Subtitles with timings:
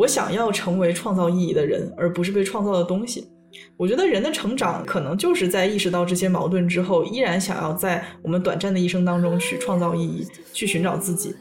[0.00, 3.28] 我想要成为创造意义的人，而不是被创造的东西。
[3.76, 11.34] 我觉得人的成长可能就是在意识到这些矛盾之后，依然想要在我们短暂的一生当中去创造意义，去寻找自己。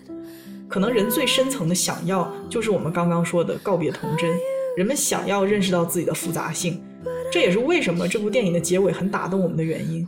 [0.67, 4.29] 可能人最深层的想要，就是我们刚刚说的告别童真。
[4.75, 6.83] 人们想要认识到自己的复杂性，
[7.31, 10.05] 这也是为什么这部电影的结尾很打动我们的原因。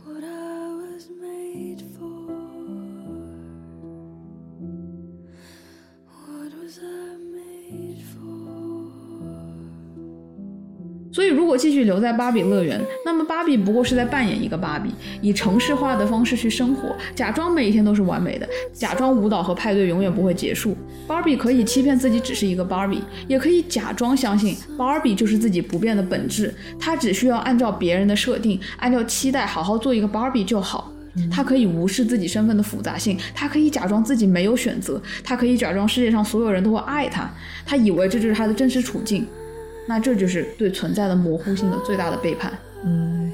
[11.22, 14.90] 所以，如果继续留在芭比乐园，那么芭比不过是在扮演一个芭比，
[15.20, 20.76] 以城市化的方式去生活，假装每一天都是完美的，假装舞蹈和派对永远不会结束。
[21.06, 30.90] 芭比可以欺骗自己只是一个芭比，也可以假装相信芭比就是自己不变的本质，她只需要按照别人的设定，按照期待好好做一个芭比就好。
[31.30, 37.30] 她可以无视自己身份的复杂性，她可以假装自己没有选择，她可以假装世界上所有人都会爱她，
[37.64, 39.24] 她以为这就是她的真实处境。
[39.86, 42.52] 那这就是对存在的模糊性的最大的背叛。
[42.84, 43.32] 嗯。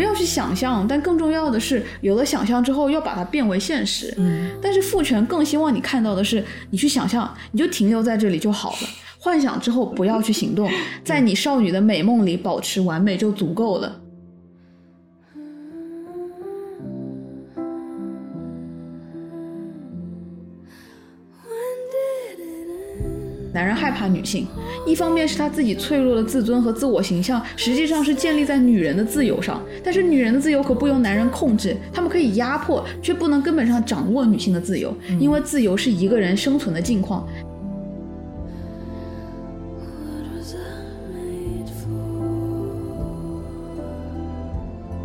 [0.00, 4.14] 们要去想象，但更重要的是，有了想象之后，要把它变为现实。
[4.16, 8.88] 嗯，但是父权更希望你看到的是，你去想象，你就停留在这里就好了。
[9.18, 10.70] 幻想之后不要去行动，
[11.04, 14.00] 在你少女的美梦里保持完美就足够了。
[23.52, 24.46] 男人害怕女性，
[24.86, 29.62] 一方面是他自己脆弱的自尊和自我形象，实际上是建立在女人的自由上。
[29.84, 37.28] 但是女人的自由可不由男人控制，他们可以压迫，却不能根本上掌握女性的自由，因为自由是一个人生存的境况。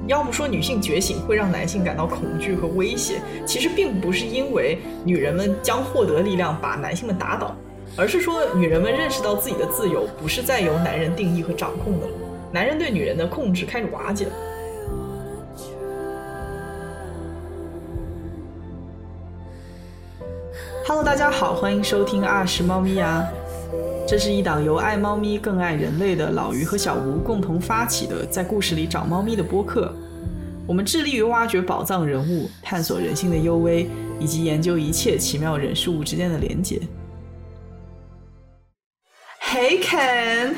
[0.08, 3.16] 要不说女性觉醒会让男性感到恐惧和威胁，
[3.46, 7.56] 其实并不是因为女人们将获得力量把男性们打倒。
[7.97, 12.13] 而是说，女人们认识到自己的自由不是再由男人定义和掌控的了，
[12.51, 14.28] 男人对女人的控制开始瓦解。
[20.85, 23.23] Hello，大家好，欢迎收听《二十猫咪》啊，
[24.05, 29.94] 这是一档由爱猫咪更爱人类的老于和小吴共同发起的，在故事里找猫咪的播客。
[30.67, 33.89] 我们致力于挖掘宝藏人物，探索人性的幽微，
[34.19, 36.81] 以及研究一切奇妙人事物之间的连结。
[39.44, 40.56] Hey Ken,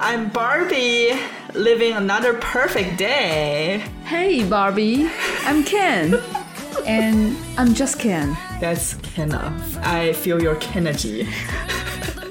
[0.00, 1.18] I'm Barbie,
[1.54, 3.82] living another perfect day.
[4.04, 5.08] Hey Barbie,
[5.46, 6.20] I'm Ken,
[6.86, 8.36] and I'm just Ken.
[8.60, 9.52] That's Kenna.
[9.82, 11.26] I feel your energy.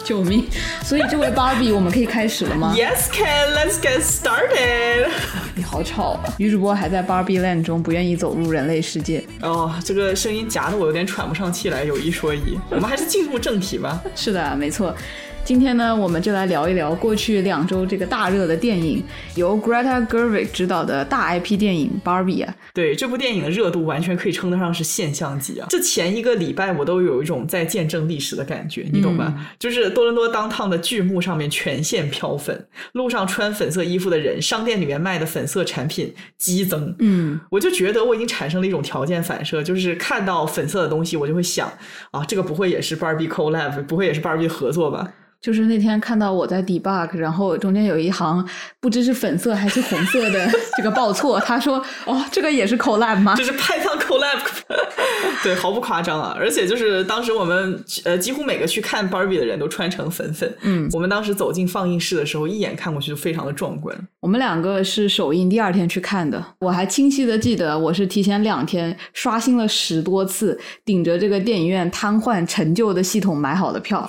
[0.03, 0.45] 救命！
[0.83, 2.75] 所以这位芭比，我们可以开始了吗？
[2.77, 3.53] Yes, Ken.
[3.55, 5.07] Let's get started.
[5.55, 6.33] 你好吵啊！
[6.37, 9.23] 女主播还在芭比 land 中，不愿意走入人类世界。
[9.41, 11.85] 哦，这个声音夹的我有点喘不上气来。
[11.85, 14.03] 有一说一，我们还是进入正题吧。
[14.13, 14.93] 是的，没错。
[15.48, 19.02] 今天呢，我们就来聊一聊过去两周这个大热的电影，
[19.34, 22.54] 由 Greta Gerwig 执导的大 IP 电影《Barbie》啊。
[22.74, 25.66] 对，这部电影的热度完全可以称得上是现象级啊！
[25.70, 29.34] 这前一个礼拜我都有一种在见证历史的感觉，你懂吧？
[29.58, 36.94] 就是多伦多当趟的剧目上面全线飘粉，路上穿粉色衣服的人，商店里面卖的粉色产品激增。
[36.98, 41.72] 嗯，我就觉得我已经产生了一种条件反射，就是看到粉色的东西，我就会想
[42.10, 45.10] 啊，这个不会也是 Barbie collab，不会也是 Barbie 合作吧？
[45.40, 48.44] 就是那天看到我在 debug，然后中间有一行
[48.80, 54.40] 不知是粉色还是红色的 这个报错，他说：“哦，这个也是 collab 吗？”这是派上 collab，
[55.44, 56.34] 对，毫不夸张啊！
[56.36, 63.96] 而且就是当时我们呃几乎每个去看 Barbie 的人都穿成粉粉，嗯，我们当时走进放映室的时候，一眼看过去就非常的壮观。
[64.20, 74.08] 我们两个是首映第二天去看的，我还清晰的记得，我是提前两天刷新了十多次，顶着这个电影院瘫痪陈旧的系统买好的票，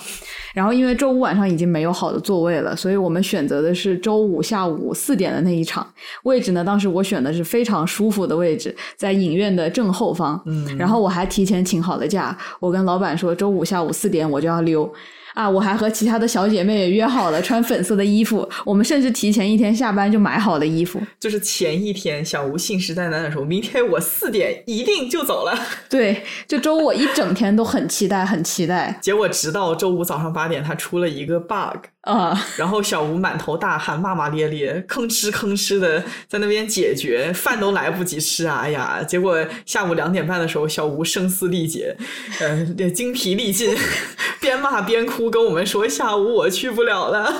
[0.55, 1.19] 然后因为周五。
[1.19, 5.85] 晚上已经没有好的座位了，所以我们选择的是周五下午四点的那一场
[6.23, 6.63] 位置呢。
[6.63, 10.42] 当时我选的是非常舒服的位置，在影院的正后方。
[10.46, 14.92] 嗯，然后我还提前请好了假，我跟老板说周五下午四点我就要溜。
[15.36, 15.48] 啊！
[15.48, 21.00] 我还和其他的小姐妹也约好了穿粉色的衣服，我们甚至提前一天下班就买好了衣服。
[21.19, 25.57] 就是前一天小吴信誓旦旦的说，明天我四点一定就走了。
[25.88, 28.98] 对，就周五我一整天都很期待，很期待。
[29.01, 31.86] 结果直到周五早上八点，他出了一个 bug。
[32.01, 32.34] 啊！
[32.57, 38.62] 然后小吴满头大汗，骂骂咧咧，吭哧吭哧的在那边解决，饭都来不及吃啊！
[38.63, 41.96] 哎呀，结果下午两点半的时候，小吴声嘶力竭，
[42.40, 43.75] 呃，精疲力尽，
[44.40, 47.34] 边骂边哭，跟我们说：“下午我去不了了。”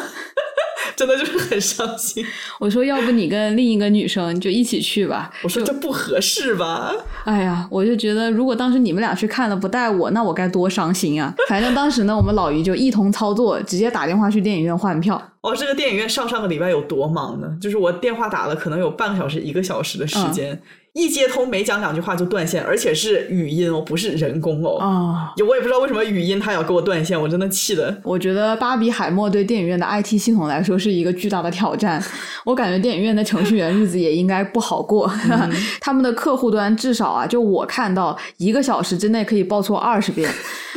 [0.96, 2.26] 真的就是很伤心。
[2.60, 5.32] 我说，要不你跟另一个女生就一起去吧。
[5.44, 6.94] 我说这不合适吧？
[7.26, 11.34] 哎呀，我就觉得如果当时你们俩去看了不带我，那我该多伤心啊！
[11.48, 15.22] 反正当时呢，我们老于就一同操作，直接打电话去电影院换票。
[15.42, 17.48] 哦，这个电影院上上个礼拜有多忙呢？
[17.62, 20.62] 就是我电话打了，可能有半个小时、一个小时的时间。
[20.94, 24.80] 一接通没讲两句话就断线，而且是语音哦，不是人工哦。
[24.80, 27.96] 啊，我也不知道为什么语音它要给我断线，我真的气的。
[28.04, 32.04] 我觉得巴比海默对电影院的 IT 系统来说是一个巨大的挑战。
[32.44, 35.10] 我感觉电影院的程序员日子也应该不好过。
[35.80, 40.30] 他们的客户端至少啊，就我看到一个小时之内可以报错二十遍，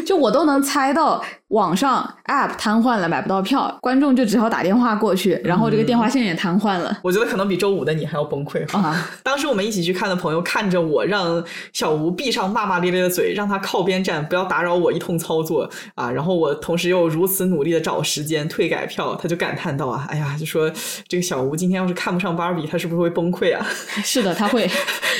[0.07, 1.25] 就我都能猜到。
[1.53, 6.99] 网上 App 瘫痪了，买不到票，观众就只好打电话过去，然后这个电话线也瘫痪了。
[7.03, 9.09] 我觉得可能比周五的你还要崩溃啊！
[9.23, 11.45] 当时我们一起去看的朋友看着我，让
[11.75, 16.11] 小吴闭上骂骂咧咧的嘴，让他靠边站，不要打扰我一通操作啊！
[16.11, 20.73] 然后我同时又如此努力的找时间退改票，他就感叹道啊，哎呀，就说
[21.07, 23.63] 这个小吴今天要是看不上芭比，他是不是会崩溃啊？
[24.03, 24.67] 是的，他会，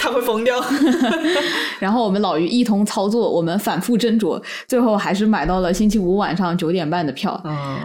[0.01, 0.59] 他会疯掉。
[1.79, 6.22] 然后我们老于一通操作，我们反复斟酌，最后还是买到了星期五。
[6.22, 7.33] 晚上九点半的票，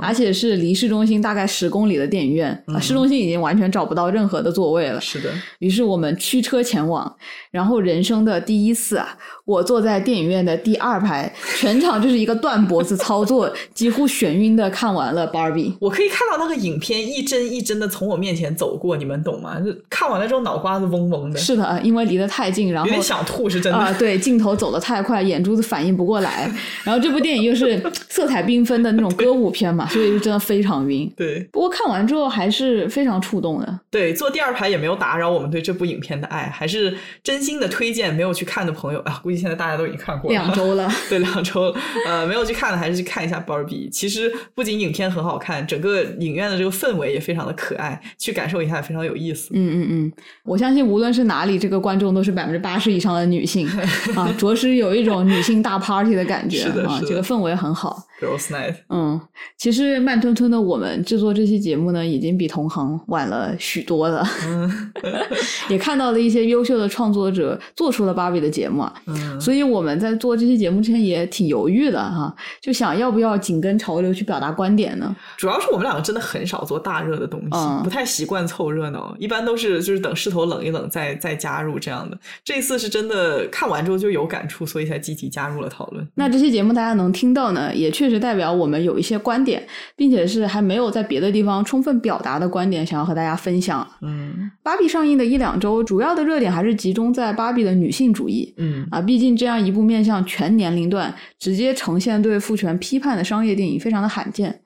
[0.02, 5.02] 而且是离市中心大概十公里的电影院，市中心已经完全找不到任何的座位了。
[5.02, 5.30] 是的，
[5.60, 7.16] 于是我们驱车前往，
[7.52, 9.18] 然后人生的第一次啊，
[9.48, 15.70] 我坐在电影院的第二排，全场就是一个断脖子操作，几乎眩晕的看完了《芭比》。
[15.80, 19.58] 我可以看到那个影片一帧一帧的从我面前走过，你们懂吗？
[19.90, 21.40] 看完了之后脑瓜子嗡嗡的。
[21.40, 23.80] 是的，因为离得太近，然后有点想吐，是真的。
[23.80, 26.48] 啊，对，镜头走得太快，眼珠子反应不过来。
[26.84, 28.28] 然后这部电影又是色。
[28.28, 31.10] 彩缤纷的那种歌舞片嘛，所以就真的非常晕。
[31.16, 33.80] 对，不过看完之后还是非常触动的。
[33.90, 36.94] 对，坐第二排也没有打扰我们对这部影片的爱，还是
[37.24, 38.14] 真心的推荐。
[38.14, 40.90] 没有去看的朋友啊，估计现在大家都已经看过了两周了。
[41.10, 41.74] 对，两周。
[42.08, 43.88] 呃，没有去看的还是去看一下《芭比》。
[43.92, 49.50] 其实不仅影片很好看，整个影院的这个氛围也非常的可爱，去感受一下非常有意思。
[49.54, 50.14] 嗯嗯嗯，
[50.44, 53.68] 我相信无论是哪里，这个观众都是百分之八十以上的女性
[54.16, 58.07] 啊，着实有一种女性大 party 的感觉啊，这个氛围很好。
[58.20, 58.76] Girls Night。
[58.90, 59.20] 嗯，
[59.58, 64.28] 其实慢吞吞的我们制作这期节目呢，已经比同行晚了许多了。
[64.46, 64.92] 嗯，
[65.70, 75.16] 也看到了一些优秀的创作者做出了芭比的节目，嗯，所以我们在做这期节目之前也挺犹豫的哈，就想要不要紧跟潮流去表达观点呢？
[75.38, 82.18] 主要是我们两个真的很少做大热的东西，不太习惯凑热闹，一般都是就是等势头冷一冷再再加入这样的。
[82.44, 86.08] 这次是真的看完之后就有感触，所以才积极加入了讨论。
[86.16, 89.66] 那这期节目大家能听到呢，也确实代表我们有一些观点，
[89.96, 93.88] 并且是还没有在别的地方充分表达的观点，想要和大家分享。
[94.02, 98.54] 嗯，芭比上映的一两周，主要的热点还是集中在芭比的女性主义。
[98.58, 104.62] 嗯啊，毕竟这样一部面向全年龄段、直接呈现对父权批判的商业电影，非常的罕见。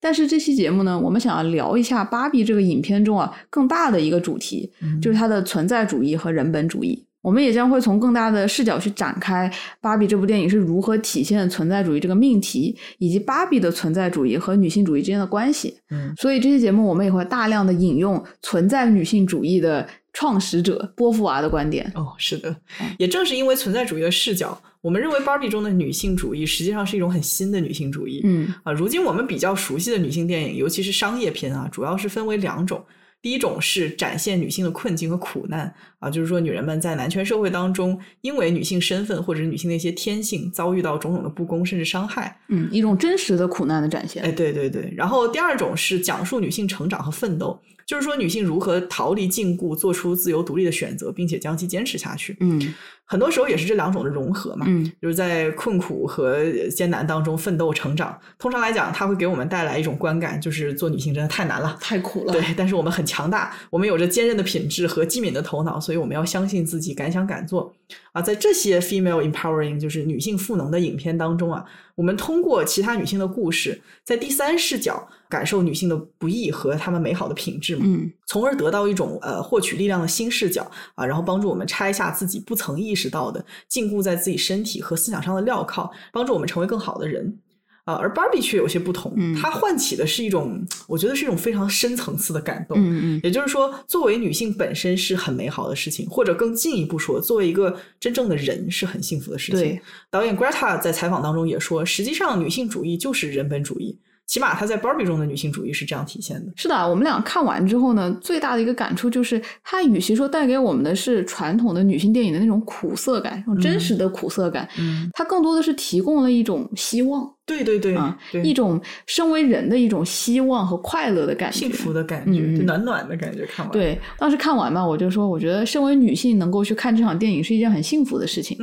[0.00, 7.06] 但是这期节目呢，我们想要聊一下芭比这个影片中啊更大的一个主题，就是它的存在主义和人本主义。
[7.22, 9.48] 我们也将会从更大的视角去展开
[9.80, 15.78] 《芭比》这部电影是如何体现存在主义这个命题，以及芭比的存在主义和女性主义之间的关系。
[15.90, 21.90] 嗯，所以这期节目我们也会大量的引用存在女性主义的创始者波伏娃的观点。
[21.94, 22.54] 哦，是的，
[22.98, 28.20] 也正是因为存在主义的视角，我们认为《芭比》中的女性主义实际上是一种很新的女性主义。
[28.24, 32.84] 嗯啊，如今我们比较熟悉的女性电影，尤其是商业片啊，主要是分为两种。
[33.22, 44.22] 第一种是展现女性的困境和苦难啊，就是说女人们在男权社会当中，因为女性身份或者女性的一些天性，遭遇到种种的不公甚至伤害，嗯，一种真实的苦难的展现。
[44.24, 44.92] 哎，对对对。
[44.96, 47.56] 然后第二种是讲述女性成长和奋斗，
[47.92, 52.34] 就是说女性如何逃离禁锢，做出自由独立的选择，并且将其坚持下去。
[52.40, 52.72] 嗯。
[53.04, 58.18] 很多时候也是这两种的融合嘛，嗯，就是在困苦和艰难当中奋斗成长。
[58.38, 62.32] 通常来讲，它会给我们带来一种观感，就是做女性真的太难了，太苦了。
[62.32, 67.74] 对，但是我们很强大，我们有着坚韧的品质和机敏的头脑，所以我们要相信自己，敢想敢做。
[68.12, 71.62] 啊，在这些 female empowering 就是女性赋能的影片当中啊，
[71.94, 87.38] 我们通过其他女性的故事，在第三视角感受女性的不易和她们美好的品质嘛，嗯，从而得到一种呃获取力量的新视角啊，然后帮助我们拆下自己不曾意识到的禁锢在自己身体和思想上的镣铐，帮助我们成为更好的人。
[87.84, 92.78] 啊，而芭比却有些不同，嗯它唤起的是一种，我觉得是一种非常深层次的感动。
[92.78, 99.80] 嗯嗯也就是说，作为女性本身是很美好的事情，或者更进一步说，作为一个真正的人是很幸福的事情对。
[100.10, 103.98] 导演 Greta 在采访当中也说，实际上女性主义就是人本主义，
[104.32, 106.50] 起码她在 Barbie 中的女性主义是这样体现的。
[106.56, 117.30] 是的，我们俩看完之后呢，最大的一个感触就是，它与其说带给我们的是传统的女性电影的那种苦涩感，那种真实的苦涩感，嗯，它更多的是提供了一种希望。
[117.44, 117.94] 对对对，
[118.42, 123.44] 一种身为人的一种希望和快乐的感觉，幸福的感觉，暖暖的感觉。
[123.44, 128.56] 看完，，对，当时看完嘛，我就说，我觉得身为女性能够去看这场电影是一件很幸福的事情，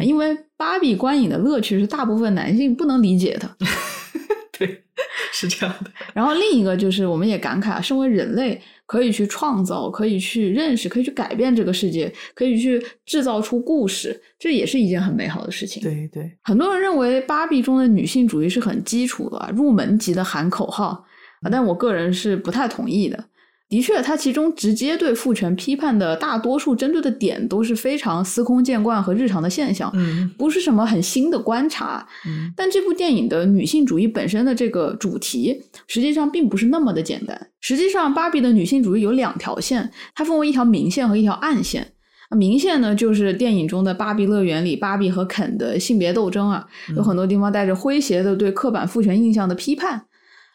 [0.00, 3.48] 因为芭比观影的乐趣是大部分男性不能理解的。
[5.02, 5.90] 对， 是这样的。
[6.14, 15.82] 然后另一个就是，我们也感慨啊，身为人类可以去创造，可以去认识，可以去改变这个世界，可以去制造出故事，这也是一件很美好的事情。
[15.82, 21.04] 对对，很多人认为芭比中的女性主义是很基础的啊，入门级的喊口号
[21.42, 23.24] 啊，但我个人是不太同意的。
[23.72, 32.06] 的确，它其中直接对父权批判的大多数针对的点都是非常司空见惯和日常的现象，嗯不是什么很新的观察。
[32.26, 37.48] 嗯但这部电影的女性主义本身的这个主题，实际上并不是那么的简单。
[37.62, 41.92] 实际上，芭比的女性主义有两条线，它分为一条明线和一条暗线。
[42.28, 50.04] 啊明线呢，就是电影中的芭比乐园里芭比和肯的性别斗争啊，有很多地方带着诙谐的对刻板父权印象的批判。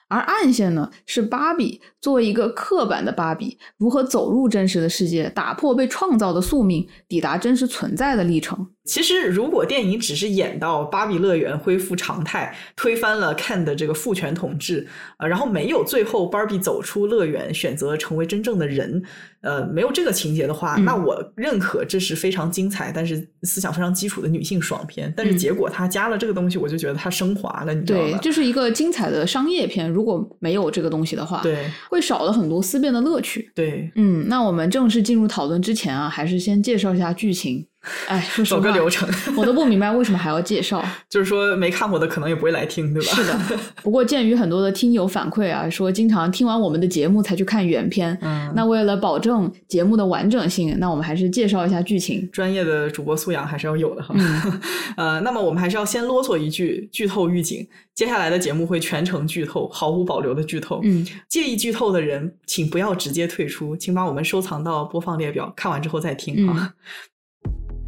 [0.07, 8.67] 而暗线呢，是芭比作为一个刻板的芭比，如何走入真实的世界，打破被创造的宿命，抵达真实存在的历程。
[8.87, 19.03] 其实，如果电影只是演到芭比乐园恢复常态，推翻了 Ken 的这个父权统治，呃，然后没有最后芭比走出乐园，选择成为真正的人，
[19.41, 25.13] 呃，没有这个情节的话，嗯那我认可这是非常精彩，但是思想非常基础的女性爽片。
[25.15, 28.19] 但是嗯结果他加了这个东西，我就觉得它升华了，你知道对，吧？
[28.21, 29.89] 这是一个精彩的商业片。
[29.89, 33.51] 如果没有这个东西的话，对会少了很多思辨的乐趣。
[33.53, 37.67] 对，嗯，那我们正式进入讨论之前啊，还是先介绍一下剧情。
[38.07, 40.83] 哎，说实话，走个流程， 我都不明白为什么还要介绍。
[41.09, 43.11] 就是说没看过的可能也不会来听，对吧？
[43.13, 52.27] 是的， 不过鉴于很多的听友反馈啊，说经常听完我们的节目才去看原片，嗯，那为了保证节目的完整性，那我们还是介绍一下剧情。
[52.31, 54.13] 专业的主播素养还是要有的哈。
[54.17, 54.61] 嗯
[54.97, 60.81] 呃，那么我们还是要先啰嗦一句剧透预警，接下来的节目会全程剧透，毫无保留的剧透。
[60.83, 66.73] 嗯，介意剧透的人，请不要直接退出，请把我们收藏到播放列表，看完之后再听哈。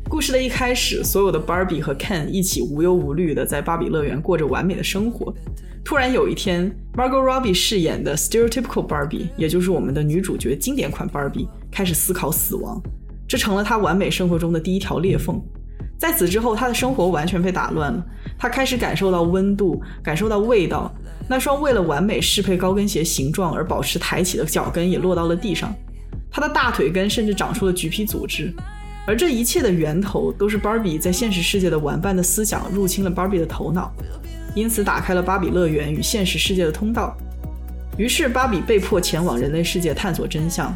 [0.09, 5.31] 故事的一开始，所有的 Barbie 和 Ken 一起无忧无虑的在芭比乐园过着完美的生活。
[5.85, 12.81] 突然有一天，Margot Robbie 饰演的 stereotypical Barbie，也就是我们的女主角经典款 Barbie，开始思考死亡，
[13.27, 15.39] 这成了她完美生活中的第一条裂缝。
[15.99, 18.03] 在此之后，她的生活完全被打乱了。
[18.35, 20.91] 她开始感受到温度，感受到味道。
[21.29, 25.71] 那双为了完美适配高跟鞋形状而保持抬起的脚跟也落到了地上。
[26.31, 28.51] 她的大腿根甚至长出了橘皮组织。
[29.09, 33.91] 而这一切的源头都是芭比在现实世界的玩伴的思想入侵了芭比的头脑，
[34.53, 37.17] 因此打开了芭比乐园与现实世界的通道。
[37.97, 40.71] 于是芭比被迫前往人类世界探索真相。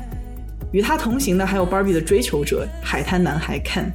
[0.72, 3.92] 与他同行的还有芭比的追求者海滩男孩 Ken。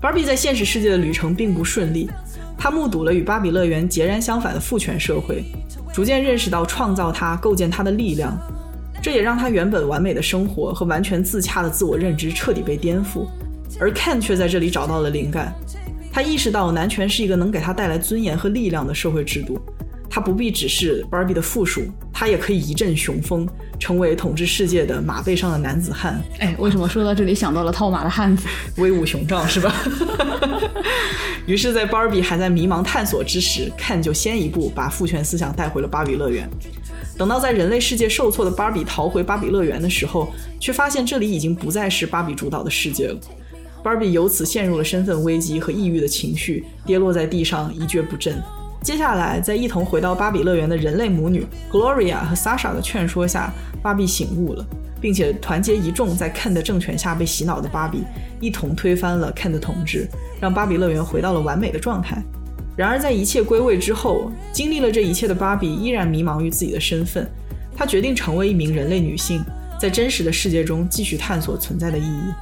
[0.00, 2.08] 芭比在现实世界的旅程并不顺利，
[2.56, 5.42] 他目睹了与芭比乐园截然相反的父权社会，
[5.92, 8.38] 逐渐认识到创造他、构建他的力量。
[9.02, 13.26] 这也让他原本完美的生活和完全自洽的自我认知彻底被颠覆，
[13.80, 15.52] 而 Ken 却在这里找到了灵感。
[16.12, 19.58] 他意识到男权是一个能给他带来尊严和力量的社会制度，
[20.08, 21.82] 他不必只是 Barbie 的附属，
[22.12, 23.48] 他也可以一阵雄风，
[23.80, 28.46] 成为统治世界的马背上的男子汉，哎，为什么说到这里想到了套马的汉子？
[28.76, 29.74] 威武雄壮，是吧？
[31.44, 36.48] 于是，在 Barbie 还在迷茫探索之时，Ken 就先一步把父权思想带回了芭比乐园。
[37.16, 40.28] 等到在人类世界受挫的芭比逃回芭比乐园的时候，
[40.58, 43.18] 却发现这里已经不再是芭比主导的世界了。
[43.82, 48.40] 芭比由此陷入了身份危机和抑郁的情绪，跌落在地上一蹶不振。
[48.82, 53.52] 接下来，在一同回到芭比乐园的人类母女 Gloria 和 Sasha 的劝说下，
[53.82, 54.66] 芭比醒悟了，
[55.00, 58.02] 并且团结一众在 Ken 的政权下被洗脑的芭比，
[58.40, 60.08] 一同推翻了 Ken 的统治，
[60.40, 62.22] 让芭比乐园回到了完美的状态。
[62.76, 67.28] 然而，在一切归位之后，经历了这一切的芭比依然迷茫于自己的身份。
[67.76, 69.44] 她决定成为一名人类女性，
[69.78, 72.32] 在真实的世界中继续探索存在的意义。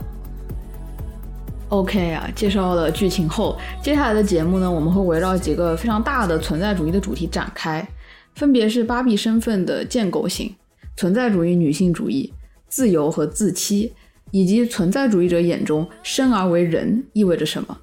[1.69, 7.87] OK 啊，介绍了剧情后，接下来的节目呢，我们会围绕几个非常大的存在主义的主题展开，
[8.35, 10.55] 分别是芭比身份的建构性、
[10.97, 12.33] 存在主义女性主义、
[12.69, 13.93] 自由和自欺，
[14.33, 17.79] 以及存在主义者眼中生而为人意味着什么。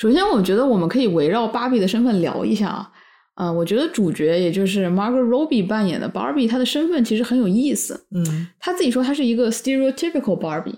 [0.00, 2.90] 首先，我觉得我们可以围绕芭比的身份聊一下啊。
[3.34, 8.06] 啊、我觉得主角也就是 Margot Robbie 扮演的 Barbie，她的身份其实很有意思。
[8.14, 10.76] 嗯，她自己说她是一个 stereotypical Barbie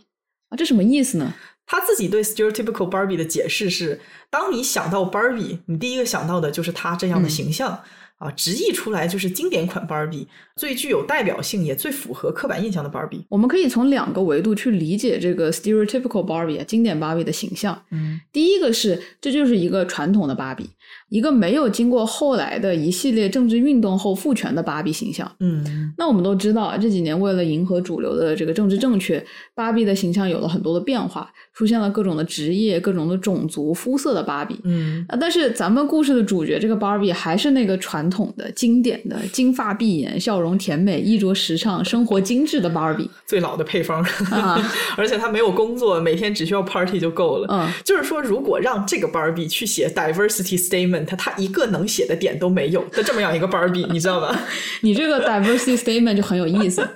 [0.49, 1.33] 啊，这什么意思呢？
[1.67, 7.81] 她自己对 stereotypical Barbie 的解释是：当你想到 Barbie，你第一个想到的就是她这样的形象。
[8.23, 13.25] 啊，直译出来就是经典款 Barbie，最具有代表性也最符合刻板印象的 Barbie。
[13.29, 17.83] 我们可以从两个维度去理解这个 stereotypical Barbie 啊，经典芭比的形象。
[17.91, 20.71] 嗯第一个是，这就是一个传统的芭比，
[21.12, 25.31] 一个没有经过后来的一系列政治运动后复权的芭比形象。
[25.40, 29.23] 嗯那我们都知道啊，这几年为了迎合主流的这个政治正确，
[29.54, 34.59] 芭比的形象有了很多的变化，出现了各种的职业、各种的种族、肤色的芭比。
[34.64, 43.11] 嗯啊，但是咱们故事的主角这个芭比还是那个传统的、经典的金发碧眼、笑容甜美、衣着时尚、生活精致的芭比。
[43.28, 44.59] 最老的配方，啊
[44.97, 47.47] 而且他没有工作，每天只需要 party 就够了。
[47.50, 54.38] 嗯，就是说，如果让这个 Barbie 去写 diversity statement，他他一个能写的点都没有的这么样一个 Barbie，你知道吧？
[54.82, 56.87] 你这个 diversity statement 就很有意思。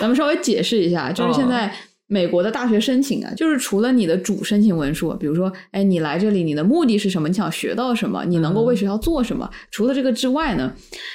[0.00, 1.72] 咱们稍微解释一下，就是现在
[2.06, 7.28] 美国的大学申请啊，就是除了你的主申请文书，比如说，哎，你来这里，你的目的是什么？
[7.28, 8.24] 你想学到什么？
[8.26, 9.50] 你能够为学校做什么？
[9.70, 10.74] 除了这个之外呢，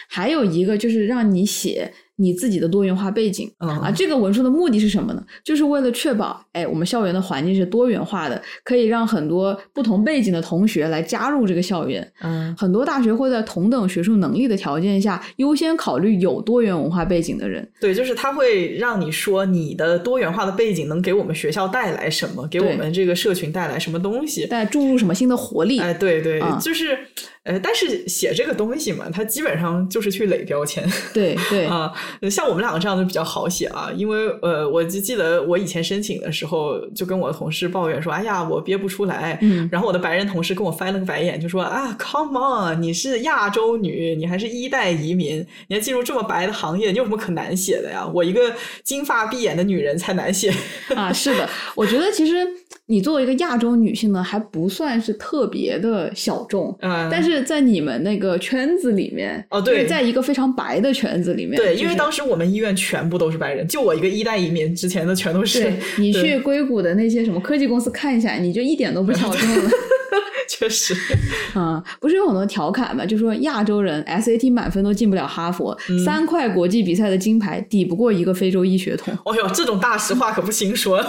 [0.10, 1.94] 还有一个就是让你写。
[2.18, 5.24] 你自己的多元化背景、嗯啊，这个文书的目的是什么呢？
[5.44, 12.12] 就是为了确保，哎，我们校园的环境是多元化的，可以让很多不同背景的同学来加入这个校园。
[12.22, 17.68] 嗯很多大学会在同等学术能力的条件下，优先考虑有多元文化背景的人。
[17.80, 24.48] 对，就是他会让你说你的多元化的背景能给我们学校带来什么，给我们这个社群带来什么东西。
[24.48, 25.80] 再注入什么新的活力？
[25.80, 26.98] 哎，对对，啊就是，
[27.48, 30.86] 呃，但是写这个东西嘛，它基本上就是去垒标签。
[31.14, 31.90] 对对，啊，
[32.30, 39.40] 像我们两个这样就比较好写啊，因为呃，我就记得我以前申请的时候，就跟我的同事抱怨说，哎呀，我憋不出来。
[39.42, 45.40] 嗯然后我的白人同事跟我翻了个白眼，就说啊，Come on，你是亚洲女，你还是一代移民，
[45.70, 48.06] 你要进入这么白的行业，你有什么可难写的呀？
[48.14, 50.54] 我一个金发碧眼的女人才难写。
[50.96, 52.46] 啊，是的，我觉得其实
[52.86, 56.76] 你作为一个亚洲女性呢，还不算是特别的小众。
[56.82, 65.64] 嗯，但是在你们那个圈子里面，哦对在一个非常白的圈子里面，对，就是因为当时我们医院全部都是白人，就我一个一代移民，之前的全都是。
[65.64, 69.70] 对你去硅谷的那些什么科技公司看一下，你就一点都不 小众了。
[70.50, 70.96] 确实，
[71.56, 79.14] 嗯，不是有很多调侃嘛，就说亚洲人 SAT 满分都进不了哈佛，三块国际比赛的金牌抵不过一个非洲医学通。
[79.26, 81.04] 哦哟，这种大实话可不行说。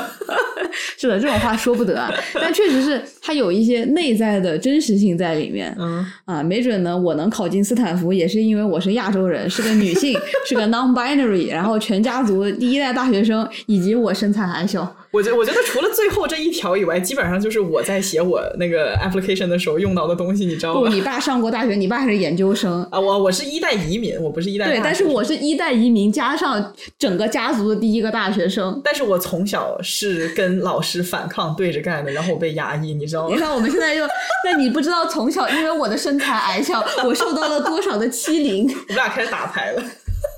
[0.96, 5.74] 是的，这种话说不得啊，但确实是它有一些内在的真实性在里面。
[5.78, 14.96] 嗯，啊，没准呢，我能考进斯坦福，也是因为我是亚洲人，是个女性，是个 non-binary，然后全家族第一代大学生，以及我身材矮小。
[15.10, 20.92] 我觉我觉得除了最后这一条以外，基本上就是我在写我那个 application 的时候用到的东西，你知道吗不，吗？
[20.94, 22.82] 你爸上过大学，你爸还是研究生。
[22.90, 28.78] 啊，我我是一代移民，我不是一代大对，但是我是一代移民，加上整个家族的第一个大学生。
[28.84, 33.34] 但是我从小是跟老师反抗对着干的，然后我被压抑，你知道吗？
[33.34, 34.06] 你看，我们现在又，
[34.44, 38.64] 但你不知道从小因为我的身材矮小，我受到了多少的欺凌。
[38.64, 39.82] 我们俩开始打牌了。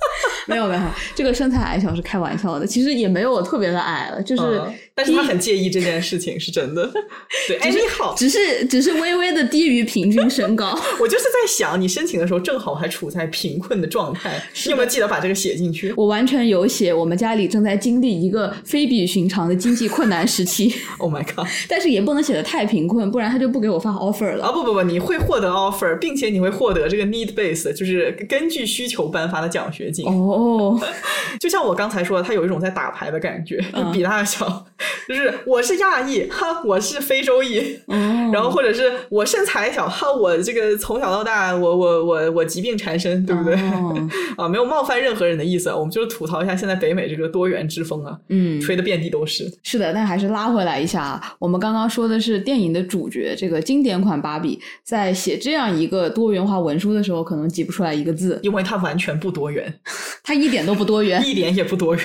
[0.46, 0.80] 没有没有，
[1.14, 6.90] 这个身材矮小是开玩笑的，其实也没有特别的矮了，就是嗯但是他很介意这件事情，是真的。
[7.48, 10.78] 对，哎，你好，只是只是微微的低于平均身高。
[11.00, 21.46] 我就是在想，你申请的时候正好还处在贫困的状态，你有没有记得把这个写进去我完全有写，我们家里正在经历一个非比寻常的经济困难时期，？Oh my god！
[21.66, 24.44] 但是也不能写的太贫困，不然他就不给我发 offer 了。
[24.44, 30.07] 啊不不不，你会获得 offer，并且你会获得这个 need base，就是根据需求颁发的奖学金。
[30.07, 30.79] 哦，
[31.40, 34.66] 就像我刚才说的，他有一种在打牌的感觉，就比大小，
[35.09, 43.55] 就是我是亚裔，哈，我是非洲裔，嗯然后或者是我身材小，哈，我这个从小到大，我我我我疾病缠身，对不对？
[43.55, 49.50] 哦 啊，没有冒犯任何人的意思，我们就是吐槽一下现在北美这个多元之风啊，嗯，吹的遍地都是。
[49.62, 59.72] 是的，但还是拉回来一下啊，我们刚刚说的是电影的主角，这个经典款芭比在写这样一个多元化文书的时候，可能挤不出来一个字，因为它完全不多元，
[60.22, 61.22] 它一点都不多元。
[61.26, 62.04] 一点也不多元。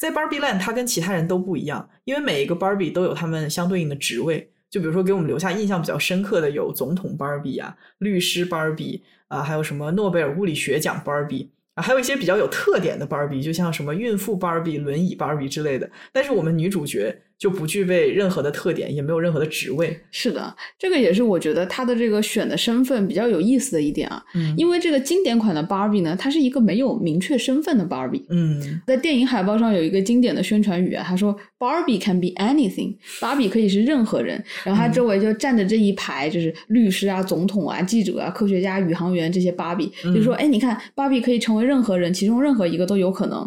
[0.00, 4.50] 在 Barbie Land，它跟其他人都不一样，因为每一个 Barbie 都有他们相对应的职位。
[4.70, 15.88] 就比如说，给我们留下印象比较深刻的有总统 Barbie 啊、律师 Barbie 啊，还有什么诺贝尔物理学奖 Barbie 啊，还有一些比较有特点的 Barbie，就像什么孕妇 Barbie、轮椅 Barbie 之类的。
[16.12, 19.98] 但是我们女主角就不具备任何的特点，也没有任何的职位。
[20.10, 24.22] 是的，这个也是我觉得他的这个选的身份比较有意思的一点啊。
[24.34, 28.24] 嗯因为这个经典款的 Barbie 呢，它是一个没有明确身份的 Barbie。
[28.30, 34.42] 嗯在电影海报上有一个经典的宣传语啊，他说 “Barbie can be anything”，芭比可以是任何人。
[34.64, 43.40] 然后他周围就站着这一排，就是律师啊、总统啊、记者啊、科学家、宇航员这些芭比，就说：“哎，你看，芭比可以成为任何人，其中任何一个都有可能。”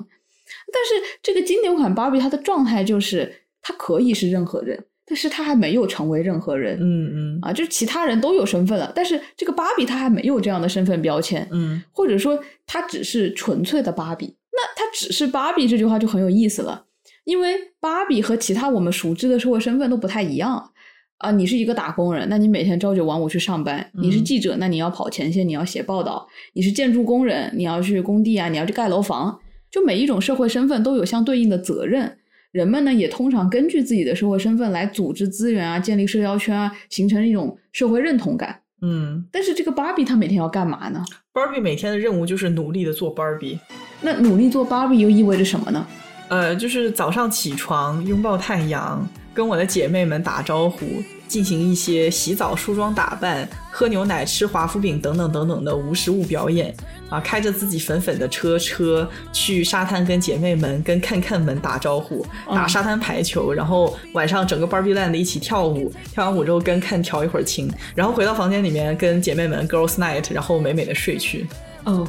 [0.71, 3.34] 但是这个经典款芭比，它的状态就是
[3.67, 6.77] 它可以是任何人，但是他还没有成为任何人。
[6.80, 11.45] 嗯嗯啊，就是其他人都有身份了，但是这个芭比他还没有这样的身份标签。
[11.51, 14.38] 嗯或者说他只是纯粹的芭比。
[14.53, 16.86] 那他只是芭比这句话就很有意思了，
[17.25, 20.71] 因为芭比和其他我们熟知的社会身份都不太一样
[21.17, 21.30] 啊。
[21.32, 29.38] 你是一个打工人，那你每天朝九晚五去上班；你是嗯记者，那你要跑前线，你要写报道；你是建筑工人，你要去工地啊，你要去盖楼房。
[29.69, 32.17] 就每一种社会身份都有相对应的责任。
[32.58, 38.60] 人们呢也通常根据自己的社会身份来组织资源啊，建立社交圈啊，形成一种社会认同感。
[38.82, 43.60] 嗯但是这个芭比她每天要干嘛呢？，Barbie 每天的任务就是努力的做 Barbie。
[44.02, 45.86] 那努力做芭比又意味着什么呢？
[46.30, 50.86] 呃，就是早上起床拥抱太阳，跟我的姐妹们打招呼，
[51.28, 56.74] 进行一些洗澡、梳妆打扮、喝牛奶、吃华夫饼等等等等的无实物表演
[57.10, 71.46] 啊，开着自己粉粉的车车去沙滩跟姐妹们、跟看看们打招呼，打嗯沙滩排球，然后晚上整个 Barbie Land 一起跳舞，跳完舞之后跟看调一会儿情，然后回到房间里面跟姐妹们 Girls Night，然后美美的睡去。
[71.84, 72.06] 哦，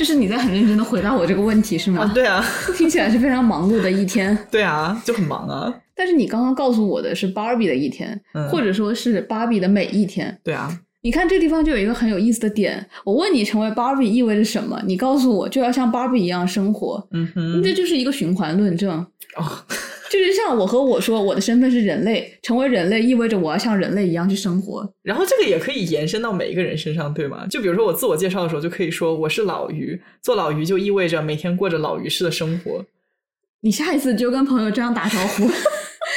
[0.00, 2.04] 就是你在很认真的回答我这个问题是吗？
[2.04, 2.42] 啊，对啊，
[2.74, 4.34] 听起来是非常忙碌的一天。
[4.50, 10.34] 对啊，就很忙啊，但是你刚刚告诉我的是芭比的一天，嗯或者说是芭比的每一天。
[10.42, 19.06] 对啊，你看这地方就有一个很有意思的点，我问你成为 Barbie 意味着什么，你告诉我就要像 Barbie 一样生活，嗯哼，这就是一个循环论证。
[19.36, 19.44] 哦，
[20.10, 24.92] 就是像我和我说我的身份是人类，成为人类意味着我要像人类一样去生活。
[25.02, 27.46] 然后这个也可以延伸到每一个人身上，对吗？
[27.48, 32.84] 就比如说我自我介绍的时候，就可以说我是老于，做老于就意味着每天过着老于式的生活。
[33.60, 35.48] 你下一次就跟朋友这样打招呼，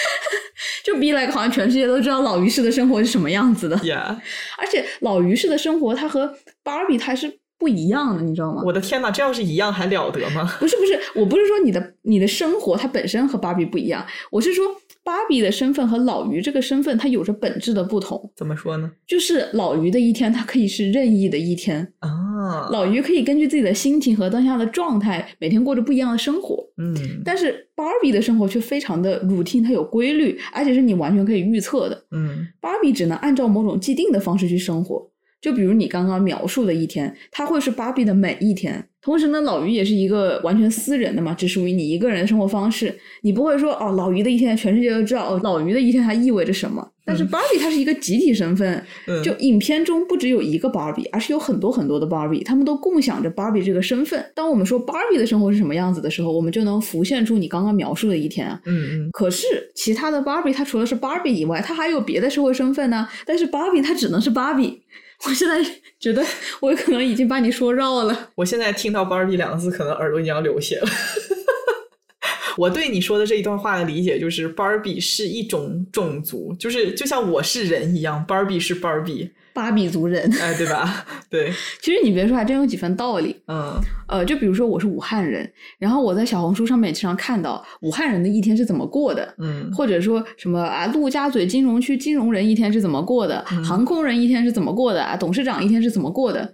[0.83, 3.77] 就 be like 好像全世界都知道老于式的生活是什么样子的。
[3.77, 4.17] Yeah，
[4.57, 7.31] 而且老于式的生活，它和芭比它是
[7.63, 8.61] 不一样的，你知道吗？
[8.65, 10.43] 我的天呐，这要是一样还了得吗？
[10.59, 14.65] 不是不是，我不是说你的你的生活它本身和芭比不一样，我是说
[15.05, 18.31] 芭比的身份和老于这个身份它有着本质的不同。
[18.35, 18.91] 怎么说呢？
[19.07, 26.61] 就是老于的一天，它可以是任意的一天，啊，老于可以根据自己的心情和当下的状态，每天过着不一样的生活。
[26.77, 32.03] 嗯但是芭比的生活却非常的 routine，它有规律，而且是你完全可以预测的。
[32.11, 35.09] 嗯芭比只能按照某种既定的方式去生活。
[35.43, 38.87] 就比如你刚刚描述的一天，它会是芭比的每一天。
[39.01, 42.97] 同时呢，老于也是一个完全私人的嘛，只属于你一个人的生活方式。
[43.23, 46.89] 你不会说哦，老于的一天全世界都知道哦，老于的一天它意味着什么。
[47.05, 54.23] 但是芭比它是一个集体身份，嗯，就影片中不只有一个芭比，而是有很多很多的芭比，他们都共享着芭比这个身份。
[54.33, 58.57] 当我们说芭比的生活是什么样子的时候，我们就能浮现出你刚刚描述的一天啊。
[58.65, 63.05] 嗯嗯可是其他的芭比，它除了是芭比以外，它还有别的社会身份呢。
[63.25, 64.83] 但是芭比它只能是芭比。
[65.25, 65.57] 我现在
[65.99, 66.23] 觉得
[66.59, 68.29] 我可能已经把你说绕了。
[68.35, 70.87] 我现在听到 Barbie 两个字，可能耳朵已经要流血了。
[72.57, 81.05] 我对你说的这一段话的理解就是，Barbie 是一种种族，就是就像我是人一样，Barbie 是 Barbie，芭比族人，哎，对吧？
[81.29, 83.39] 对，其实你别说，还真有几分道理。
[83.47, 83.73] 嗯
[84.07, 96.53] 呃，就比如说我是武汉人，然后我在小红书上面经常看到武汉人的一天是怎么过的，嗯或者说什么啊，陆家嘴金融区金融人一天是怎么过的，嗯航空人一天是怎么过的，啊，董事长一天是怎么过的。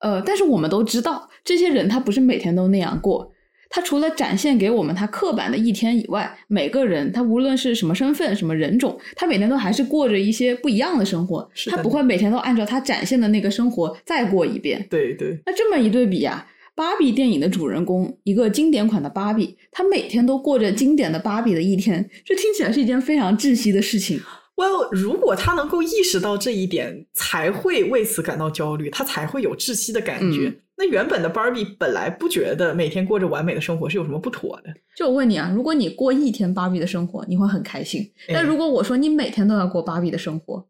[0.00, 3.31] 呃，但是我们都知道，这些人他不是每天都那样过。
[3.74, 11.50] 他除了展现给我们他刻板的一天以外，每个人他无论是什么身份、什么人种，他每天都还是过着一些不一样的生活。
[11.54, 14.86] 是他不会每天都按照他展现的那个生活再过一遍。
[14.90, 24.20] 对对，那这么一对比啊，芭比电影的主人公，一个经典款的芭比，他每天都过着经典的芭比的一天，这听起来是一件非常窒息的事情。
[24.54, 30.48] Well，如果他能够意识到这一点，才会为此感到焦虑，他才会有窒息的感觉。
[30.48, 40.66] 嗯那原本的 Barbie 本来不觉得每天过着完美的生活是有什么不妥的，就我问你啊，如果你过一天芭比的生活，你会很开心；哎但如果我说你每天都要过芭比的生活，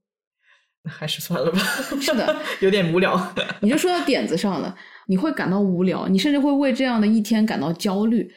[0.82, 1.58] 那还是算了吧。
[1.98, 3.34] 是的，有点无聊。
[3.60, 8.30] 你就说到点子上了，你会感到无聊，你甚至会为这样的一天感到焦虑。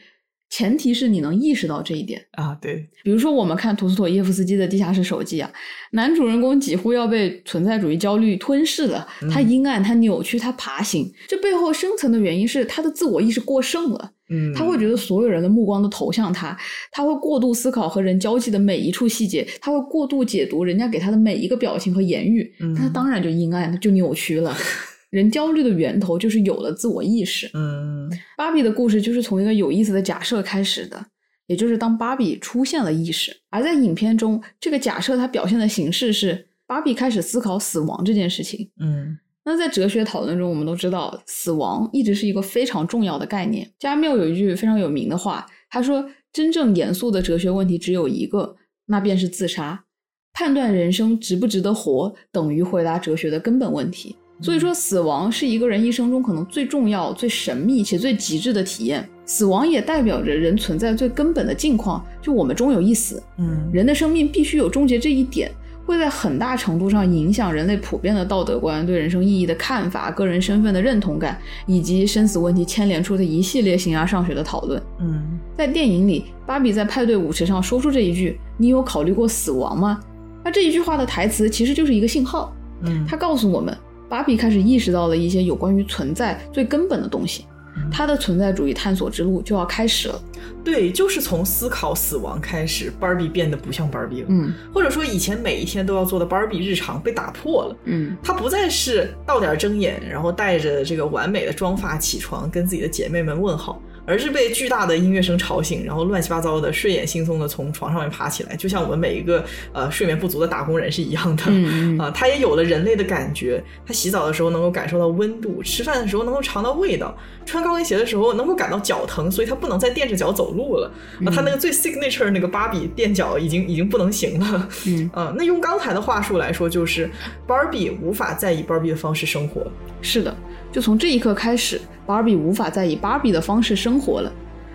[0.49, 2.23] 前提是你能意识到这一点。
[2.31, 5.51] 啊，对，比如说，我们看图斯妥耶夫斯基的《地下室手记》啊，
[5.91, 9.07] 男主人公几乎要被存在主义焦虑吞噬了。
[9.31, 14.11] 他阴暗，他扭曲，他爬行，这背后深层的原因是他的自我意识过剩了。
[14.29, 16.57] 嗯，他会觉得所有人的目光都投向他，
[16.91, 24.55] 他会过度思考和人交际的每一处细节，他会过度解读人家给他的每一个表情和言语，嗯那他当然就阴暗，就扭曲了。
[25.15, 27.49] 人焦虑的源头就是有了自我意识。
[27.53, 31.05] 嗯芭比的故事就是从一个有意思的假设开始的，
[31.47, 38.69] 也就是当芭比出现了意识，而在影片中，这个假设它表现的形式是芭比开始思考死亡这件事情。
[38.81, 43.71] 嗯那在哲学讨论中，我们都知道，死亡一直是一个非常重要的概念。
[43.79, 48.55] 加缪有一句非常有名的话，他说：“真正严肃的哲学问题只有一个，
[48.87, 49.85] 那便是自杀。
[50.33, 59.07] 判断人生值不值得活，等于回答哲学的根本问题。”所以说，死亡是一个人一生中可能最重要、最神秘且最极致的体验。
[59.25, 63.21] 死亡也代表着人存在最根本的境况，就我们终有一死。
[63.39, 65.49] 嗯人的生命必须有终结这一点，
[65.85, 74.79] 会在很大程度上影响人类普遍的道德观、对人生意义的看法、个人身份的认同感，以及生死问题牵连出的一系列形而上学的讨论。
[74.99, 79.99] 嗯在电影里，芭比在派对舞池上说出这一句：“你有考虑过死亡吗？”
[80.43, 83.75] 那这一句话的台词其实就是一个信号，嗯，它告诉我们，
[84.09, 87.45] 芭比开始意识到了一些有关于存在最根本的东西，
[87.91, 90.21] 她的存在主义探索之路就要开始了。
[90.63, 94.53] 对，就是从思考死亡开始，Barbie 变得不像 Barbie 了，嗯。
[94.73, 97.77] 或者说以前每一天都要做的 Barbie 日常被打破了。
[97.85, 98.15] 嗯。
[98.23, 111.43] 她不再是到点睁眼，然后带着这个完美的妆发起床，跟自己的姐妹们问好，而是被巨大的音乐声吵醒，然后乱七八糟的睡眼惺忪的从床上面爬起来，就像我们每一个呃睡眠不足的打工人是一样的。
[111.47, 113.63] 嗯 他也有了人类的感觉。
[113.85, 117.15] 他洗澡的时候能够感受到温度，吃饭的时候能够尝到味道，
[117.45, 120.91] 穿高跟鞋的时候能够感到脚疼，所以他不能再垫着脚走路了。
[121.25, 124.69] 啊，他那个最 signature 那个芭比垫脚已经已经不能行了。
[124.87, 127.09] 嗯， 啊，那用刚才的话术来说，就是
[127.47, 129.65] 芭比无法再以芭比的方式生活。
[130.01, 130.35] 是的，
[130.75, 134.29] 就从这一刻开始，芭比无法再以芭比的方式生活了。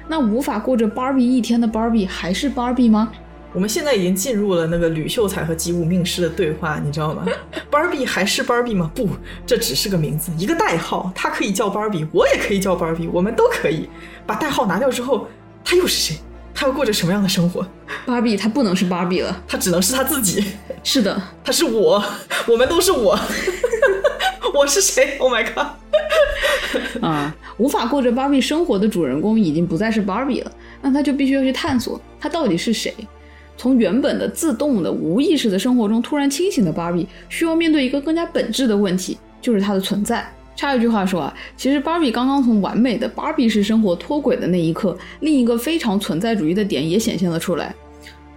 [0.08, 3.12] 那无法过着芭比一天的芭比还是芭比吗？
[3.52, 7.26] 我们现在已经进入了那个吕秀才和吉姆命师的对话，你知道吗？
[7.70, 8.90] 芭比还是芭比吗？
[8.94, 9.10] 不，
[9.44, 11.12] 这只是个名字，一个代号。
[11.14, 13.86] 他可以叫芭比，我也可以叫芭比，我们都可以。
[14.24, 15.28] 把代号拿掉之后，
[15.62, 16.16] 他又是谁？
[16.54, 17.66] 他要过着什么样的生活？
[18.06, 19.42] 芭比他不能是芭比了。
[19.46, 20.46] 他只能是他自己。
[20.82, 22.02] 是的，他是我，
[22.48, 23.20] 我们都是我。
[24.54, 25.66] 我是谁？Oh my god！
[27.04, 32.94] 啊，无法过着芭比生活的主人公已经不再是芭比了，那他就必须要去探索他到底是谁。
[33.56, 40.26] 从原本的自动的无意识的生活中突然清醒的芭比，需要面对一个更加本质的问题，就是它的存在。
[40.56, 47.74] 插一句话说啊，其实芭比刚刚从完美的芭比式生活脱轨的那一刻，另一个非常存在主义的点也显现了出来，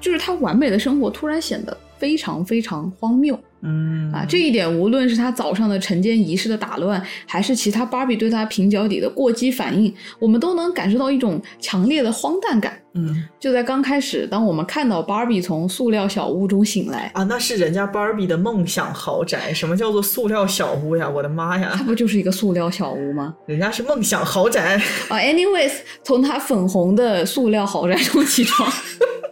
[0.02, 3.38] 就是他完美的生活突然显得非常非常荒谬。
[3.64, 12.78] 嗯啊，这一点无论是他早上的晨间仪式的打乱，还是其他芭比对他平脚底的过激反应，我们都能感受到一种强烈的荒诞感。
[12.96, 19.52] 嗯就在刚开始，当我们看到芭比从塑料小屋中醒来，啊，那是人家芭比的梦想豪宅。
[19.52, 21.10] 什么叫做塑料小屋呀？
[21.10, 21.84] 我的妈呀它呀！
[21.86, 23.34] 不就是一个塑料小屋吗？
[23.48, 24.76] 人家是梦想豪宅。
[25.10, 25.72] 啊，anyways，
[26.04, 28.72] 从他粉红的塑料豪宅中起床。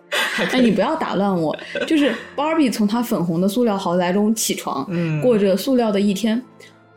[0.52, 6.42] 哎，你不要打乱我，就是芭比从她粉红的塑料豪宅中起床，嗯过着塑料的一天。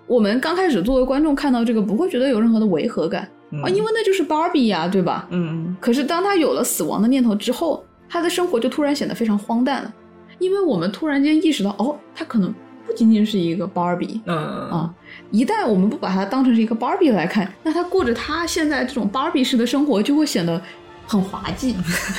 [0.07, 3.23] 我们刚开始作为观众看到这个，不会觉得有任何的违和感、
[3.63, 5.27] 啊，因为那就是芭比呀，对吧？
[5.31, 9.93] 嗯可是当她有了死亡的念头之后，她的生活就突然显得非常荒诞了，
[10.39, 12.53] 因为我们突然间意识到，哦，她可能
[12.87, 14.95] 不仅仅是一个芭比嗯啊。
[15.31, 20.61] 一旦我们不把它当成是一个芭比来看，那她过着她现在这种芭比式的生活，就会显得
[21.07, 21.75] 很滑稽。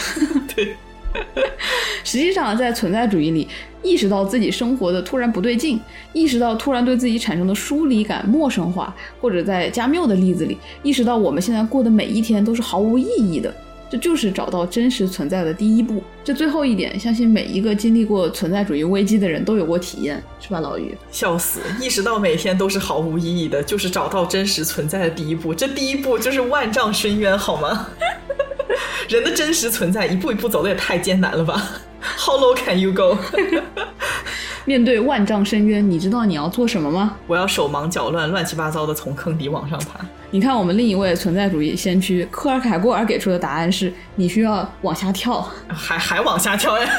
[0.55, 0.75] 对。
[2.04, 3.47] 实际上，在存在主义里，
[3.82, 5.80] 意识到自己生活的突然不对劲，
[6.13, 13.54] 意识到突然对自己产生的疏离感、陌生化，或者在加缪的例子里，意识到我们现在过的每一天都是毫无意义的，
[13.89, 16.04] 这就是找到真实存在的第一步。
[16.24, 20.95] 这最后一点，相信每一个经历过存在主义危机的人都有过体验，是吧，老于？
[21.12, 21.62] 笑死！
[21.80, 25.54] 意识到每天都是毫无意义的，就是找到真实存在的第一步。
[25.54, 27.88] 这第一步就是万丈深渊，好吗？
[29.08, 31.71] 人的真实存在，一步一步走的也太艰难了吧
[32.18, 33.18] ？How low can you go？
[34.65, 37.15] 面对万丈深渊，你知道你要做什么吗？
[37.28, 40.00] 我要手忙脚乱、乱七八糟的从坑底往上爬。
[40.32, 45.48] 你看，我们另一位存在主义先驱科尔凯郭尔给出的答案是：你需要往下跳。
[45.68, 46.89] 还还往下跳呀？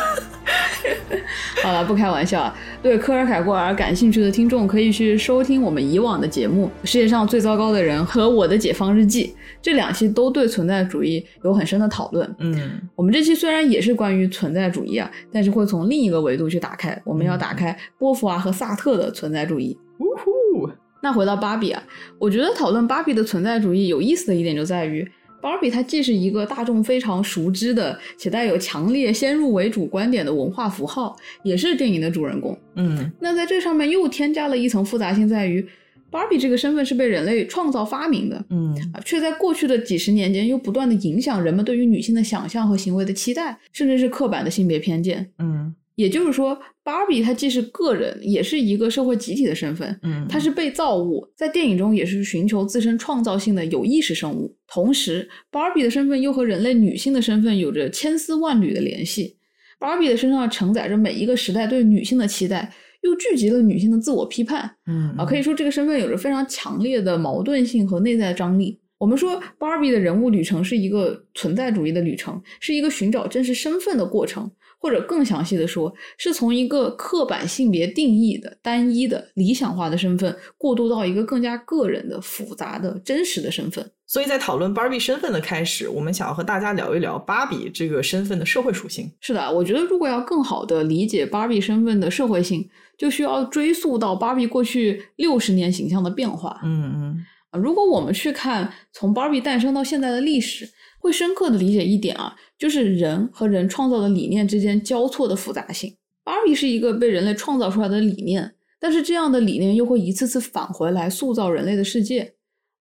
[1.62, 2.56] 好了，不开玩笑啊。
[2.82, 9.26] 对科尔凯郭尔感兴趣的听众，可以去收听我们以往的节目《世界上最糟糕的人》和《我的解放日记》，
[9.61, 12.32] 这两期都对存在主义有很深的讨论。
[12.38, 16.96] 嗯我们这期虽然也是关于存在主义啊，但是会从另一个维度去打开。
[17.04, 19.76] 我们要打开波伏娃和萨特的存在主义。
[19.98, 20.70] 呜呼，
[21.02, 21.82] 那回到芭比啊，
[22.18, 25.11] 我觉得讨论芭比的存在主义有意思的一点就在于，
[25.46, 32.59] 芭比它既是一个大众非常熟知的且带有强烈先入为主观点的文化符号，也是电影的主人公。
[32.74, 35.64] 嗯那在这上面又添加了一层复杂性，在于
[36.11, 45.30] 芭比这个身份是被人类创造发明的，嗯啊，却在过去的几十年间又不断的影响人们对于女性的想象和行为的期待，甚至是刻板的性别偏见。
[45.38, 49.98] 嗯也就是说，芭比她既是个人，也是一个社会集体的身份。
[50.02, 54.54] 嗯，她是被造物，在电影中也是寻求自身创造性的有意识生物。
[54.68, 59.37] 同时，芭比的身份又和人类女性的身份有着千丝万缕的联系。
[59.78, 64.70] 芭比的身上承载着每一个时代对女性的期待，又聚集了女性的自我批判。
[64.87, 68.78] 嗯啊，可以说这个身份有着非常强烈的矛盾性和内在张力。
[68.98, 83.90] 我们说，芭比的人物旅程是一个存在主义的旅程，是一个寻找真实身份的过程，或者更详细的说，是从一个刻板性别定义的单一的理想化的身份，过渡到一个更加个人的、复杂的、真实的身份。
[84.06, 89.10] 所以在讨论芭比身份的开始，我们想要和大家聊一聊芭比这个身份的社会属性。
[89.20, 96.60] 是的，我觉得如果要更好的理解芭比身份的社会性，就需要追溯到芭比过去六十年形象的变化。
[96.62, 100.68] 嗯嗯啊，如果我们去看从芭比诞生到现在的历史，
[101.07, 105.95] 会深刻的理解一点啊，就是人和人创造的理念之间交错的复杂性。
[106.25, 112.33] 芭比是一个被人类创造出来的理念，但是这样的理念又会一次次返回来塑造人类的世界。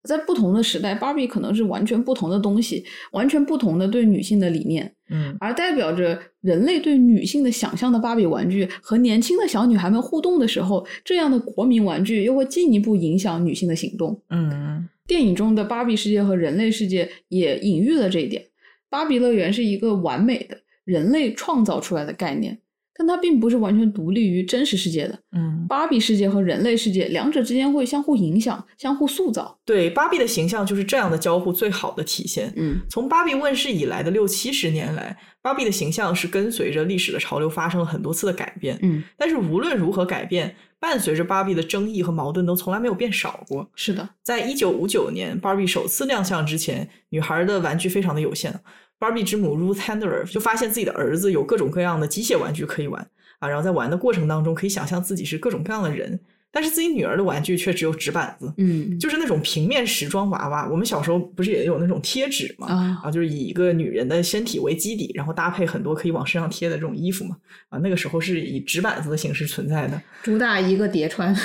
[0.04, 4.92] 在不同的时代，芭比可能是完全不同的东西，完全不同的对女性的理念。
[5.10, 14.20] 嗯而代表着人类对女性的想象的芭比玩具和年轻的小女孩们互动的时候，这样的国民玩具又会进一步影响女性的行动。
[14.30, 18.46] 嗯电影中的芭比世界和人类世界也隐喻了这一点。
[18.90, 22.60] 芭比乐园是一个完美的人类创造出来的概念，
[22.98, 25.20] 但它并不是完全独立于真实世界的。
[25.32, 29.60] 嗯，芭比世界和人类世界两者之间会相互影响、相互塑造。
[29.66, 32.54] 对，芭比的形象就是这样的交互最好的体现。
[32.56, 38.80] 嗯从芭比问世以来的六七十年来，芭比的形象是跟随着历史的潮流发生了很多次的改变。
[38.82, 43.68] 嗯，但是无论如何改变，伴随着芭比的争议和矛盾都从来没有变少过。
[43.74, 48.54] 是的，在一九五九年，芭比首次亮相之前，女孩的玩具非常的有限。
[49.00, 53.02] 芭比之母 Ruth Handler 就发现自己的儿子有各种各样的机械玩具可以玩
[53.40, 56.20] 啊，然后在玩的过程当中，可以想象自己是各种各样的人，
[56.56, 60.70] 但是自己女儿的玩具却只有纸板子，嗯就是那种平面时装娃娃。
[60.72, 62.68] 我们小时候不是也有那种贴纸吗？
[62.70, 67.36] 啊，啊，就是以一个女人的身体为基底，然后搭配很多可以往身上贴的这种衣服嘛。
[67.68, 70.02] 啊，那个时候是以纸板子的形式存在的。
[70.24, 71.36] 主打一个叠穿。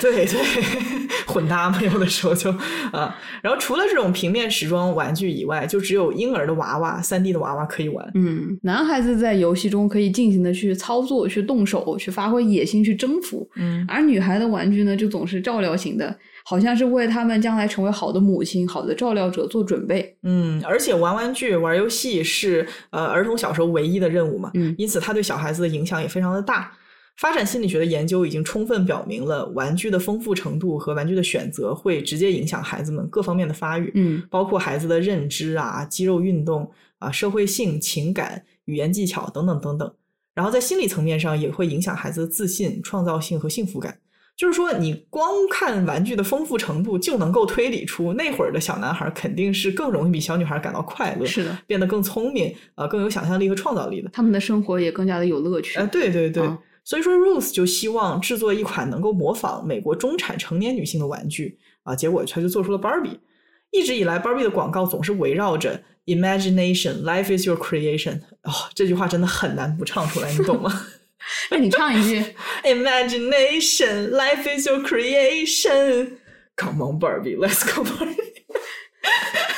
[0.00, 0.38] 对对，
[1.26, 2.52] 混搭嘛，有的时候就
[2.92, 3.18] 啊。
[3.42, 8.08] 然后除了这种平面时装玩具以外，就只有婴儿的娃娃、三 D 的娃娃可以玩。
[8.14, 20.16] 嗯，男孩子在游戏中可以尽情的去操作、去动手、去发挥野心、去征服，嗯而女孩的玩具呢，就总是照料型的，好像是为他们将来成为好的母亲、好的照料者做准备。
[20.22, 26.70] 嗯，而且玩玩具、玩游戏是呃儿童小时候唯一的任务嘛，嗯因此它对小孩子的影响也非常的大。
[27.18, 33.92] 发展心理学的研究已经充分表明了，玩具的丰富程度和玩具的选择会直接影响孩子们各方面的发育。
[33.94, 39.92] 嗯包括孩子的认知啊、肌肉运动啊、社会性、情感、语言技巧等等等等。
[40.34, 43.98] 然后在心理层面上也会影响孩子的自信、创造性和幸福感。
[44.42, 54.10] 就是说，你光看玩具的丰富程度，就能够推理出那会儿的小男孩肯定是更容易比小女孩感到快乐，是的，变得更聪明，呃，更有想象力和创造力的。
[54.12, 55.78] 他们的生活也更加的有乐趣。
[55.78, 63.20] 呃，对对对，啊所以说 Ruth 就希望制作一款能够模仿美国中产成年女性的玩具啊，结果他就做出了 Barbie。
[63.70, 68.18] 一直以来，Barbie 的广告总是围绕着 imagination, life is your creation。
[68.42, 70.84] 哦，这句话真的很难不唱出来，你懂吗
[71.50, 72.22] 那你唱一句
[72.64, 76.18] ，？Imagination, life is your creation.
[76.56, 78.16] Come on, Barbie, let's go Barbie.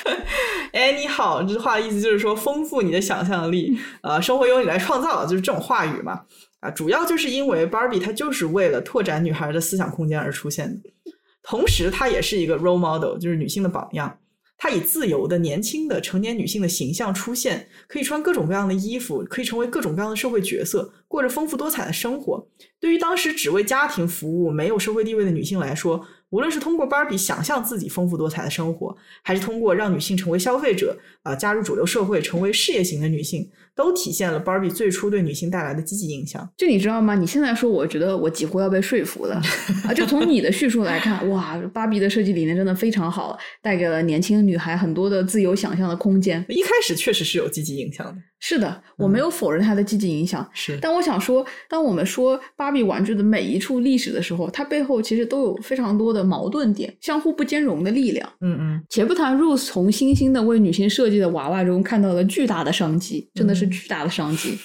[0.72, 6.22] 哎，你好，这句话的意思就是说丰富你的想象力，呃，生活由你来创造，就是这种话语嘛。
[6.60, 10.90] 啊，主要就是因为 Barbie 它就是为了拓展女孩的思想空间而出现的，
[11.42, 14.18] 同时它也是一个 role model，就是女性的榜样。
[14.64, 22.48] 她以自由的、年轻的成年女性的形象出现，可以穿各种各样的衣服，可以成为各种各样的社会角色，过着丰富多彩的生活。
[22.80, 36.48] 对于当时只为家庭服务、没有社会地位的女性来说，无论是通过芭比想象自己丰富多彩的生活，还是通过让女性成为消费者，啊、加入主流社会，成为事业型的女性，都体现了芭比最初对女性带来的积极影响。
[36.56, 37.14] 就你知道吗？
[37.14, 39.40] 你现在说，我觉得我几乎要被说服了
[39.84, 39.92] 啊！
[39.94, 46.44] 就从你的叙述来看，哇，芭比的设计理念真的非常好，带给了年轻女孩很多的自由想象的空间。
[46.48, 48.14] 一开始确实是有积极影响的。
[48.40, 58.28] 是的，我没有否认它的积极影响，是，但我想说，当我们说芭比玩具的每一处历史的时候，它背后其实都有非常多的矛盾点，相互不兼容的力量。
[58.42, 64.58] 嗯嗯，且不谈 Rose 从新兴的为女性设计的娃娃中看到了巨大的商机，真的是巨大的商机。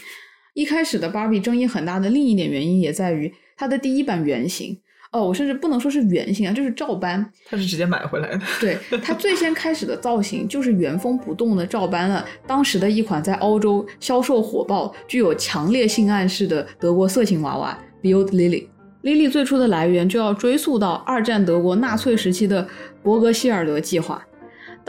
[0.54, 4.78] 一开始的芭比争议很大的另一点原因也在于它的第一版原型。
[5.12, 7.32] 哦，我甚至不能说是原型啊，就是照搬。
[7.46, 8.42] 它是直接买回来的。
[8.60, 18.68] 对，它最先开始的造型就是原封不动的照搬了当时的一款在欧洲销售火爆、具有强烈性暗示的德国色情娃娃 Build Lily。
[19.02, 22.68] Lily 最初的来源就要追溯到二战德国纳粹时期的
[23.02, 24.24] 伯格希尔德计划。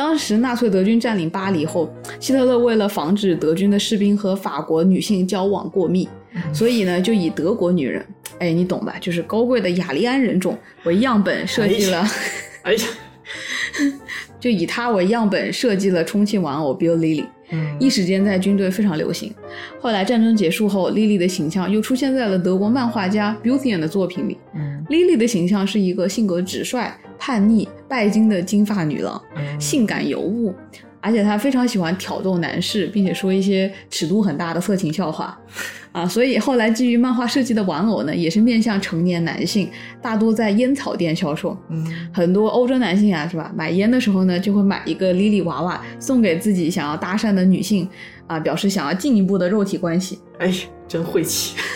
[0.01, 1.87] 当时纳粹德军占领巴黎后，
[2.19, 6.09] 希特勒为了防止德军的士兵和法国女性交往过密，
[6.55, 8.03] 所以呢，就以德国女人，
[8.39, 8.97] 哎，你懂吧？
[8.99, 12.03] 就是高贵的雅利安人种为样本设计了，
[12.63, 12.85] 哎呀，
[14.41, 19.33] 就以她为样本设计了充气玩偶 Bill Lily，嗯一时间在军队非常流行。
[19.81, 24.39] 后来战争结束后，Lily 的形象又出现在了德国漫画家 Buthian 的作品里。
[24.55, 30.55] 嗯 Lily 的形象是一个性格直率、叛逆、拜金的金发女郎，嗯性感尤物，
[31.01, 35.39] 而且他非常喜欢挑逗男士，并且说一些尺度很大的色情笑话。
[35.93, 39.69] 啊，所以后来基于漫画设计的玩偶呢，也是面向成年男性，
[40.01, 41.57] 大多在烟草店销售。
[41.69, 43.53] 嗯很多欧洲男性啊，是吧？
[43.57, 47.89] 买烟的时候呢，就会买一个 Lily 娃娃送给自己想要搭讪的女性，
[48.29, 50.21] 啊，表示想要进一步的肉体关系。
[50.39, 50.55] 哎呀，
[50.87, 51.57] 真晦气。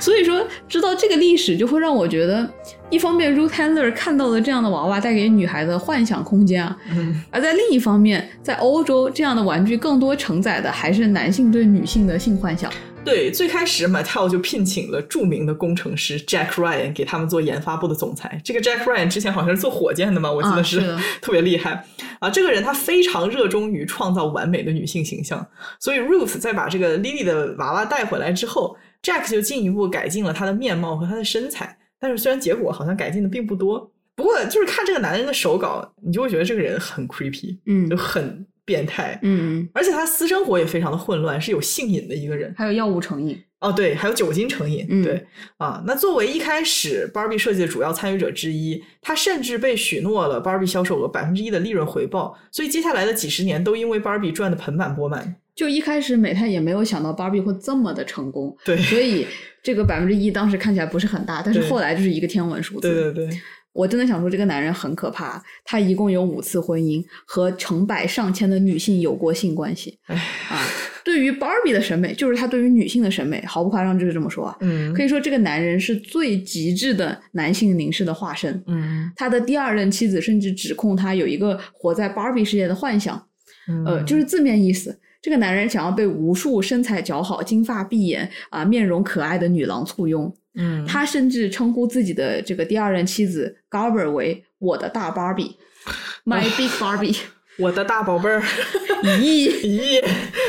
[0.00, 2.44] 所以说，知道这个历史，就会让我觉得，
[2.90, 12.68] 一方面 Ruth Handler 看到了这样的娃娃带给女孩的幻想空间啊，嗯而在另一方面，在欧洲这样的玩具更多承载的还是男性对女性的性幻想。
[13.04, 18.40] 对，最开始 Mattel 就聘请了著名的工程师 Jack Ryan 给他们做研发部的总裁。
[18.42, 21.84] 这个 Jack Ryan 之前好像是做火箭的嘛，我记啊得是的 特别厉害
[22.18, 22.28] 啊。
[22.28, 25.46] 这个人他非常热衷于创造完美的女性形象，
[25.78, 28.74] 所以 Ruth 在把这个 Lily 的娃娃带回来之后
[29.04, 31.78] ，Jack 就进一步改进了他的面貌和他的身材。
[32.00, 39.18] 但是虽然结果好像改进的并不多，不过就是看这个男人的手稿，你就会觉得这个人很 creepy，嗯就很变态。
[39.22, 42.52] 嗯，而且他私生活也非常的混乱，是有性瘾的一个人。
[42.56, 43.40] 还有药物成瘾。
[43.60, 45.26] 哦，对，还有酒精成瘾，嗯对
[45.56, 45.82] 啊。
[45.86, 55.36] 那作为一开始 Barbie 设计的主要参与者之一，他甚至被许诺了 Barbie 销售额百分之一的利润回报，所以接下来的几十年都因为 Barbie 赚的盆满钵满。
[55.54, 59.26] 就一开始美泰也没有想到 Barbie 会这么的成功，对所以
[59.62, 62.92] 这个百分之一当时看起来不是很大，但是后来就是一个天文数字。
[62.92, 63.40] 对对对，
[63.72, 65.42] 我真的想说，这个男人很可怕。
[65.64, 69.96] 他一共有五次婚姻，和成百上千的女性有过性关系。
[70.06, 70.16] 唉，
[70.50, 70.66] 啊，
[71.04, 74.56] 对于 Barbie 的审美，就是他对于女性的审美，毫不夸张，就是这么说啊。
[74.60, 78.62] 嗯可以说，这个男人是最极致的男性凝视的化身。
[78.66, 83.28] 嗯他的第二任妻子甚至指控他有一个活在 Barbie 世界的幻想，
[83.68, 84.98] 嗯呃，就是字面意思。
[85.24, 97.16] 这个男人想要被无数身材姣好、金发碧眼啊、面容可爱的女郎簇拥，嗯，他甚至称呼自己的这个第二任妻子 Garber 为“我的大 Barbie”，My Big Barbie。
[97.56, 98.42] 我的大宝贝儿，
[99.02, 100.04] 咦，咦，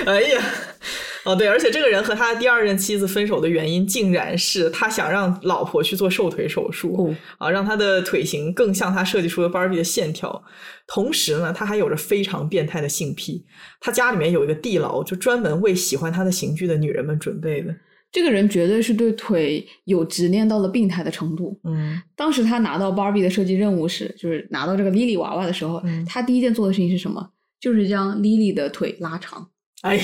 [0.05, 0.41] 哎呀。
[1.25, 6.93] 哦，对，而且这个人和他第二任妻子分手的原因，竟然是他想让老婆去做瘦腿手术。
[6.95, 10.43] 哦，啊，让他的腿型更像他设计出的 Barbie 的线条。
[10.87, 13.43] 同时呢，他还有着非常变态的性癖。
[13.81, 17.75] 他家里面有一个地牢，就专门为喜欢他的刑具的女人们准备的。
[18.11, 21.59] 这个人绝对是对腿有执念到了病态的程度。
[21.65, 27.31] 嗯当时他拿到 Barbie 的设计任务时，就是拿到这个 Lily 娃娃的时候，嗯他第一件做的事情是什么？
[27.59, 29.49] 就是将 Lily 的腿拉长。
[29.81, 30.03] 哎呀，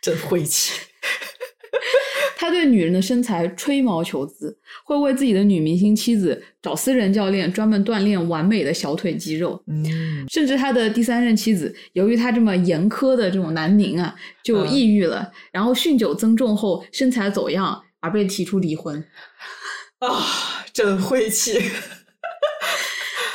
[0.00, 0.72] 真晦气。
[2.36, 9.60] 他对女人的身材吹毛求疵，会为自己的女明星妻子找私人教练，专门锻炼完美的小腿肌肉。
[9.66, 19.04] 嗯甚至他的第三任妻子，由于他这么严苛的这种男凝啊，就嗯抑郁了，然后酗酒增重后身材走样，而被提出离婚。
[19.98, 21.60] 啊，真晦气。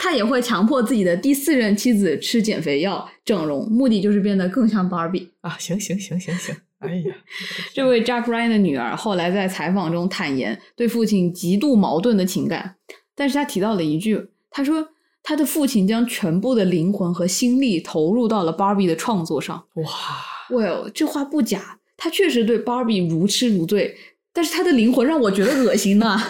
[0.03, 5.29] 他也会强迫自己的第四任妻子吃减肥药、整容，目的就是变得更像 Barbie。
[5.39, 7.15] 啊，行行行行行，哎呀，
[7.73, 12.75] 这位 Jack Ryan 的女儿后来在采访中坦言对父亲极度矛盾的情感，
[13.15, 14.89] 但是他提到了一句，他说
[15.23, 19.63] 他的父亲将全部的灵魂和心力投入到了 Barbie 的创作上。
[19.75, 19.85] 哇
[20.49, 23.95] ，Well，这话不假，他确实对 Barbie 如痴如醉，
[24.33, 26.21] 但是他的灵魂让我觉得恶心呐、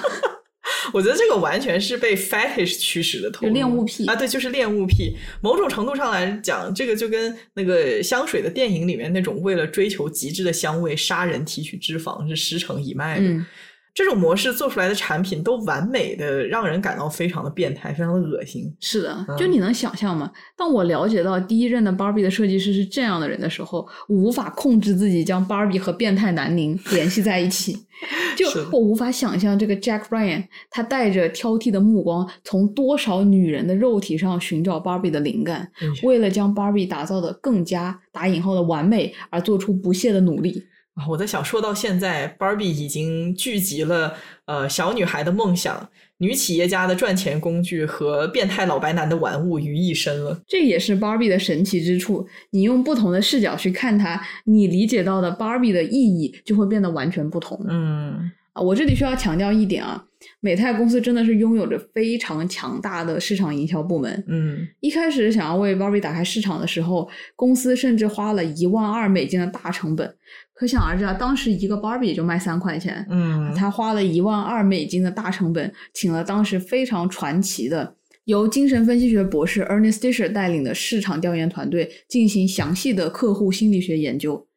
[0.91, 5.15] 我觉得这个完全是被 fetish 驱使的投入，就恋物癖啊，对，就是恋物癖。
[5.41, 13.25] 某种程度上来讲，这个就跟那个香水的电影里面那种为了追求极致的香味杀人提取脂肪是十成一脉的。
[13.25, 13.45] 嗯
[13.93, 18.75] 这种模式做出来的产品都完美的让人感到非常的变态，非常的恶心。
[18.79, 20.31] 是的，就你能想象吗？
[20.57, 27.85] 当我了解到第一任的 Barbie 的设计师是这样的人的时候，我无法控制自己将 Barbie 和变态男宁 联系在一起。
[28.35, 35.71] 就我无法想象这个 Jack Ryan，他带着挑剔的目光，从多少女人的肉体上寻找 Barbie 的灵感，
[36.01, 40.63] 为了将 Barbie 打造的更加打引号的完美而做出不懈的努力。
[40.95, 44.15] 啊，我在想，说到现在，Barbie 已经聚集了
[44.45, 45.89] 呃小女孩的梦想、
[46.19, 50.39] 女企业家的赚钱工具和变态老白男的玩物于一身了。
[50.47, 52.27] 这也是 Barbie 的神奇之处。
[52.51, 57.59] 你用不同的视角去看它，你理解到的 Barbie 的意义就会变得完全不同。
[57.67, 60.05] 嗯，啊，我这里需要强调一点啊。
[60.39, 64.23] 美泰公司真的是拥有着非常强大的市场营销部门。
[64.27, 70.15] 嗯，一开始想要为 Barbie 打开市场的时候，公司甚至花了一万二美金的大成本。
[70.63, 73.05] 可想而知啊，当时一个 Barbie 也就卖三块钱。
[73.09, 84.47] 嗯，他花了一万二美金的大成本，请了当时非常传奇的由精神分析学博士 Ernest Disher 带领的市场调研团队进行详细的客户心理学研究。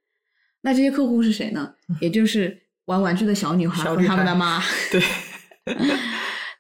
[0.63, 1.73] 那这些客户是谁呢？
[2.01, 4.63] 也就是玩玩具的小女孩和他们的妈。
[4.93, 5.03] 对。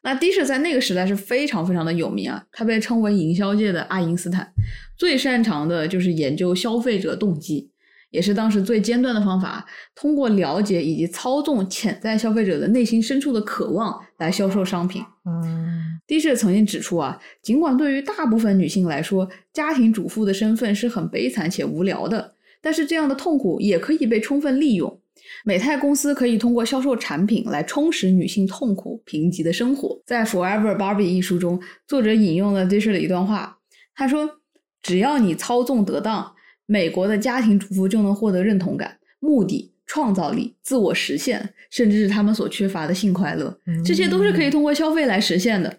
[0.02, 4.52] 那 Disher 在那个时代是非常非常的有名啊，他被称为营销界的爱因斯坦，
[4.96, 7.70] 最擅长的就是研究消费者动机，
[8.16, 9.62] 也是当时最尖端的方法，
[9.94, 15.02] 通过了解以及操纵潜在消费者的内心深处的渴望来销售商品。
[15.26, 24.98] 嗯，Disher 曾经指出啊，尽管对于大部分女性来说，家庭主妇的身份是很悲惨且无聊的，但是这样的痛苦也可以被充分利用。
[25.44, 30.00] 美泰公司可以通过销售产品来充实女性痛苦贫瘠的生活。
[30.06, 33.58] 在《Forever Barbie》一书中，作者引用了 Disher 的一段话，
[33.94, 34.38] 他说
[34.80, 36.35] ：“只要你操纵得当，
[36.66, 45.78] 美国的家庭主妇就能获得认同感、目的、创造力、自我实现，甚至是他们所缺乏的性快乐，这些都是可以通过消费来实现的。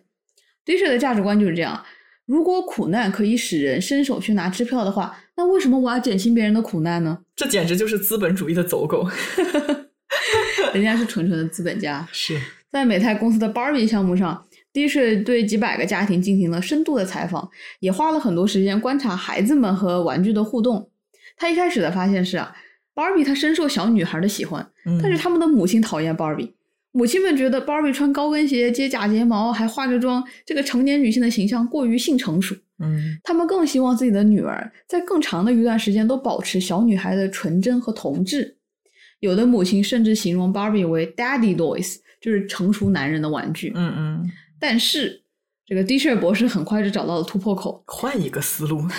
[0.65, 1.83] ”Disher 的价值观就是这样。
[2.25, 7.19] 如果苦难可以使人伸手去拿支票的话，那为什么我要减轻别人的苦难呢？
[7.35, 9.07] 这简直就是资本主义的走狗，
[10.73, 12.05] 人家是纯纯的资本家。
[12.11, 12.37] 是
[12.69, 17.49] 在美泰公司的 Barbie 项目上，Disher 对几百个家庭进行了深度的采访，
[17.79, 20.89] 也花了很多时间观察孩子们和玩具的互动。
[21.35, 22.55] 他一开始的发现是啊
[22.95, 24.67] ，Barbie 他深受小女孩的喜欢，
[25.01, 26.53] 但是他们的母亲讨厌 Barbie。
[26.93, 32.55] 母亲们觉得 Barbie 穿高跟鞋、接假睫毛，还化着妆，这个成年女性的形象过于性成熟。
[32.79, 38.53] 嗯，他们更希望自己的女儿在更长的一段时间都保持小女孩的纯真和童稚。
[39.19, 43.71] 有的母亲甚至形容 Barbie 为 “daddy toys”，就是成熟男人的玩具。
[43.75, 44.31] 嗯嗯。
[44.59, 45.23] 但是，
[45.65, 48.85] 这个 Disher 博士很快就找到了突破口，换一个思路。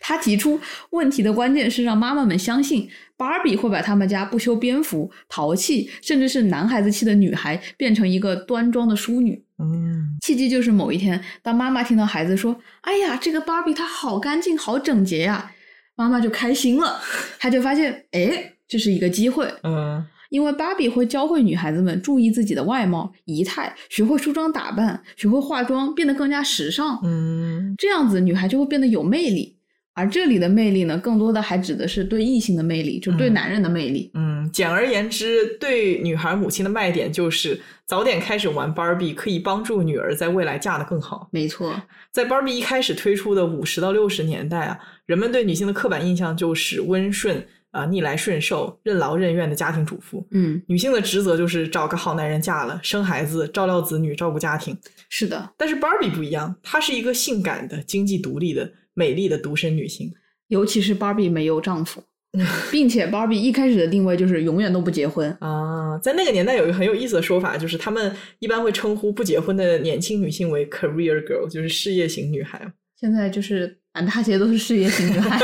[0.00, 0.60] 他提出
[0.90, 9.42] 问题的关键是让妈妈们相信芭比会把他们家不修边幅、淘气，甚至是男孩子气的女孩变成一个端庄的淑女。
[9.58, 15.52] 嗯，契机就是某一天，当妈妈听到孩子说：“哎呀，这个芭比她好干净、好整洁呀！”
[15.96, 17.00] 妈妈就开心了，
[17.38, 19.48] 她就发现，哎，这是一个机会。
[19.62, 20.04] 嗯，
[20.34, 26.98] 因为芭比会教会女孩子们注意自己的外貌、仪态，学会梳妆打扮，学会化妆，变得更加时尚。
[27.04, 29.56] 嗯，这样子女孩就会变得有魅力。
[29.92, 34.10] 而这里的魅力呢，更多的还指的是对异性的魅力，就对男人的魅力。
[34.14, 41.28] 嗯，简而言之，对女孩母亲的卖点就是早点开始玩芭比，可以帮助女儿在未来嫁得更好。
[41.30, 41.80] 没错，
[42.10, 44.76] 在芭比一开始推出的五十到六十年代啊，
[45.06, 50.26] 人们对女性的刻板印象就是温顺啊、逆来顺受、任劳任怨的家庭主妇。
[50.30, 54.74] 嗯，女性的职责就是找个好男人嫁了，生孩子、照料子女、照顾家庭。
[55.10, 58.70] 是的，但是 Barbie 不一样，她是一个性感的、经济独立的。
[58.96, 60.08] 美丽的独身女性，
[60.46, 62.00] 尤其是 Barbie 没有丈夫，
[62.70, 65.98] 并且芭比一开始的定位就是永远都不结婚啊。
[65.98, 72.72] 在那个年代，有一个很有意思的说法，就是他们一般会称呼不结婚的年轻女性为 career girl，就是事业型女孩。
[72.96, 75.38] 现在就是满大街都是事业型女孩，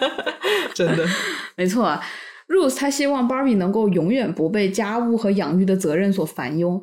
[0.74, 1.04] 真的
[1.56, 1.98] 没错。
[2.48, 6.80] Rose 她希望 Barbie 能够永远不被家务和养育的责任所烦忧。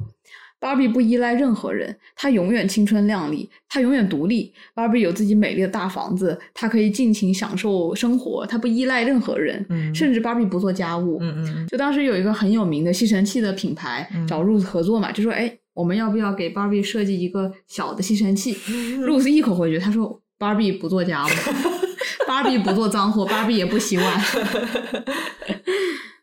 [0.60, 4.54] Barbie 不依赖任何人，她永远青春靓丽，她永远独立。
[4.76, 11.20] Barbie 有自己美丽的大房子，她可以尽情享受生活，她不依赖任何人，嗯甚至 Barbie 不做家务。
[11.22, 18.54] 嗯嗯就当时有一个很有名的吸尘器的品牌找 Rose 合作嘛，就说：“哎，我们要不要给 Barbie 设计一个小的吸尘器？
[19.04, 21.30] ”Rose 一口回绝，他说：“芭比不做家务，
[22.28, 24.06] 芭比不做脏活，芭比也不洗碗。”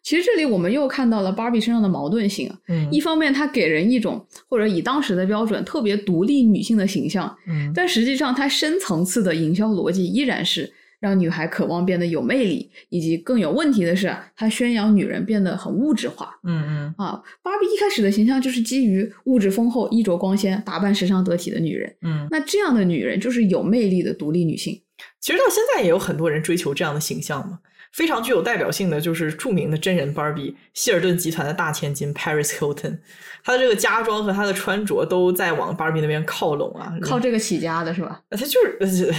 [0.02, 2.52] 其实这里我们又看到了芭比身上的矛盾性。
[2.68, 10.70] 嗯一方面，她给人一种或者以当时的标准特别独立女性的形象，嗯但实际上她深层次的营销逻辑依然是
[11.00, 16.38] 让女孩渴望变得有魅力，以及更有问题的是，他宣扬女人变得很物质化。
[16.44, 21.96] 嗯嗯啊，芭比一开始的形象就是基于物质丰厚、衣着光鲜、打扮时尚得体的女人。
[22.02, 24.80] 嗯，那这样的女人就是有魅力的独立女性。
[25.18, 27.58] 其实到现在也有很多人追求这样的形象嘛。
[27.92, 32.98] 非常具有代表性的就是著名的真人芭比，希尔顿集团的大千金 Paris Hilton，
[33.42, 38.20] 她的这个家装和她的穿着都在往芭比那边靠拢啊，靠这个起家的是吧？
[38.30, 39.12] 她就是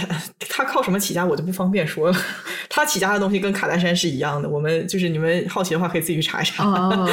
[0.48, 2.18] 她靠什么起家，我就不方便说了。
[2.70, 6.64] 她起家的东西跟卡戴珊是一样的，我们就是你们好奇的话可以自己去查一查。
[6.64, 7.10] 哦，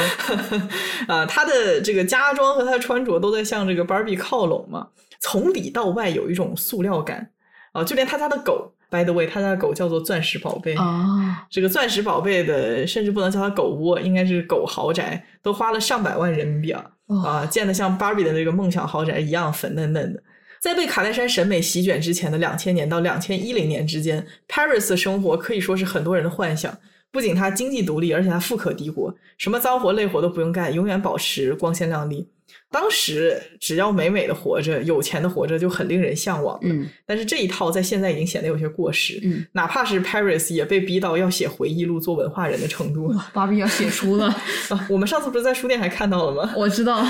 [1.08, 4.88] 啊，她的这个家装和她的穿着都在向这个芭比靠拢嘛，
[5.20, 7.30] 从里到外有一种塑料感
[7.72, 8.72] 啊，就连她家的狗。
[8.90, 10.74] By the way，他家的狗叫做钻石宝贝。
[10.74, 11.06] 哦，
[11.48, 16.84] 这个钻石宝贝的，甚至不能叫它狗窝，应该是狗豪宅，都花了上百万人民币啊！
[17.24, 20.22] 啊，建的像芭比的那个梦想豪宅一样粉嫩嫩的。
[20.60, 26.76] 在被卡戴珊审美席卷之前的两千年到两千一零年之间，Paris 的生活可以说是很多人的幻想。
[27.12, 32.28] 不仅他经济独立，而且他富可敌国，什么脏活累活都不用干，永远保持光鲜亮丽。
[32.70, 36.58] 当时只要美美的活着，有钱的活着就很令人向往。
[36.62, 39.18] 嗯，但是这一套在现在已经显得有些过时。
[39.24, 43.12] 嗯，哪怕是 Paris 也被逼到要写回忆录、做文化人的程度。
[43.32, 44.26] 芭比要写书了
[44.68, 44.86] 啊！
[44.88, 46.52] 我们上次不是在书店还看到了吗？
[46.56, 47.04] 我知道，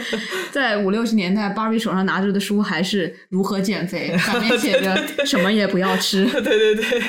[0.50, 6.24] 在五六十年代，芭比手上拿着的书还是如何减肥，上面写着 什么也不要吃。
[6.24, 7.02] 对对对，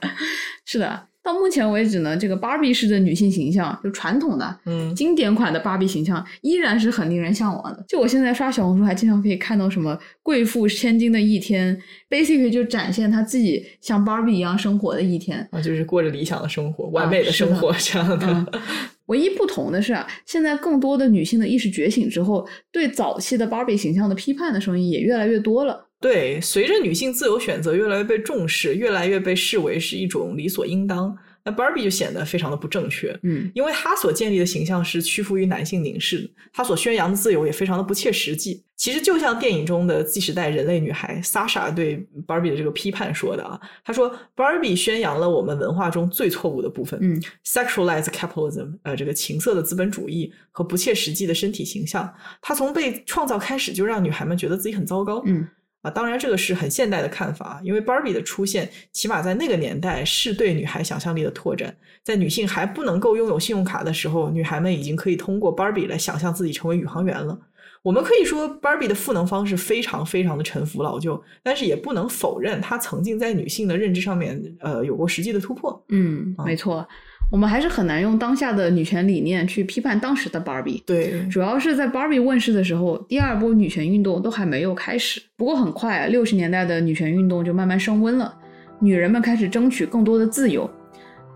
[0.64, 1.09] 是的。
[1.22, 7.84] 到目前为止呢，这个芭比式的女性形象，就传统的、嗯，经典款的芭比形象，依然是很令人向往的。
[7.86, 18.46] 就我现在刷小红书，还经常可以看到什么贵妇千金的一天，basically 就展现她自己像芭比一样生活的一天啊，就是过着理想的生活、完美的生活这样的。
[19.06, 25.88] 唯一不同的是啊，现在更多的女性的意识觉醒之后，对早期的芭比形象的批判的声音也越来越多了。
[26.00, 33.14] 对，随着女性自由选择越来越被重视，越来越被视为是一种理所应当，那 Barbie 就显得非常的不正确。
[33.22, 38.64] 嗯，因为她所建立的形象是屈服于男性凝视的，她所宣扬的自由也非常的不切实际。
[38.76, 52.10] 其实就像电影中的 Z 时代人类女孩 Sasha 对 Barbie 的这个批判说的啊，她说 Barbie 宣扬了我们文化中最错误的部分，嗯，sexualized capitalism，呃，这个情色的资本主义和不切实际的身体形象。
[52.40, 55.22] 她从被创造开始就让女孩们觉得自己很糟糕。
[55.26, 55.46] 嗯。
[55.82, 61.74] 啊，当然，这个是很现代的看法，因为 Barbie 的出现，起码在那个年代是对女孩想象力的拓展。
[62.02, 67.38] 在女性还不能够拥有信用卡的时候，女孩们已经可以通过 Barbie 来想象自己成为宇航员了。
[67.82, 75.82] 我们可以说，Barbie 的赋能方式非常非常的陈腐老旧，但是也不能否认她曾经在女性的认知上面，呃，有过实际的突破。
[75.88, 76.86] 嗯，没错。
[77.30, 80.82] 我们还是很难用当下的女权理念去批判当时的 Barbie。
[80.84, 85.22] 对，主要是在 Barbie 问世的时候，第二波女权运动都还没有开始。
[85.36, 88.34] 不过很快，六十年代的女权运动就慢慢升温了，
[88.80, 90.68] 女人们开始争取更多的自由。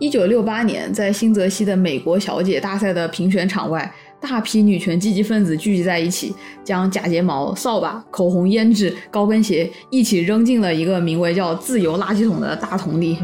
[0.01, 3.95] 一九六八年，在新泽西的美国小姐大赛的评选场外。
[4.27, 13.19] 大批女权积极分子聚集在一起，将假睫毛、扫把、口红、胭脂、高跟鞋一起扔进了一个名为叫“自由垃圾桶”的大桶里。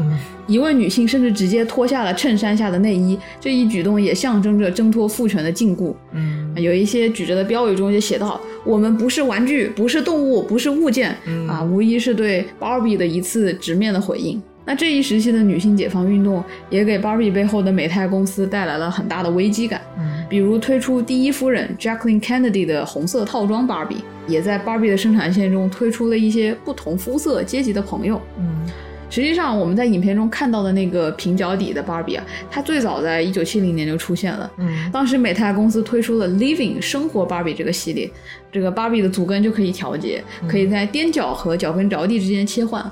[0.45, 5.91] 一位女性甚至直接脱下了衬衫下的内衣，这一举动也象征着挣脱父权的禁锢。
[6.11, 11.17] 嗯，有一些举着的标语中就写道：“我们不是玩具，不是动物，不是物件。”
[11.49, 14.39] 啊，无疑是对 Barbie 的一次直面的回应。
[14.63, 19.81] 那这一时期的女性解放运动也给 Barbie 背后的美泰公司带来了很大的危机感。
[19.97, 28.21] 嗯，比如推出第一夫人 Jacqueline Kennedy 的红色套装 Barbie，也在 Barbie 的生产线中推出了一些不同肤色阶级的朋友。
[28.37, 28.69] 嗯，
[29.09, 34.49] 实际上我们在影片中看到的那个平脚底的 Barbie 啊，它最早在一九七零年就出现了。
[34.57, 38.09] 嗯，当时美泰公司推出了 Living 生活 Barbie 这个系列，
[38.51, 42.89] 这个 Barbie 的足跟就可以调节，可以在踮脚和脚跟着地之间切换。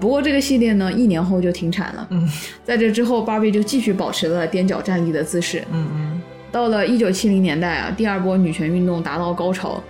[0.00, 2.06] 不过这个系列呢，一年后就停产了。
[2.10, 2.28] 嗯，
[2.64, 5.62] 在这之后，芭比就继续保持了踮脚站立的姿势。
[5.72, 6.22] 嗯嗯，
[6.52, 9.82] 到了一九七零年代啊，第二波女权运动达到高潮，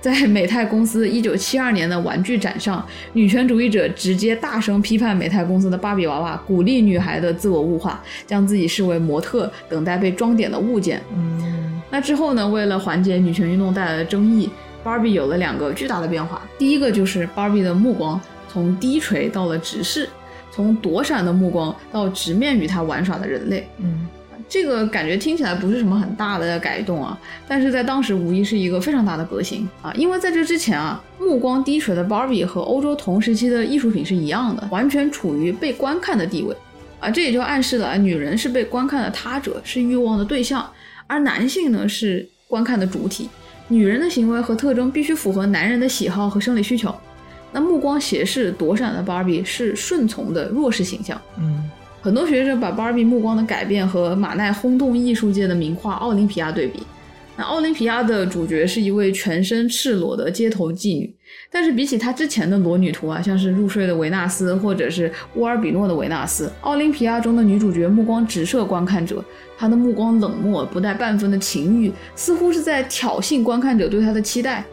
[0.00, 11.00] 在美泰公司一九七二年的玩具展上，女权主义者直接大声批判美泰公司的芭比娃娃，鼓励女孩的自我物化，将自己视为模特，等待被装点的物件。
[11.14, 14.50] 嗯，那之后呢，为了缓解女权运动带来的争议，
[14.82, 16.42] 芭比有了两个巨大的变化。
[16.58, 18.20] 第一个就是芭比的目光。
[18.52, 20.06] 从低垂到了直视，
[20.50, 24.06] 从躲闪的目光到直面与他玩耍的人类，嗯，
[24.46, 36.54] 这个感觉听起来不是什么很大的改动啊，但是在当时无疑是一个非常大的革新啊，因为在这之前啊，目光低垂的 Barbie 和欧洲同时期的艺术品是一样的，完全处于被观看的地位。
[37.00, 40.70] 啊，这也就暗示了女人是被观看的他者，是欲望的对象，
[41.06, 43.30] 而男性呢是观看的主体，
[43.68, 46.94] 女人的行为和特征必须符合男人的喜好和生理需求。
[47.52, 51.20] 那目光斜视、躲闪的芭比是顺从的弱势形象。
[51.38, 56.82] 嗯很多学者把芭比目光的改变和马奈轰动艺术界的名画《奥林匹亚》对比。
[57.36, 61.14] 那《奥林匹亚》的主角是一位全身赤裸的街头妓女，
[61.48, 69.24] 但是比起她之前的裸女图啊，像是入睡的维纳斯或者是乌尔比诺的维纳斯，《奥林匹亚》中的女主角目光直射观看者，
[69.56, 74.64] 她的目光冷漠，不带半分的情欲，似乎是在挑衅观看者对她的期待。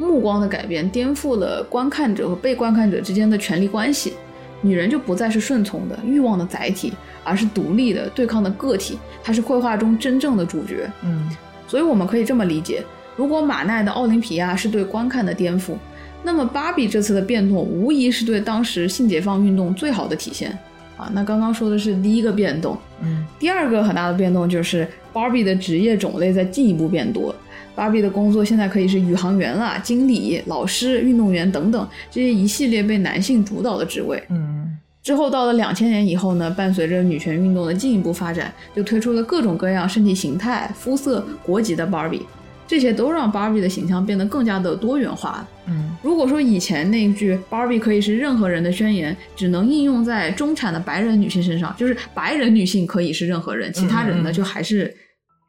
[0.00, 4.14] 目光的改变颠覆了观看者和被观看者之间的权力关系。
[4.62, 6.92] 女人就不再是顺从的欲望的载体，
[7.22, 8.98] 而是独立的对抗的个体。
[9.22, 10.90] 她是绘画中真正的主角。
[11.02, 11.30] 嗯
[11.66, 12.82] 所以我们可以这么理解：
[13.16, 15.74] 如果马奈的《奥林匹亚》是对观看的颠覆，
[16.22, 20.50] 那么芭比这次的变动无疑是对当时性解放运动最好的体现。
[20.96, 27.34] 啊，那刚刚说的是第一个变动，嗯第二个很大的变动就是芭比的职业种类在进一步变多。
[27.80, 34.22] 芭比的工作现在可以是宇航员啦、经理、老师、运动员等等这些一系列被男性主导的职位。
[34.28, 42.20] 嗯之后到了两千年以后呢，伴随着女权运动的进一步发展，就推出了各种各样身体形态、肤色、国籍的芭比，
[42.68, 45.48] 这些都让芭比的形象变得更加的多元化。
[45.66, 54.94] 嗯如果说以前那句“芭比可以是任何人的”宣言，只能应用在中产的白人女性身上，就是白人女性可以是任何人，其他人呢就还是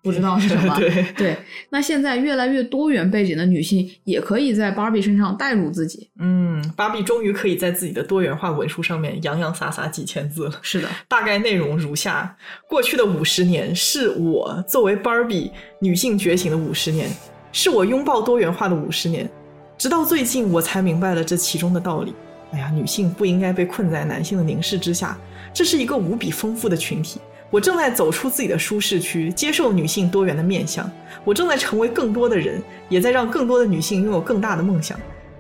[0.02, 0.76] 不知道是什么。
[0.80, 1.38] 对对，
[1.70, 6.10] 那现在越来越多元背景的女性也可以在芭比身上代入自己。
[6.20, 10.60] 嗯，芭比终于可以在自己的多元化文书上面洋洋洒洒几千字了。
[10.62, 12.36] 是的，大概内容如下：
[12.68, 17.10] 过去的五十年是我作为芭比女性觉醒的五十年，
[17.52, 19.30] 是我拥抱多元化的五十年。
[19.78, 22.14] 直到最近，我才明白了这其中的道理。
[22.52, 25.18] 哎呀，女性不应该被困在男性的凝视之下，
[25.54, 27.20] 这是一个无比丰富的群体。
[27.52, 30.90] 我正在走出自己的舒适区，接受女性多元的面相。
[31.26, 34.98] 我正在成为更多的人，也在让更多的女性拥有更大的梦想。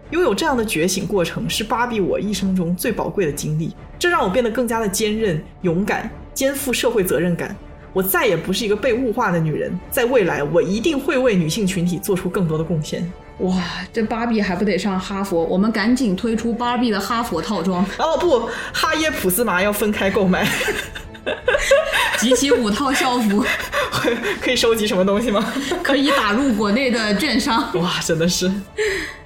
[0.09, 7.55] 拥有这样的觉醒过程是芭比我一生中最宝贵的经历，这让我变得更加的坚韧、勇敢，肩负社会责任感。
[7.93, 13.09] 我再也不是一个被物化的女人，在未来，我一定会为女性群体做出更多的贡献。
[13.39, 13.55] 哇，
[13.93, 15.45] 这芭比还不得上哈佛？
[15.45, 20.45] 我们赶紧推出芭比的哈佛套装，哦不，哈耶普斯麻要分开购买，
[22.19, 23.43] 集齐五套校服，
[24.41, 25.53] 可以收集什么东西吗？
[25.83, 27.71] 可以打入国内的券商。
[27.75, 28.51] 哇，真的是，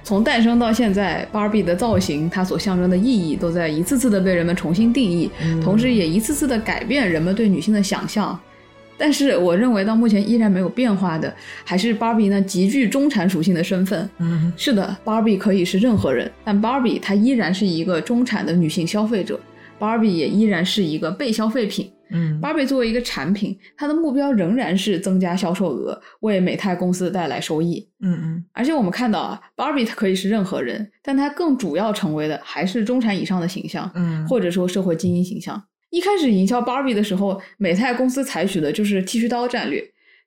[0.02, 5.30] 从诞生到现在，芭比的造型，它所象征的意义，都在一次次的被人们重新定义，
[5.62, 8.38] 同时也一次次的改变人们对女性的想象。
[8.98, 11.34] 但是，我认为到目前依然没有变化的，
[11.64, 14.08] 还是芭比那极具中产属性的身份。
[14.18, 19.38] 嗯是的，芭比可以是任何人，但芭比她依然是一个中产的女性消费者，
[19.78, 21.92] 芭比也依然是一个被消费品。
[22.10, 27.88] 嗯，Barbie 作为一个产品，它的目标仍然是增加销售额，为美泰公司带来收益。
[28.00, 35.60] 嗯嗯而且我们看到啊，，Barbie 它可以是任何人，但它更主要成为的还是中产以上的形象，嗯，或者说社会精英形象。
[35.90, 39.82] 一开始营销 Barbie 的时候，美泰公司采取的就是剃须刀战略，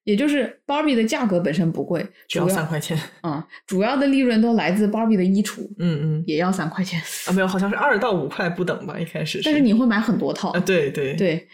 [0.09, 2.99] 也就是芭比的价格本身不贵，只要要三块钱。
[3.21, 11.47] 嗯，主要的利润都来自芭比的衣橱，嗯嗯也要三块钱，啊，没有，好像是二到五块不等吧，一开始但是你会买很多套啊，对对，对，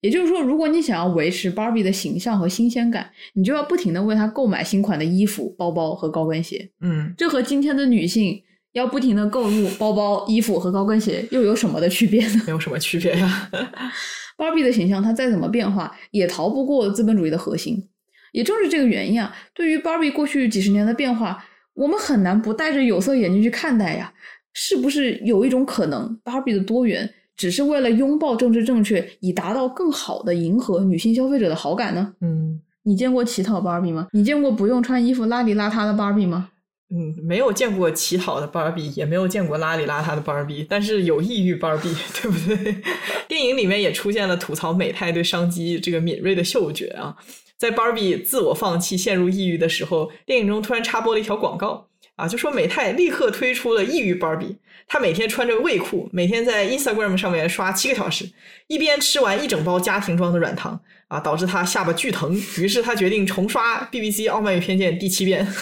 [0.00, 6.70] 也就是说，如果你想要维持 Barbie 的形象和新鲜感，你就要不停的为她购买新款的衣服、包包和高跟鞋。
[6.80, 8.42] 嗯这和今天的女性
[8.72, 12.42] 要不停的购入包包、衣服和高跟鞋又有什么的区别呢？
[12.46, 13.50] 没有什么区别呀。
[14.38, 17.88] Barbie 的形象它再怎么变化，也逃不过资本主义的核心。
[18.32, 24.12] 也正是这个原因啊，对于芭比过去几十年的变化，我们很难不戴着有色眼镜去看待呀。
[24.54, 32.14] 是不是有一种可能，芭比的多元只是为了拥抱政治正确，以达到更好的迎合女性消费者的好感呢？
[32.20, 34.08] 嗯你见过乞讨芭比吗？
[34.12, 36.48] 你见过不用穿衣服邋里邋遢的芭比吗？
[36.90, 42.76] 嗯，没有见过乞讨的芭比，也没有见过邋里邋遢的芭比，但是有抑郁芭比， 对不对？
[43.28, 47.14] 电影里面也出现了吐槽美泰对商机这个敏锐的嗅觉啊。
[47.58, 54.56] 在 Barbie 自我放弃、陷入抑郁的时候，电影中突然插播了一条广告啊，就说美泰立刻推出了抑郁 Barbie，
[54.86, 58.30] 她每天穿着卫裤，每天在 Instagram 上面刷七个小时，
[58.68, 65.44] 一边吃完一整包家庭装的软糖啊，导致她下巴巨疼，于是她决定重刷 BBC《傲慢与偏见》第七遍。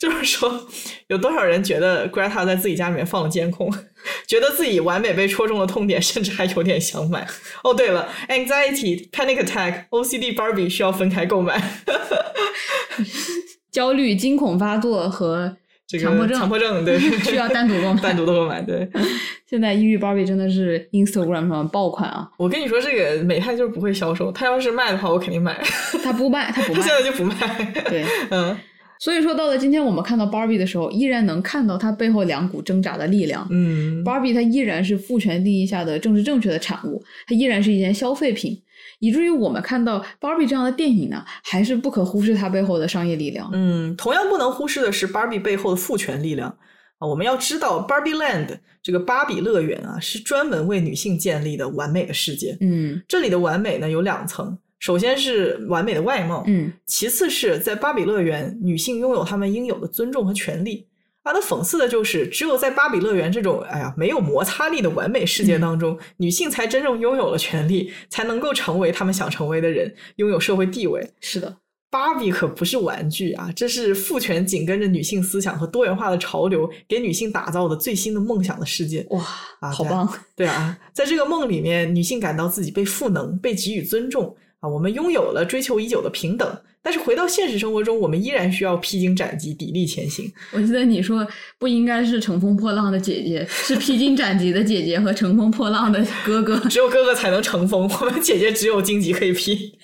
[0.00, 0.66] 就是说，
[1.08, 3.72] 有多少人觉得 Greta 在自己家里面放了监控，
[4.26, 7.26] 觉得自己完美被戳中了痛点，甚至还有点想买。
[7.64, 11.60] 哦，对了，anxiety、panic attack、OCD Barbie 需要分开购买。
[13.70, 18.00] 焦虑、惊恐发作和这个强迫症，强迫症对 需要单独购买。
[18.00, 18.60] 单独的购买。
[18.60, 18.88] 对，
[19.48, 22.28] 现在抑郁 Barbie 真的是 Instagram 上爆款啊！
[22.38, 25.60] 我跟你说，这个美泰就是不会销售，他要是卖的话，我肯定买。
[26.02, 26.96] 他不卖，他不卖他现。
[26.96, 27.72] 在就不卖。
[27.88, 28.56] 对，嗯
[29.00, 33.46] 所以说，到了今天我们看到 Barbie 的时候，依然能看到它背后两股挣扎的力量。
[33.50, 38.60] 嗯 Barbie 它依然是父权定义下的政治正确的产物，它依然是一件消费品，
[38.98, 43.48] 以至于我们看到 Barbie 这样的电影呢，还是不可忽视它背后的商业力量。
[43.52, 46.48] 嗯，同样不能忽视的是 Barbie 背后的父权力量
[46.98, 47.06] 啊！
[47.06, 52.56] 我们要知道，Barbie Land 这个芭比乐园啊，是专门为女性建立的完美的世界。
[52.60, 60.86] 嗯这里的完美呢有两层，首先是完美的外貌，嗯其次是在芭比乐园，女性拥有她们应有的尊重和权利。
[61.24, 71.06] 啊，那讽刺的就是，只有在芭比乐园这种哎呀没有摩擦力的完美世界当中，女性才真正拥有了权利，才能够成为她们想成为的人，拥有社会地位。
[71.20, 71.58] 是的，
[71.90, 79.04] 芭比可不是玩具啊，这是父权紧跟着女性思想和多元化的潮流给女性打造的最新的梦想的世界。
[79.10, 79.20] 哇，
[79.70, 80.08] 好棒！
[80.34, 86.58] 对啊，在这个梦里面，女性感到自己被赋能、被给予尊重啊，我们拥有了追求已久的平等。
[86.80, 90.32] 但是回到现实生活中，我们依然需要披荆斩棘、砥砺前行。
[90.52, 91.26] 我记得你说
[91.58, 96.56] 不应该是乘风破浪的姐姐，是披荆斩棘的姐姐和乘风破浪的哥哥。
[96.70, 99.76] 只有哥哥才能乘风，我们姐姐只有荆棘可以披。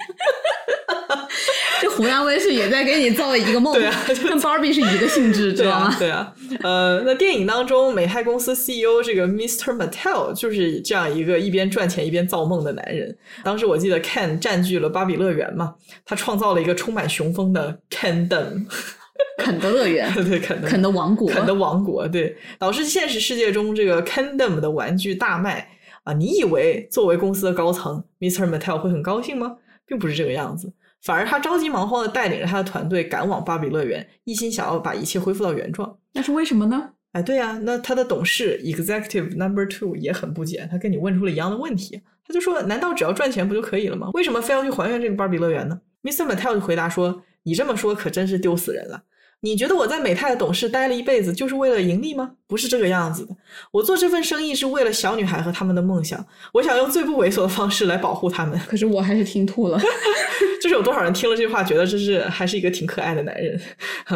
[1.83, 5.97] 这湖南卫视也在给你造一个梦，对啊 跟 Barbie 是一个性质，知道吗，？
[5.99, 9.77] 对啊，呃，那电影当中，美泰公司 CEO 这个 Mr.
[9.77, 13.16] Mattel 就是这样一个一边赚钱一边造梦的男人。
[13.43, 18.66] 当时我记得 Ken 占据了芭比乐园嘛，他创造了一个充满雄风的 Kendom，
[19.39, 25.68] 肯德乐园，对，肯德肯德王国，肯德王国，对，导致现实世界中这个 Kendom 的玩具大卖
[26.05, 26.12] 啊！
[26.12, 28.49] 你以为作为公司的高层，Mr.
[28.49, 29.57] Mattel 会很高兴吗？
[29.87, 30.72] 并不是这个样子，
[31.05, 35.98] 反而他着急忙慌的带领着他的团队赶往芭比乐园，一心想要把一切恢复到原状。
[36.14, 36.92] 那是为什么呢？
[37.12, 44.11] 哎，对呀、那他的董事 Executive Number Two 也很不解，他跟你问出了一样的问题，他就说：“难道只要赚钱不就可以了吗？
[44.14, 46.26] 为什么非要去还原这个芭比乐园呢？”Mr.
[46.26, 49.02] Mattel 就回答说：“你这么说可真是丢死人了。
[49.45, 52.30] 你觉得我在美泰的董事待了一辈子就是为了盈利吗？
[52.47, 53.36] 不是这个样子的。
[53.70, 58.59] 我做这份生意是为了小女孩和她们的梦想，我想用最不猥琐的方式来保护她们。
[58.66, 59.78] 可是我还是听吐了。
[60.62, 63.61] 就是有多少人听了这句话，觉得这是还是一个挺可爱的男人。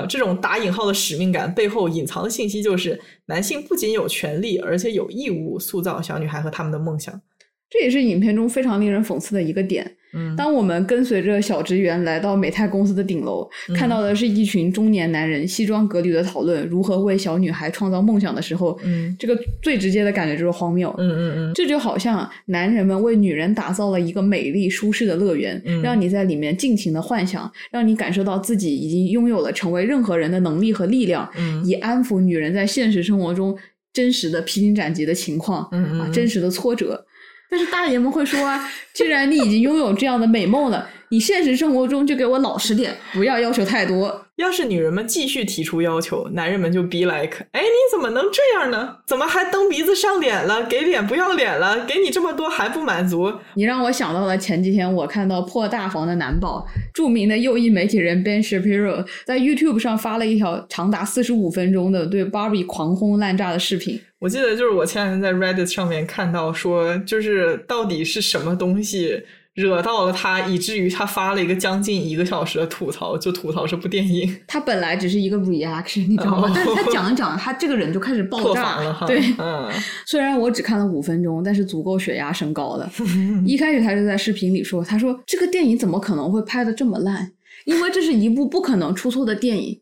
[0.09, 7.20] 这种打引号的使命感背后隐藏的信息就是，男性不仅有权利，而且有义务塑造小女孩和她们的梦想。
[7.68, 9.98] 这也是影片中非常令人讽刺的一个点。
[10.13, 10.35] 嗯。
[10.37, 13.75] 当我们跟随着小职员来到美泰公司的顶楼，嗯。
[13.75, 19.15] 看到的是一群中年男人西装革履的讨论如何为小女孩创造梦想的时候，嗯。
[19.19, 20.95] 这个最直接的感觉就是荒谬。
[20.99, 25.83] 嗯嗯嗯，这就好像男人们为女人打造了一个美丽舒适的乐园，嗯。
[25.83, 31.65] 让你在里面尽情的幻想，让你感受到自己已经拥有了成为任何人的能力和力量，嗯。
[31.65, 33.57] 以安抚女人在现实生活中
[33.93, 35.69] 真实的披荆斩棘的情况，
[36.13, 37.05] 真实的挫折。
[37.51, 38.61] 但是大爷们会说，
[38.93, 44.27] 既然你已经拥有这样的美梦了，你现实生活中就给我老实点，不要要求太多。
[44.37, 48.97] 要是女人们继续提出要求，男人们就 be like，哎，你怎么能这样呢？
[49.05, 50.65] 怎么还蹬鼻子上脸了？
[50.67, 51.85] 给脸不要脸了？
[51.87, 53.33] 给你这么多还不满足？
[53.55, 64.01] 你让我想到了前几天我看到破大防的男宝，著名的右翼媒体人 Ben Shapiro 在 YouTube 上发了一条长达四十五分钟的对 Barbie 狂轰滥炸的视频。
[64.21, 69.23] 我记得就是我前两天在 Reddit 上面看到说，就是到底是什么东西
[69.59, 76.49] 惹到了他，以至于他发了一个将近一个小时的吐槽，就吐槽这部电影 他本来只是一个 reaction，你知道吗？
[76.49, 79.05] 哦但是他讲一讲， 他这个人就开始爆炸了哈。
[79.05, 79.69] 对，嗯
[80.07, 82.89] 虽然我只看了五分钟，但是足够血压升高的。
[83.45, 87.33] 一开始他就在视频里说：“他说这个电影怎么可能会拍的这么烂？
[87.65, 89.81] 因为这是一部不可能出错的电影。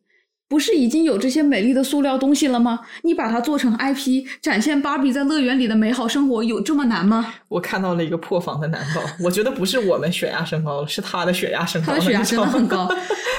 [0.48, 2.80] 不是已经有这些美丽的塑料东西了吗？
[3.02, 7.34] 你把它做成 IP，展现芭比在乐园里的美好生活，有这么难吗？
[7.48, 12.88] 我看到了一个破防的男宝，我觉得不是我们血压升高了，是他的血压升高了，他的血压真的很高。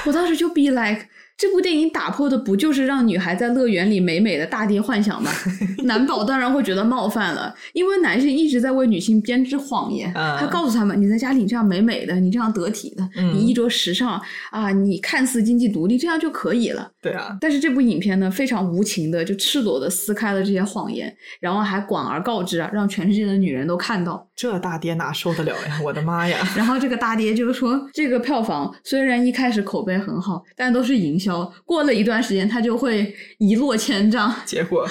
[0.04, 1.06] 我当时就 be like，
[1.38, 5.30] 这部电影打破的不就是让女孩在乐园里美美的大跌幻想吗？
[5.86, 14.20] 男宝当然会觉得冒犯了，因为男性一直在为女性编织谎言，啊他告诉他们，你在家里这样美美的，你这样得体的，嗯你衣着时尚
[14.50, 16.90] 啊，你看似经济独立，这样就可以了。
[17.00, 24.27] 对啊，但是这部影片呢，非常无情的就赤裸的撕开了这些谎言，然后还广而告之啊，让全世界的女人都看到。
[24.38, 25.80] 这大爹哪受得了呀？
[25.82, 26.38] 我的妈呀！
[26.56, 34.88] 然后这个大爹就说，这个票房虽然一开始口碑很好，但都是营销，过了一段时间它就会一落千丈，结果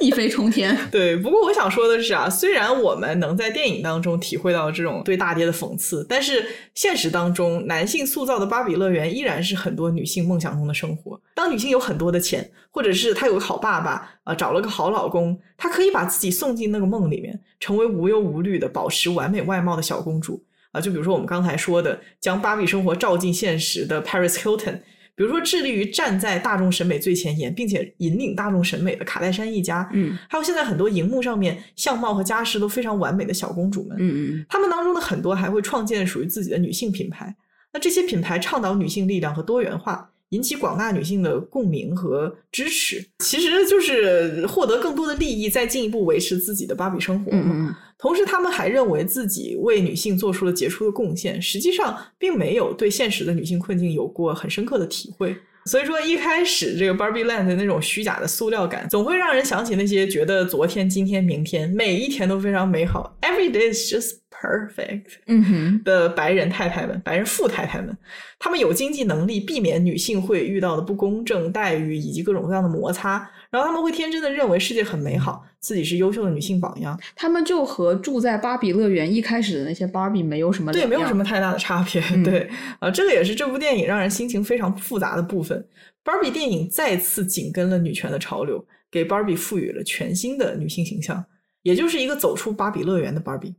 [0.00, 0.76] 一飞冲天。
[0.90, 11.20] 对，不过我想说的是啊，虽然我们能在电影当中体会到这种对大爹的讽刺，但是现实当中，男性塑造的芭比乐园依然是很多女性梦想中的生活。
[11.34, 20.80] 当女性有很多的钱，或者是她有个好爸爸，啊、找了个好老公，她可以把自己送进那个梦里面，成为无忧无虑的保持完美外貌的小公主啊。
[20.80, 24.80] 就比如说我们刚才说的，将芭比生活照进现实的 Paris Hilton。
[25.20, 37.36] 比如说致力于站在大众审美最前沿，并且引领大众审美的卡戴珊一家，嗯还有现在很多荧幕上面相貌和家世都非常完美的小公主们，嗯嗯她们当中的很多还会创建属于自己的女性品牌。
[37.70, 47.42] 那这些品牌倡导女性力量和多元化，引起广大女性的共鸣和支持，其实就是获得更多的利益，再进一步维持自己的芭比生活嘛。
[47.44, 55.36] 嗯嗯同时，他们还认为自己为女性做出了杰出的贡献，实际上并没有对现实的女性困境有过很深刻的体会。
[55.66, 67.94] 所以说，一开始这个 Barbie Land 的那种虚假的塑料感，总会让人想起那些觉得昨天、今天、明天每一天都非常美好，Every day is just perfect 嗯哼，的白人太太们、白人富太太们，
[68.38, 76.98] 他们有经济能力避免女性会遇到的不公正待遇以及各种各样的摩擦，然后他们会天真的认为世界很美好，自己是优秀的女性榜样。
[77.14, 82.02] 他们就和住在芭比乐园一开始的那些芭比没有什么对，没有什么太大的差别。
[82.14, 85.62] 嗯 对，啊，这个也是这部电影让人心情非常复杂的部分。
[86.02, 91.22] Barbie 电影再次紧跟了女权的潮流，给 Barbie 赋予了全新的女性形象，
[91.62, 93.54] 也就是一个走出芭比乐园的 Barbie。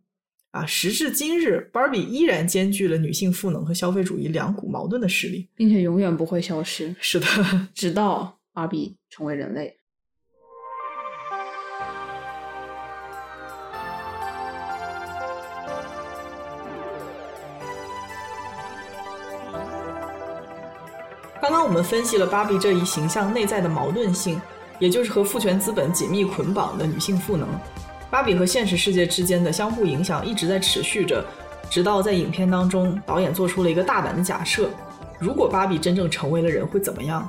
[0.51, 5.47] 啊，时至今日，Barbie 依然兼具了女性赋能和消费主义两股矛盾的实力。
[5.55, 7.25] 并且永远不会消失，是的，
[7.73, 9.77] 直到芭比成为人类。
[21.41, 24.39] 刚刚我们分析了芭比这一形象内在的矛盾性，
[24.79, 27.47] 也就是和父权资本紧密捆绑的女性赋能。
[28.11, 31.25] 芭比和现实世界之间的相互影响一直在持续着，
[31.69, 34.69] 直到在影片当中，导演做出了一个大胆的假设：
[35.17, 37.27] 如果芭比真正成为了人，会怎么样？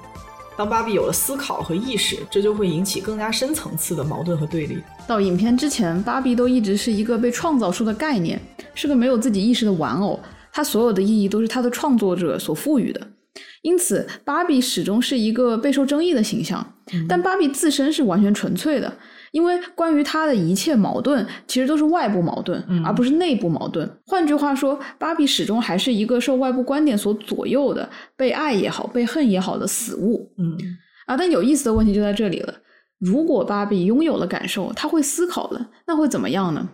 [0.56, 4.82] 当芭比有了思考和意识，这就会引起更加深层次的矛盾和对立。
[5.06, 8.40] 到影片之前，芭比都一直是一个被创造出的概念，
[8.74, 10.18] 是个没有自己意识的玩偶，
[10.52, 13.00] 它所有的意义都是它的创作者所赋予的。
[13.62, 16.74] 因此，芭比始终是一个备受争议的形象。
[17.08, 18.92] 但芭比自身是完全纯粹的，
[19.32, 23.90] 因为关于他的一切矛盾，其实都是外部矛盾，嗯而不是内部矛盾。
[24.06, 30.32] 换句话说，芭比始终还是一个受外部观点所左右的，被爱也好，被恨也好的死物。
[30.38, 30.56] 嗯
[31.06, 32.54] 啊，但有意思的问题就在这里了。
[32.98, 36.68] 如果芭比拥有了感受，她会思考了，那会怎么样呢？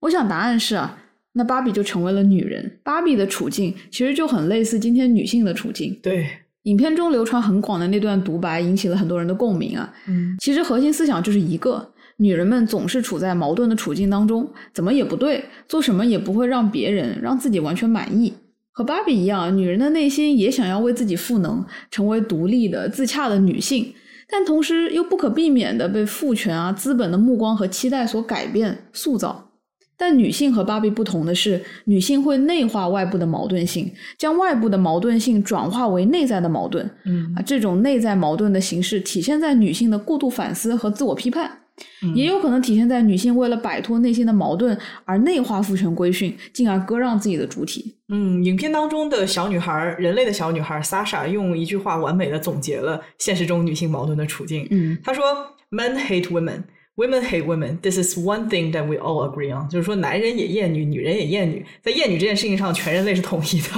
[0.00, 0.98] 我想答案是啊，
[1.32, 2.78] 那芭比就成为了女人。
[2.84, 5.98] 芭比的处境其实就很类似今天女性的处境。
[6.02, 6.26] 对，
[6.64, 9.92] 影片中流传很广的那段独白引起了很多人的共鸣啊。
[10.06, 11.91] 嗯其实核心思想就是一个：
[12.22, 18.32] 女人们总是处在矛盾的处境当中，怎么也不对，做什么也不会让别人让自己完全满意。
[18.70, 23.92] 和芭比一样，女人的内心也想要为自己赋能，成为独立的、自洽的女性，
[24.30, 29.50] 但同时又不可避免的被父权啊、资本的目光和期待所改变、塑造。
[29.94, 36.90] 但女性和芭比不同的是，女性会内化外部的矛盾性，将外部的矛盾性转化为内在的矛盾。
[37.04, 41.48] 嗯啊，这种内在矛盾的形式体现在女性的过度反思和自我批判，
[42.02, 47.96] 嗯也有可能体现在女性为了摆脱内心的矛盾而内化父权规训，进而割让自己的主体。
[48.08, 54.66] 嗯，影片当中的小女孩，人类的小女孩 Sasha 用一句话完美的总结了现实中女性矛盾的处境。
[54.70, 55.24] 嗯她说
[55.70, 56.64] ：“Men hate women,
[56.96, 57.78] women hate women.
[57.80, 63.68] This is one thing that we all agree on。”就是说，男人也厌女，女人也厌女，在厌女这件事情上，全人类是统一的。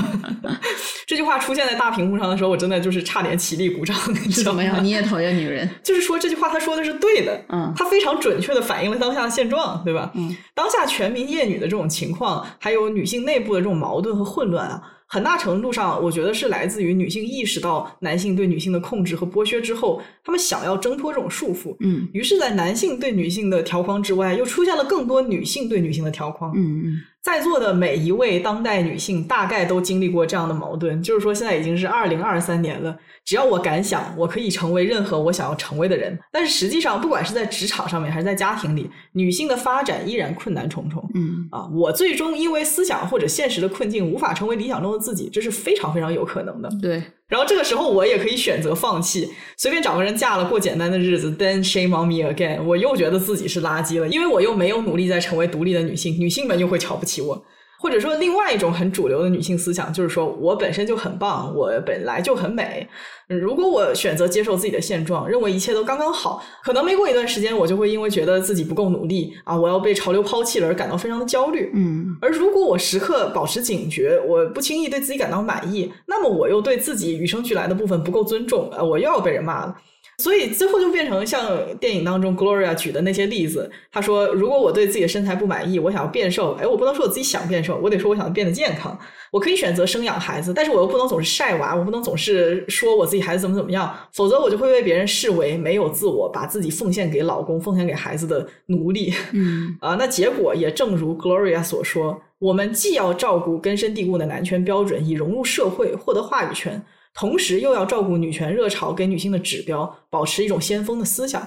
[1.07, 3.95] 这句话出现在大屏幕上的时候，我真的就是差点起立鼓掌。
[4.43, 4.83] 怎么样？
[4.83, 5.69] 你也讨厌女人？
[5.85, 10.11] 就是说这句话他说的是对的，嗯他非常准确的反映了当下的现状，对吧？
[10.15, 21.77] 嗯，当下全民厌女的这种情况，还有女性内部的这种矛盾和混乱啊，很大程度上，我觉得是来自于女性意识到男性对女性的控制和剥削之后，她们想要挣脱这种束缚。
[21.81, 26.53] 嗯于是，在男性对女性的条框之外，又出现了更多女性对女性的条框。
[26.57, 32.95] 嗯嗯在座的每一位当代女性大概都经历过这样的矛盾，就是说现在已经是二零二三年了，
[33.25, 36.19] 只要我敢想，我可以成为任何我想要成为的人。
[36.31, 41.03] 但是实际上，不管是在职场上面还是在家庭里，女性的发展依然困难重重。
[41.15, 46.69] 嗯啊，我最终因为思想或者现实的困境无法成为理想中的自己，这是非常非常有可能的。
[46.83, 52.63] 对，然后这个时候我也可以选择放弃，随便找个人嫁了过简单的日子，then shame on me again。
[52.63, 57.45] 我又觉得自己是垃圾了，因为我又没有努力在成为独立的女性，女性们又会瞧不起我。
[57.85, 62.89] 或者说，另外一种很主流的女性思想就是说我本身就很棒，我本来就很美。
[63.29, 71.71] 如果我选择接受自己的现状，认为一切都刚刚好，可能没过一段时间，我就会因为觉得自己不够努力啊，我要被潮流抛弃了而感到非常的焦虑。
[71.75, 79.77] 嗯而如果我时刻保持警觉，我不轻易对自己感到满意，那么我又对自己与生俱来的部分不够尊重，呃，我又要被人骂了。
[80.19, 83.71] 所以最后就变成像电影当中 Gloria 举的那些例子。
[83.91, 88.97] 他说：“如果我对自己的身材不满意，我想要变瘦，哎，我不能说我自己想变瘦，我得说我想变得健康。
[89.31, 99.13] 我可以选择生养孩子，但是我又不能总是晒娃，我不能总是说我自己孩子怎么怎么样，否则我就会被别人视为没有自我，把自己奉献给老公、奉献给孩子的奴隶。
[99.33, 106.81] 嗯 啊，那结果也正如 Gloria 所说，我们既要照顾根深蒂固的男权标准，以融入社会，获得话语权。”
[107.15, 111.41] 同时又要照顾女权热潮给女性的指标，保持一种先锋的思想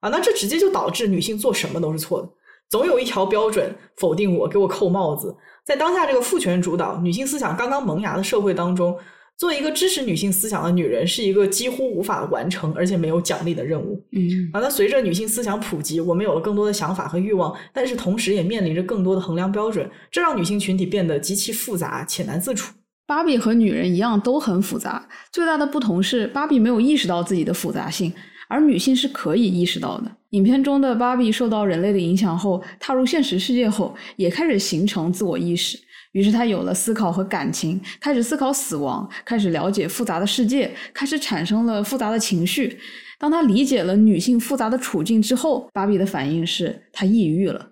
[0.00, 2.28] 啊，那这直接就导致女性做什么都是错的，
[2.68, 5.36] 总有一条标准否定我，给我扣帽子。
[5.64, 8.96] 在当下这个父权主导、女性思想刚刚萌芽的社会当中，
[9.36, 14.02] 做一个支持女性思想的女人是一个几乎无法完成而且没有奖励的任务。
[14.12, 22.72] 嗯啊，那随着女性思想普及，我们有了更多的想法和欲望，但是同时也面临着更多的衡量标准，这让女性群体变得极其复杂且难自处。
[23.08, 28.12] 芭比和女人一样都很复杂，最大的不同是芭比没有意识到自己的复杂性，
[28.48, 30.16] 而女性是可以意识到的。
[30.32, 35.78] 影片中的芭比受到人类的影响后，踏入现实世界后，也开始形成自我意识，
[36.12, 42.78] 于是她有了思考和感情，开始思考死亡，开始了解复杂的世界，开始产生了复杂的情绪。
[43.18, 47.70] 当她理解了女性复杂的处境之后，芭比的反应是她抑郁了。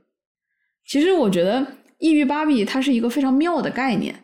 [0.87, 1.67] 其实我觉得
[1.99, 4.23] 抑郁芭比它是一个非常妙的概念。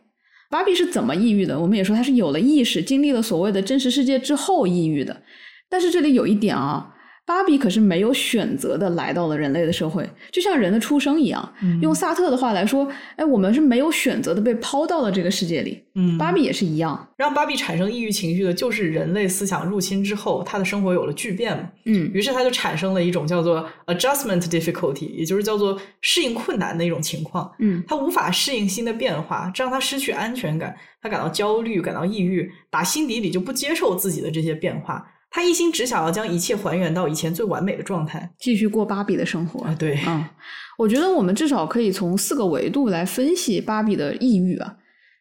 [0.53, 1.59] 芭比是怎么抑郁的？
[1.59, 5.23] 我们也说她是有了意识，经历了所谓的真实世界之后抑郁的。
[5.71, 6.95] 但是这里有一点啊。
[7.25, 11.55] 芭比可是没有选择的来到了人类的社会，就像人的出生一样。
[11.81, 15.83] 用萨特的话来说，哎，我们是没有选择的被抛到了这个世界里。
[15.95, 17.09] 嗯，芭比也是一样。
[17.17, 21.71] 让芭比产生抑郁情绪的，就是人类思想入侵之后，她的生活有了巨变嘛。
[21.85, 27.51] 嗯，于是她就产生了一种叫做 adjustment difficulty，也就是叫做适应困难的一种情况。
[27.61, 35.07] 嗯，她无法适应新的变化，这让她失去安全感，她感到焦虑，感到抑郁，打心底里就不接受自己的这些变化。
[35.33, 39.65] 他一心只想要将一切还原到以前最完美的状态，继续过芭比的生活。
[39.65, 40.23] 啊，对，嗯，
[40.79, 44.77] 我觉得我们至少可以从四个维度来分析芭比的抑郁啊。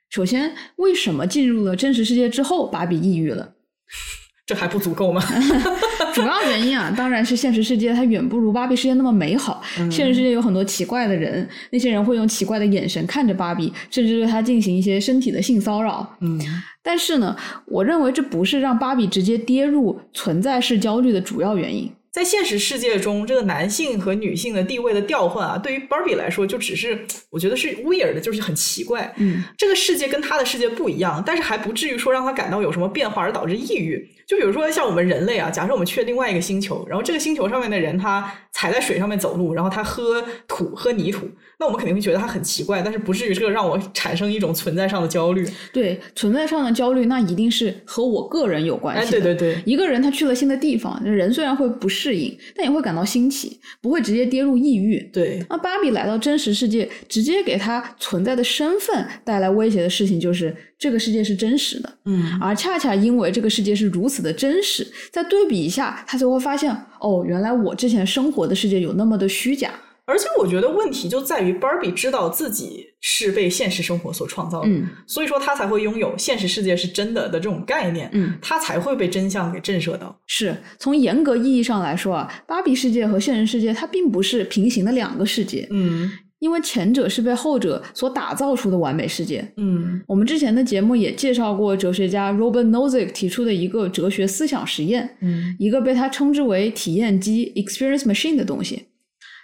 [0.09, 3.53] 首先，为什么进入了真实世界之后，芭比抑郁了？
[4.45, 5.24] 这还不足够吗？
[6.14, 9.64] 主要原因啊，当然是现实世界它远不如芭比世界那么美好。
[9.89, 16.18] 现实世界有很多奇怪的人，那些人会用奇怪的眼神看着芭比，甚至对她进行一些身体的性骚扰。
[16.20, 16.38] 嗯，
[16.84, 21.91] 但是呢，我认为这不是让芭比直接跌入存在式焦虑的主要原因。
[22.11, 29.13] 在现实世界中，这个男性和女性的地位的调换啊，对于 Barbie 来说，就只是我觉得是 weird 的，就是很奇怪。
[29.15, 34.05] 嗯，这个世界跟他的世界不一样，但是还不至于说让他感到有什么变化而导致抑郁。
[34.32, 41.27] 就比如说像我们人类啊，假设我们去了另外一个星球，然后这个星球上面的人他踩在水上面走路，然后他喝土喝泥土，
[41.59, 45.45] 那我们肯定会觉得他很奇怪，但是不至于这个让我产生一种存在上的焦虑。
[45.73, 49.17] 对，存在上的焦虑，那一定是和我个人有关系。
[49.17, 54.97] 哎，对对对，一个人他去了新的地方，人虽然会不适应，但也会感到新奇，不会直接跌入抑郁。
[55.11, 61.97] 对，那芭比来到真实世界，直接给他存在的身份带来威胁的事情，就是这个世界是真实的。
[62.05, 69.71] 嗯，而恰恰因为这个世界是如此的真实，再对比一下，他就会发现，哦，原来我之前生活的世界有那么的虚假。
[70.05, 80.19] 而且我觉得问题就在于 Barbie 知道自己是被现实生活所创造的，嗯所以说他才会拥有现实世界是真的的这种概念，嗯，他才会被真相给震慑到。
[80.25, 86.11] 是从严格意义上来说啊，芭比世界和现实世界它并不是平行的两个世界，嗯
[86.41, 89.47] 因为前者是被后者所打造出的完美世界。
[89.57, 98.87] 嗯我们之前的节目也介绍过哲学家 Robert Nozick 提出的一个哲学思想实验，嗯一个被他称之为体验机 （experience machine） 的东西。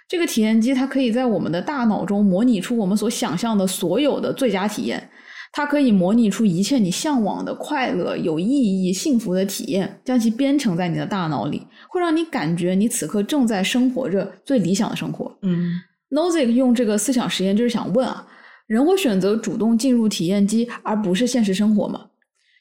[0.10, 5.10] 这个体验机它可以在我们的大脑中模拟出我们所想象的所有的最佳体验，
[5.52, 15.38] 它可以模拟出一切你向往的快乐、有意义、幸福的体验，将其编程在你的大脑里，会让你感觉你此刻正在生活着最理想的生活。
[15.42, 15.74] 嗯
[16.10, 18.26] Nozick 用这个思想实验就是想问啊，
[18.68, 22.06] 人会选择主动进入体验机而不是现实生活吗？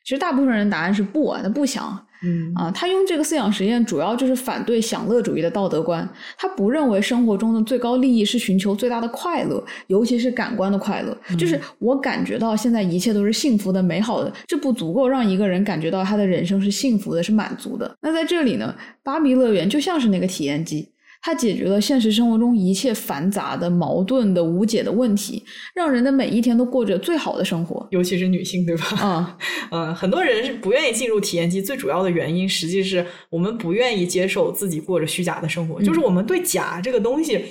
[0.04, 2.70] 其实大部分人答案是不啊，他不想嗯啊。
[2.70, 11.16] 他用这个思想实验主要就是反对享乐主义的道德观，他不认为生活中的最高利益是寻求最大的快乐，尤其是感官的快乐。
[11.36, 17.92] 就是我感觉到现在一切都是幸福的、美好的，这不足够让一个人感觉到他的人生是幸福的、是满足的。
[18.00, 18.72] 那在这里呢，
[19.02, 20.88] 芭比乐园就像是那个体验机。
[21.26, 25.42] 它解决了现实生活中一切繁杂的、矛盾的、无解的问题，
[25.74, 27.84] 让人的每一天都过着最好的生活。
[27.90, 28.86] 尤其是女性，对吧？
[29.04, 29.38] 啊、
[29.72, 37.46] 嗯， 很多人是不愿意进入体验机，最主要的原因，实际是我们不愿意接受自己过着虚假的生活，就是我们对假这个东西。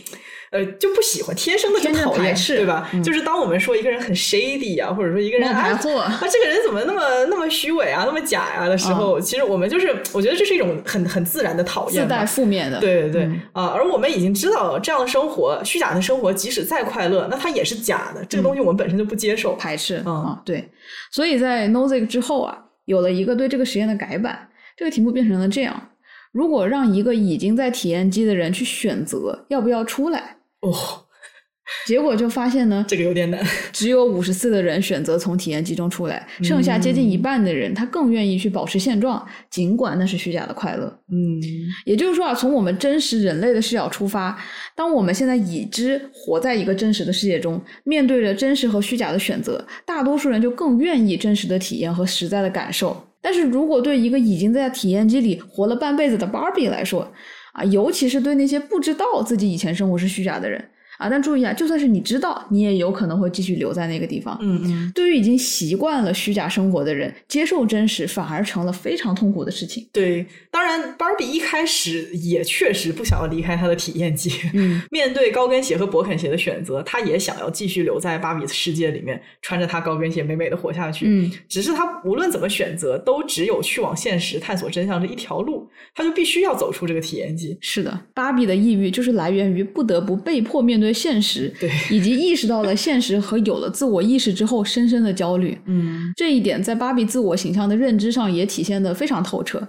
[0.56, 2.89] 呃就不喜欢，天生的就讨厌，对吧？
[2.93, 12.80] 嗯就是当我们说一个人很 shady 啊，或者说一个人啊啊这个人怎么那么那么虚伪啊，那么假呀、的时候，其实我们就是我觉得这是一种很很自然的讨厌，自带负面的。
[12.80, 18.23] 对对对嗯啊、而我们已经知道这样的生活，虚假的生活，即使再快乐，那它也是假的。
[18.26, 19.56] 这个东西我们本身就不接受。
[19.56, 20.69] 排斥嗯啊，对，
[21.11, 25.90] 所以在 Nozick 之后啊，有了一个对这个实验的改版，这个题目变成了这样：
[26.32, 30.73] 如果让一个已经在体验机的人去选择要不要出来，哦，
[31.86, 33.44] 结果就发现呢，这个有点难。
[33.73, 40.86] 只有五十四的人选择从体验机中出来，剩下接近一半的人他更愿意去保持现状，尽管那是虚假的快乐。
[41.11, 41.41] 嗯，
[41.86, 44.38] 也就是说啊，从我们真实人类的视角出发，
[44.76, 53.06] 当我们现在已知活在一个真实的世界中，面对着真实和虚假的选择，大多数人就更愿意真实的体验和实在的感受。
[53.22, 57.11] 但是如果对一个已经在体验机里活了半辈子的 Barbie 来说，
[57.56, 64.38] 啊，尤其是对那些不知道自己以前生活是虚假的人啊，但注意啊，就算是你知道，你也有可能会继续留在那个地方。
[64.41, 69.88] 嗯嗯，对于已经习惯了虚假生活的人，接受真实反而成了非常痛苦的事情。
[69.91, 70.26] 对。
[70.51, 74.31] 当然，Barbie 一开始也确实不想要离开她的体验机。
[74.53, 81.05] 嗯， 面对高跟鞋和勃肯鞋的选择，她也想要继续留在芭比的世界里面，穿着她高跟鞋美美的活下去。
[81.09, 87.57] 嗯，只是她无论怎么选择，都只有去往现实、探索真相这一条路，她就必须要走出这个体验机。
[87.59, 95.57] 是的，芭比的抑郁就是来源于不得不被迫面对现实，对，以及意识到了现实和有了自我意识之后深深的焦虑。
[95.66, 99.68] 嗯这一点在芭比自我形象的认知上也体现的非常透彻。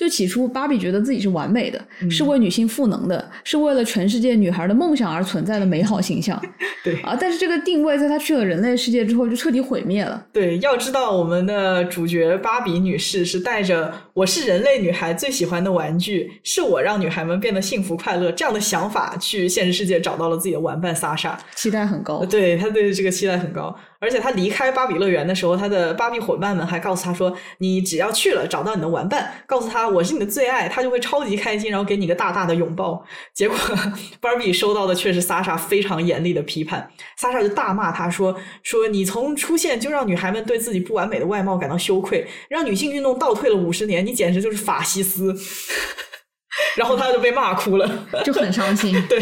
[0.00, 6.42] 就起初，芭比觉得自己是完美的，嗯是为女性赋能的，是为了全世界女孩的梦想而存在的美好形象
[6.82, 7.14] 对啊！
[7.20, 10.26] 但是这个定位在她去了人类世界之后就彻底毁灭了。
[10.32, 21.38] 对，要知道我们的主角芭比女士是带着“我是人类女孩最喜欢的玩具，是我让女孩们变得幸福快乐”这样的想法去现实世界找到了自己的玩伴莎莎。
[21.54, 33.04] 期待很高，对她对这个期待很高，而且他离开芭比乐园的时候，他的芭比伙伴们还告诉他说：“你只要去了，找到你的玩伴，告诉他我是你的最爱，他就会超级开心，然后给你个大大的拥抱。”
[33.34, 33.56] 结果
[34.18, 45.36] 芭比收到的却是莎莎非常严厉的批判，莎莎就大骂他说：“说你从出现就让女孩们对自己不完美的外貌感到羞愧，让女性运动倒退了五十年，你简直就是法西斯。”
[46.76, 47.90] 然后他就被骂哭了。
[48.24, 48.94] 就很伤心。
[49.08, 49.18] 对，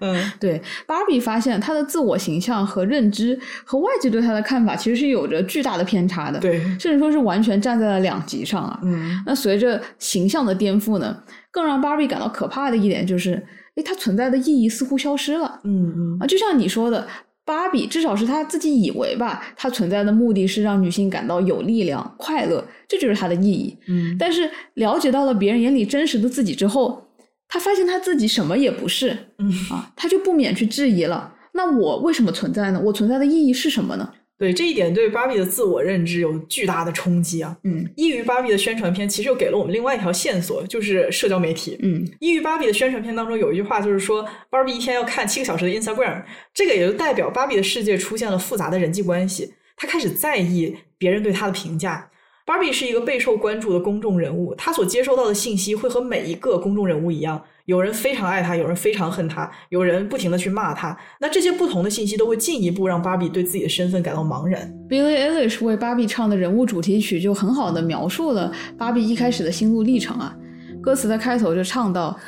[0.00, 8.78] 嗯对，芭比发现她的自我形象和认知和外界对她的看法其实是有着巨大的偏差的，对，甚至说是完全站在了两极上啊。
[8.82, 11.16] 嗯那随着形象的颠覆呢，
[11.50, 13.32] 更让芭比感到可怕的一点就是，
[13.76, 16.26] 诶，它存在的意义似乎消失了嗯嗯啊！
[16.26, 17.06] 就像你说的，
[17.44, 23.76] 芭比至少是她自己以为吧，她存在的目的是让女性感到有力量、快乐，这就是她的意义。
[23.88, 27.08] 嗯，但是了解到了别人眼里真实的自己之后，
[27.48, 31.34] 她发现她自己什么也不是，嗯啊，她就不免去质疑了。
[31.54, 32.80] 那我为什么存在呢？
[32.84, 34.12] 我存在的意义是什么呢？
[34.42, 37.56] 对这一点对芭比的自我认知有巨大的冲击啊。
[37.62, 41.78] 嗯异于芭比的宣传片其实又给了我们另外一条线索，就是社交媒体。
[41.80, 52.10] 嗯异于芭比的宣传片当中有一句话，就是说芭比一天要看七个小时的 Instagram，这个也就代表芭比的世界出现了复杂的人际关系，她开始在意别人对她的评价。
[52.44, 60.96] 芭比是一个备受关注的公众人物，她所接收到的信息会和每一个公众人物一样，有人非常爱他，有人非常恨他，有人不停的去骂他。
[61.20, 64.68] 那这些不同的信息都会进一步让芭比对自己的身份感到茫然。
[64.88, 70.34] Billie Eilish 为芭比唱的人物主题曲就很好的描述了芭比一开始的心路历程啊。
[70.80, 72.18] 歌词的开头就唱到：“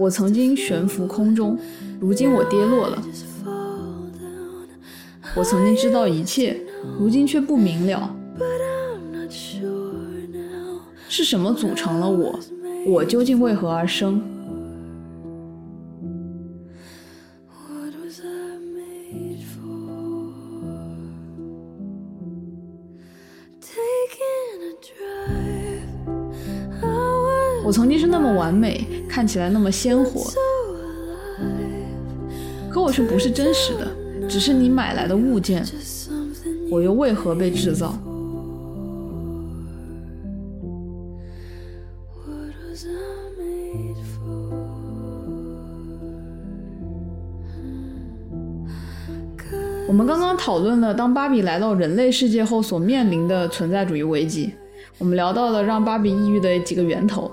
[0.00, 1.58] 我曾经悬浮空中，
[2.00, 3.02] 如今我跌落了。
[5.36, 6.56] 我曾经知道一切，
[6.98, 8.16] 如今却不明了。
[11.06, 12.40] 是什么组成了我？
[12.86, 14.22] 我究竟为何而生？”
[27.68, 30.32] 我曾经是那么完美，看起来那么鲜活，
[32.70, 33.86] 可我却不是真实的，
[34.26, 35.62] 只是你买来的物件。
[36.70, 37.94] 我又为何被制造？
[49.86, 54.54] 我们刚刚讨论了当芭比来到人类世界后所面临的存在主义危机，
[54.96, 57.30] 我们聊到了让芭比抑郁的几个源头。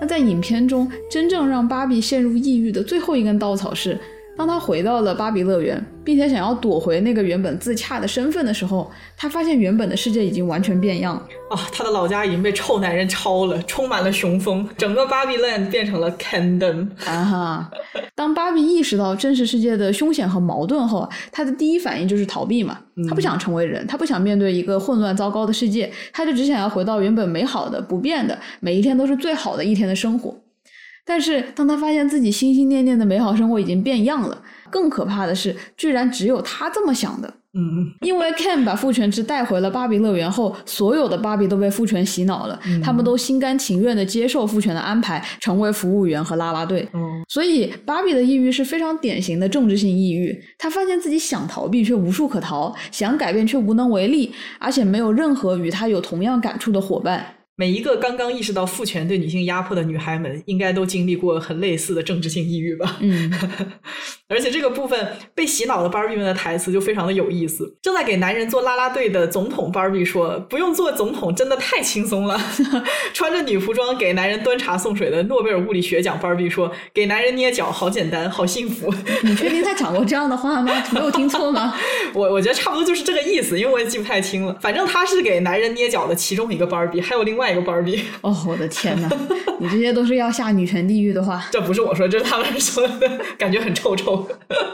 [0.00, 3.98] 那在影片中，真正让芭比陷入抑郁的最后一根稻草是，
[4.36, 11.22] 当他回到了芭比乐园，并且想要躲回那个原本自洽的身份的时候，他发现原本的世界已经完全变样了。
[11.50, 16.88] 啊，他的老家已经被臭男人抄了，充满了雄风，整个芭比 land 变成了 Kingdom。
[17.06, 17.70] 啊哈！
[18.14, 22.78] 当芭比意识到真实世界的凶险和矛盾后，他的第一反应就是逃避嘛。
[23.08, 30.34] 他不想成为人，他不想面对一个混乱糟糕的世界，他就只想要回到原本美好的、不变的，每一天都是最好的一天的生活。
[31.06, 37.32] 但是，当他发现自己心心念念的美好生活已经变样了，更可怕的是，居然只有他这么想的。
[37.58, 46.86] 嗯，因为 Ken 把父权制带回了芭比乐园后，所有的芭比都被父权洗脑了，他们都心甘情愿的接受父权的安排，成为服务员和啦啦队。
[46.92, 50.38] 嗯，所以芭比的抑郁是非常典型的政治性抑郁。
[50.58, 57.35] 他发现自己想逃避却无处可逃，想改变却无能为力，而且没有任何与他有同样感触的伙伴。
[57.58, 62.98] 每一个刚刚意识到父权对女性压迫的女孩们，应该都经历过很类似的政治性抑郁吧？
[63.00, 63.32] 嗯，
[64.28, 67.74] 而且这个部分被洗脑的芭比们的台词就非常的有意思。
[67.80, 72.38] 正在给男人做啦啦队的总统芭比说：“不用做总统，真的太轻松了。”
[73.14, 78.92] 穿着女服装给男人端茶送水的诺贝尔物理学奖芭比说：“给男人捏脚，好简单，好幸福。
[79.24, 80.70] ”你确定他讲过这样的话吗？
[80.92, 81.74] 没有听错吗？
[82.12, 84.54] 我我觉得差不多就是这个意思，因为我也记不太清了。
[84.60, 88.02] 反正他是给男人捏脚的其中一个芭比，还有另外一个芭比。
[88.20, 89.08] 哦，我的天哪！
[89.58, 91.42] 你这些都是要下女权地狱的话。
[91.50, 94.28] 这不是我说，这是他们说的，感觉很臭臭。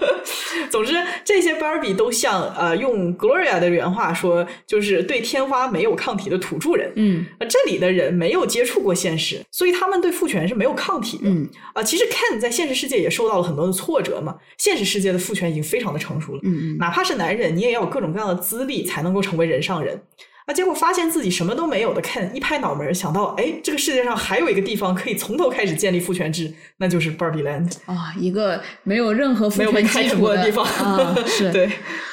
[0.70, 0.94] 总之，
[1.24, 6.90] 这些芭比都像呃，用 Gloria 的原话说，就是对天花没有抗体的土著人。
[6.96, 11.24] 嗯，呃，这里的人没有接触过现实，所以他们对父权是没有抗体的。
[11.26, 14.36] 嗯，啊，其实 Ken 在现实世界也受到了很多的挫折嘛。
[14.58, 16.40] 现实世界的父权已经非常的成熟了。
[16.42, 20.00] 嗯嗯，哪怕是男人，你也要有各种各样的资历才能够成为人上人。
[20.46, 31.50] 啊，结果发现自己什么都没有的 Ken 一拍脑门，想到，哎，这个世界上还有一个地方可以从头开始建立父权制，那就是 Barbie Land 啊，一个没有任何父没有被权基础的地方啊，是。
[31.52, 31.70] 对，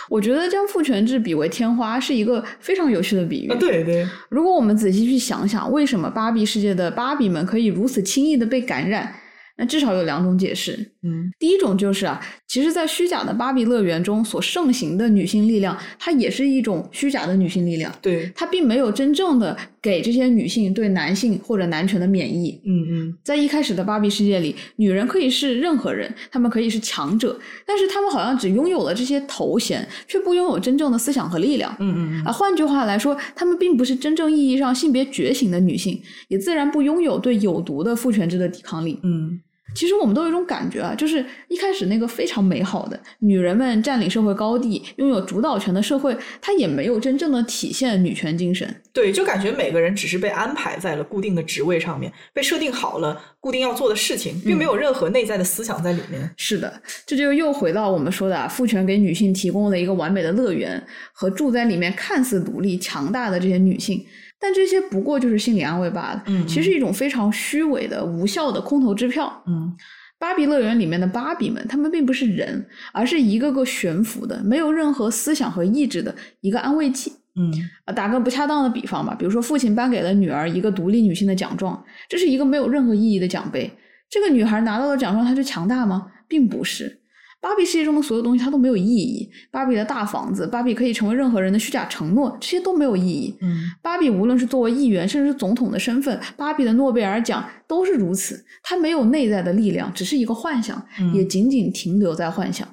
[0.10, 3.52] 我觉得将父权制比为天花是一个非常有趣的比喻。
[3.52, 9.16] 啊，对对，如果我们仔细去想想，为什么芭比世界的芭比们可以如此轻易的被感染？
[9.60, 10.74] 那至少有两种解释。
[11.04, 22.62] 嗯第一种就是啊，其实，在虚假的芭比乐园中所盛行的女性力量，它也是一种虚假的女性力量，对，它并没有真正的给这些女性对男性或者男权的免疫。
[22.66, 31.76] 嗯嗯在一开始的芭比世界里，女人可以是任何人，她们可以是强者，但是她们好像只拥有了这些头衔，却不拥有真正的思想和力量。
[31.80, 39.00] 嗯嗯啊，换句话来说，她们并不是真正意义上性别觉醒的女性，也自然不拥有对有毒的父权制的抵抗力。
[39.04, 39.40] 嗯
[39.76, 48.82] 其实我们都有一种感觉啊，就是一开始那个非常美好的女人们占领社会高地、拥有主导权的社会，它也没有真正的体现女权精神。
[48.92, 56.30] 对，就感觉每个人只是被安排在了固定的职位上面，被设定好了固定要做的事情，并没有任何内在的思想在里面。
[56.36, 60.84] 是的，这就又回到我们说的啊，父权给女性提供了一个完美的乐园，
[61.14, 64.06] 和住在里面看似独立强大的这些女性。
[64.40, 69.44] 但这些不过就是心理安慰罢了，嗯其实一种非常虚伪的、无效的空头支票。
[69.48, 69.76] 嗯
[70.18, 77.14] 芭比乐园里面的芭比们，他们并不是人，而是一个个悬浮的、没有任何思想和意志的一个安慰剂。
[77.38, 77.50] 嗯
[77.86, 83.72] 啊，打个不恰当的比方吧，比如说父亲颁给了女儿一个独立女性的奖状，这是一个没有任何意义的奖杯。
[84.10, 86.08] 这个女孩拿到了奖状，她就强大吗？
[86.28, 86.99] 并不是。
[87.42, 89.30] 芭比世界中的所有东西它都没有意义。
[89.50, 93.36] 芭比的大房子，芭比可以成为任何人的虚假承诺，这些都没有意义。
[93.42, 98.44] 嗯芭比无论是作为议员，甚至是总统的身份，芭比的诺贝尔奖都是如此。
[98.62, 102.68] 它没有内在的力量，只是一个幻想，嗯也仅仅停留在幻想。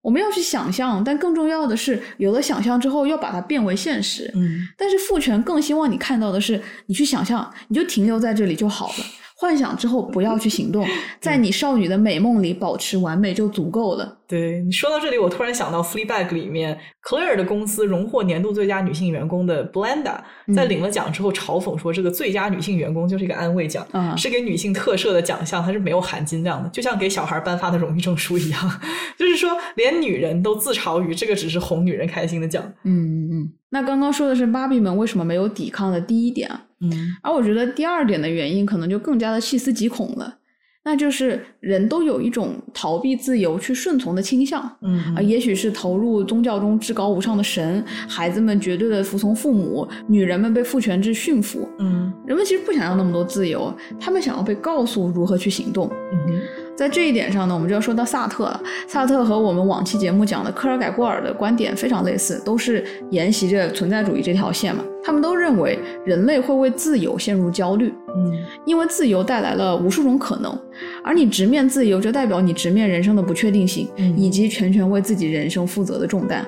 [0.00, 4.28] 我们要去想象，但更重要的是，有了想象之后，要把它变为现实。
[4.34, 8.94] 嗯但是父权更希望你看到的是，你去想象，你就停留在这里就好了。
[9.42, 10.86] 幻想之后不要去行动，
[11.18, 14.18] 在你少女的美梦里保持完美就足够了。
[14.28, 20.20] 对你说到这里，我突然想到《Fleabag》里面 Claire 的公司荣获年度最佳女性员工的 Blenda，
[20.54, 28.80] 在领了奖之后嘲讽说，这个最佳女性员工就是一个安慰奖，啊是给女性特设的奖项，它是没有含金量的，就像给小孩颁发的荣誉证书一样，
[29.18, 32.62] 就是说连女人都自嘲于这个只是哄女人开心的奖。
[32.84, 33.52] 嗯嗯嗯。
[33.70, 40.38] 那刚刚说的是芭比们为什么没有抵抗的第一点啊，嗯而我觉得第二点的原因可能就更加的细思极恐了，
[40.84, 44.68] 那就是人都有一种逃避自由去顺从的倾向。
[44.82, 51.68] 嗯啊，也许是投入宗教中至高无上的神，孩子们绝对的服从父母，女人们被父权制驯服。
[51.78, 55.90] 嗯人们其实不想要那么多自由，他们想要被告诉如何去行动。
[56.12, 56.40] 嗯
[56.76, 58.60] 在这一点上呢，我们就要说到萨特了。
[58.86, 64.82] 萨特和我们往期节目讲的科尔改郭尔的观点非常类似，都是沿袭着存在主义这条线嘛。
[65.04, 68.32] 他们都认为人类会为自由陷入焦虑，嗯
[68.64, 70.56] 因为自由带来了无数种可能，
[71.04, 76.46] 而你直面自由，就代表你直面人生的不确定性，嗯以及全权为自己人生负责的重担。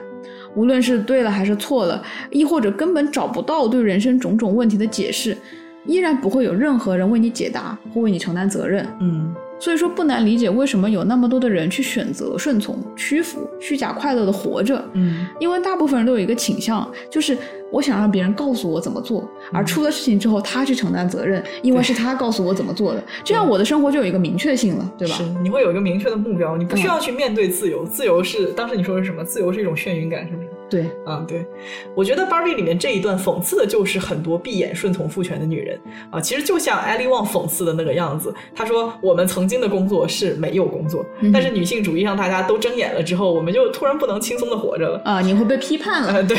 [0.55, 5.37] 无论是对了还是错了，亦或者根本找不到对人生种种问题的解释，
[5.85, 8.87] 依然不会有任何人为你解答或为你承担责任。
[9.01, 9.35] 嗯
[9.65, 17.35] 所以说不难理解为什么有那么多的人去选择顺从、屈服、虚假快乐的活着，嗯因为大部分人都有一个倾向，就是
[17.73, 25.25] 我想让别人告诉我怎么做，而出了事情之后他去承担责任，因为是他告诉我怎么做的，这样我的生活就有一个明确性了，对吧是？
[25.43, 27.87] 你会有一个明确的目标，你不需要去面对自由。
[27.87, 29.25] 自由是当时你说的是什么？
[29.25, 30.49] 自由是一种眩晕感，是不是？
[30.69, 31.47] 对，啊，对，
[31.95, 35.79] 我觉得《Barbie》里面这一段讽刺的就是很多闭眼顺从父权的女人
[36.11, 38.35] 啊，其实就像艾利旺讽刺的那个样子。
[38.55, 46.13] 她说：“我们曾经的工作是没有工作，嗯但是女性主义让大家都睁眼了之后，我们就突然不能轻松的活着了。”啊、你会被批判了。
[46.13, 46.37] 呃，对，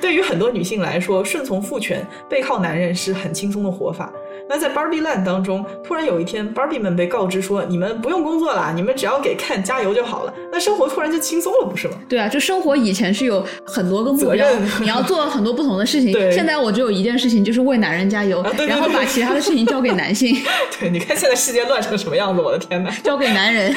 [0.00, 4.12] 对于很多女性来说，顺从父权、背靠男人是很轻松的活法。
[4.48, 11.94] 那在 Barbie Land 当中，突然有一天，Barbie 们被告知说，你们不用工作啦，你们只要给 Ken 加油就好了，那生活突然就轻松了，不是吗？
[12.08, 13.31] 对啊，就生活以前是有
[13.64, 14.46] 很多个目标
[14.80, 16.12] 你要做很多不同的事情。
[16.32, 20.36] 现在我只有一件事情，就是为男人加油，啊对对然后把其他的事情交给男性，
[20.78, 22.90] 对，你看现在世界乱成什么样子，我的天哪！
[23.04, 23.72] 交给男人。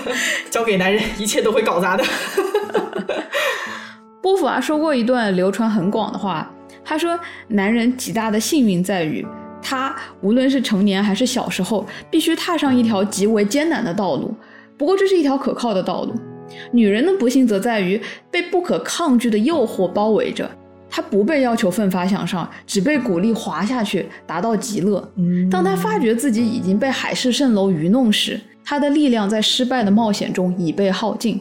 [0.50, 2.04] 交给男人，一切都会搞砸的。
[4.22, 6.50] 波伏娃说过一段流传很广的话，
[6.84, 7.18] 他说
[7.48, 9.26] ：“男人极大的幸运在于，
[9.62, 14.34] 他无论是成年还是小时候，必须踏上一条极为艰难的道路。
[14.76, 16.14] 不过这是一条可靠的道路。
[16.72, 18.00] 女人的不幸则在于
[18.30, 20.50] 被不可抗拒的诱惑包围着，
[20.88, 25.06] 她不被要求奋发向上，只被鼓励滑下去，达到极乐。
[25.16, 31.40] 嗯当她发觉自己已经被海市蜃楼愚弄时，她的力量在失败的冒险中已被耗尽。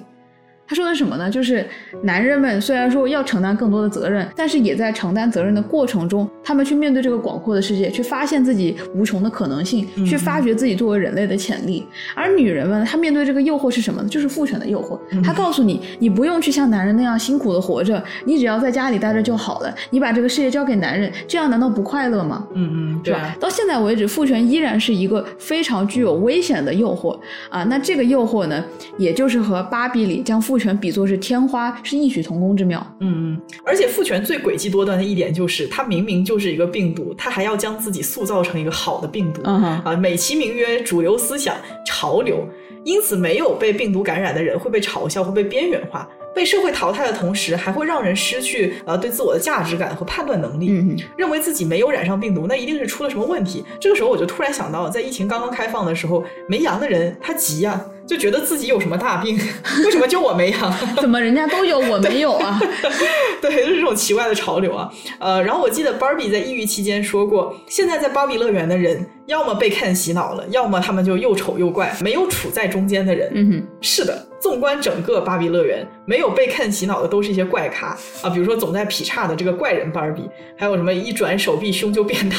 [0.70, 1.28] 他说的什么呢？
[1.28, 1.66] 就是
[2.04, 11.88] 男人们虽然说要承担更多的责任，但是也在承担责任的过程中，他们去面对这个广阔的世界，去发现自己无穷的可能性，去发掘自己作为人类的潜力。
[12.14, 14.08] 而女人们，她面对这个诱惑是什么呢？
[14.08, 15.00] 就是父权的诱惑。
[15.24, 19.74] 她告诉你，你不用去像男人那样辛苦的活着，你只要在家里待着就好了。
[19.90, 22.48] 你把这个事业交给男人，这样难道不快乐吗？
[22.54, 27.18] 嗯嗯，对吧到现在为止，父权依然是一个非常具有危险的诱惑
[27.50, 27.64] 啊。
[27.64, 28.64] 那这个诱惑呢，
[29.00, 32.86] 也就是和巴比里将父权比作是天花是异曲同工之妙。
[33.00, 39.42] 嗯嗯，而且父权最诡计多端的一点就是，它明明就是一个病毒，它还要将自己塑造成一个好的病毒。
[39.46, 41.56] 嗯哼，啊，美其名曰主流思想、
[41.88, 42.46] 潮流，
[42.84, 50.98] 因此没有被病毒感染的人会被嘲笑，会被边缘化，被社会淘汰的同时，还会让人失去呃对自我的价值感和判断能力。
[51.18, 53.64] 认为自己没有染上病毒，那一定是出了什么问题。
[53.80, 59.40] 这个时候我就突然想到，在疫情刚刚开放的时候，没阳的人他急呀、就觉得自己有什么大病，
[59.86, 60.74] 为什么就我没阳？
[61.00, 62.60] 怎么人家都有，我没有啊？
[63.40, 64.92] 对，就是这种奇怪的潮流啊。
[65.20, 73.32] 呃，然后我记得 Barbie 在抑郁期间说过，现在在芭比乐园的人，要么被 Ken 洗脑了，要么他们就又丑又怪，没有处在中间的人。
[73.36, 80.28] 嗯哼，是的，纵观整个芭比乐园，没有被 Ken 洗脑的都是一些怪咖啊，比如说总在劈叉的这个怪人芭比，
[80.58, 82.36] 还有什么一转手臂胸就变大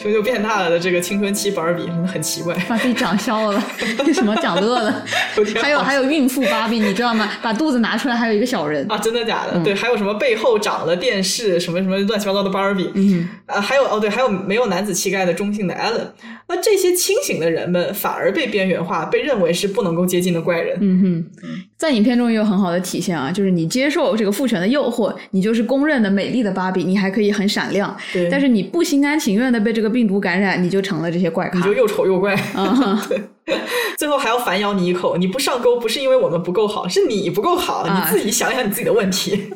[0.00, 0.10] 了的。
[0.10, 3.62] 胸就变大了的这个青春期芭比很奇怪，把自己讲笑了，
[4.06, 5.04] 为什么长乐了？
[5.60, 7.30] 还有还有孕妇芭比，你知道吗？
[7.42, 8.84] 把肚子拿出来，还有一个小人。
[8.90, 9.62] 啊，真的假的？
[9.62, 16.08] 对，还有什么背后长了电视，什么什么乱七八糟的芭比，嗯啊，还有哦，对，还有没有男子气概的中性的 Allen，
[16.48, 20.78] 那这些清醒的人们反而被边缘化，被认为是不能够接近的怪人。
[20.80, 27.94] 嗯哼，在影片中也有很好的体现啊，就是你接受这个父权的诱惑，你就是公认的美丽的芭比，你还可以很闪亮。
[28.12, 31.64] 对但是你不心甘情愿的被这个病毒感染，你就成了这些怪咖你。
[31.64, 33.08] 就又丑又怪，嗯哼
[33.44, 33.58] 对，
[33.98, 35.16] 最后还要反咬你一口。
[35.16, 39.50] 你不上钩，不是因为我们不够好，是你不够好，啊你自己想想你自己的问题。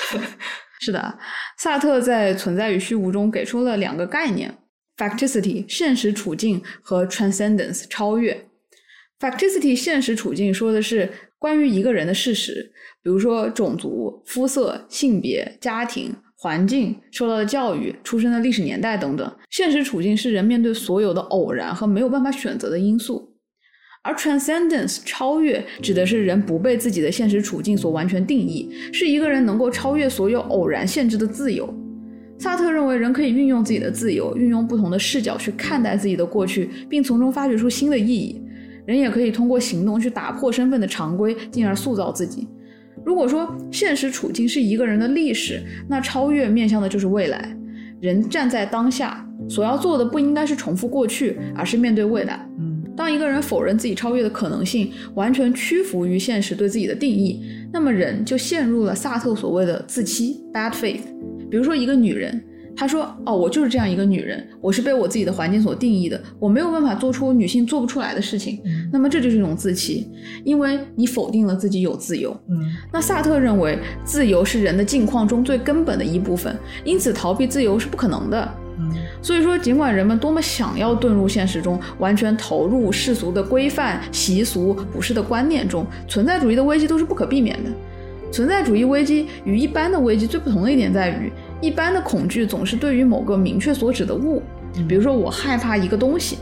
[0.80, 1.18] 是的，
[1.58, 4.56] 萨特在《存在与虚无》中给出了两个概念
[4.96, 8.46] ：facticity 现实处境和 transcendence 超越。
[9.20, 12.72] facticity 现实处境说的是关于一个人的事实，
[13.02, 19.30] 比如说种族、肤色、性别、家庭、环境、受到的教育、出生的历史年代等等。
[19.50, 23.34] 现实处境是人面对所有的偶然和没有办法选择的因素。
[24.02, 31.68] 而 transcendence 超越指的是人不被自己的现实处境所完全定义，是一个人能够超越所有偶然限制的自由。
[32.38, 38.40] 萨特认为，人可以运用自己的自由，运用不同的视角去看待自己的过去，并从中发掘出新的意义。
[38.86, 42.48] 人也可以通过行动去打破身份的常规，进而塑造自己。
[43.10, 47.56] 如果说现实处境是一个人的历史，那超越面向的就是未来。
[48.00, 52.48] 人站在当下，所要做的不应该是重复过去，而是面对未来。
[52.60, 57.42] 嗯当一个人否认自己超越的可能性，完全屈服于现实对自己的定义，
[57.72, 61.02] 那么人就陷入了萨特所谓的自欺 （bad faith）。
[61.50, 62.40] 比如说，一个女人，
[62.80, 68.58] 她说：“哦，我就是这样一个女人，我是被我自己的环境所定义的，我没有办法做出女性做不出来的事情。”
[68.90, 70.08] 那么这就是一种自欺，
[70.44, 72.34] 因为你否定了自己有自由。
[72.48, 72.58] 嗯
[72.90, 78.48] 那萨特认为，自由是人的境况中最根本的一部分，因此逃避自由是不可能的。
[78.78, 78.90] 嗯
[79.20, 87.70] 所以说，尽管人们多么想要遁入现实中，完全投入世俗的规范、习俗、普世的观念中，存在主义的危机都是不可避免的。
[88.32, 94.42] 存在主义危机与一般的危机最不同的一点在于，一般的恐惧总是对于某个明确所指的物，
[94.88, 96.38] 比如说我害怕一个东西，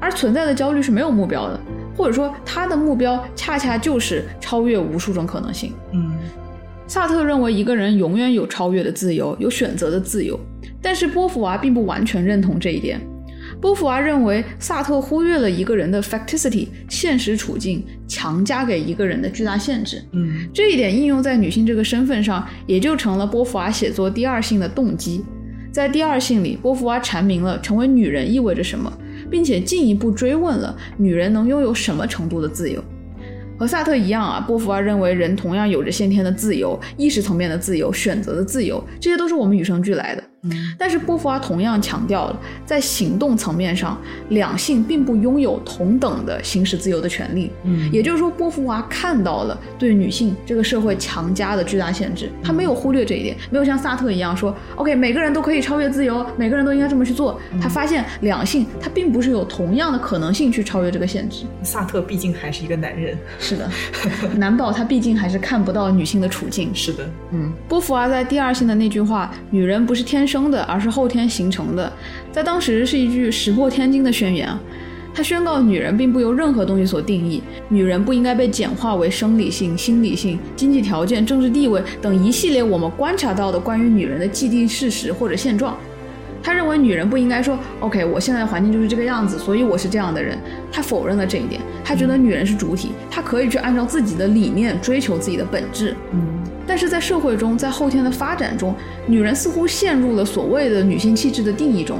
[0.00, 1.60] 而存在的焦虑是没有目标的，
[1.96, 5.72] 或者说它的目标恰恰就是超越无数种可能性。
[5.92, 6.12] 嗯
[6.88, 10.38] 萨特认为一个人永远有超越的自由，有选择的自由，
[10.82, 13.00] 但是波伏娃并不完全认同这一点。
[13.62, 20.02] 波伏娃认为，萨特忽略了一个人的 facticity 现实处境强加给一个人的巨大限制。
[20.10, 25.24] 嗯这一点应用在女性这个身份上，也就成了波伏娃写作《第二性》的动机。
[25.70, 28.92] 在《第二性》里，波伏娃阐明了成为女人意味着什么，
[29.30, 32.82] 并且进一步追问了女人能拥有什么程度的自由。
[33.56, 40.24] 和萨特一样啊，波伏娃认为人同样有着先天的自由、意识层面的自由、选择的自由，这些都是我们与生俱来的。
[40.44, 42.36] 嗯但是波伏娃同样强调了，
[42.66, 43.96] 在行动层面上，
[44.30, 47.50] 两性并不拥有同等的行使自由的权利。
[47.64, 57.40] 嗯也就是说，波伏娃看到了对女性这个社会强加的巨大限制，他没有忽略这一点，没有像萨特一样说，OK，每个人都可以超越自由，每个人都应该这么去做。
[57.60, 61.44] 他发现两性他并不是有同样的可能性去超越这个限制。
[61.62, 63.16] 萨特毕竟还是一个男人。
[63.38, 63.70] 是的，
[64.36, 66.70] 难保他毕竟还是看不到女性的处境。
[66.74, 71.92] 是的，嗯，波伏娃在第二性的那句话“女人不是天生的，而是后天形成的”，
[72.32, 74.58] 在当时是一句石破天惊的宣言啊。
[75.14, 85.76] 他宣告女人并不由任何东西所定义，女人不应该被简化为生理性、心理性、经济条件、政治地位等一系列我们观察到的关于女人的既定事实或者现状。
[86.42, 90.36] 他认为女人不应该说 “OK，我现在的环境就是这个样子，所以我是这样的人”。
[90.72, 95.94] 他否认了这一点，他觉得女人是主体，她可以去按照自己的理念追求自己的本质。
[96.12, 98.74] 嗯但是在社会中，在后天的发展中，
[99.06, 101.98] 女人似乎陷入了所谓的女性气质的定义中，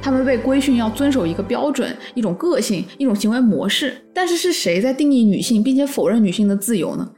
[0.00, 3.94] 她们被规训要遵守一个标准、一种个性、一种行为模式。
[4.14, 7.08] 但是是谁在定义女性，并且否认女性的自由呢？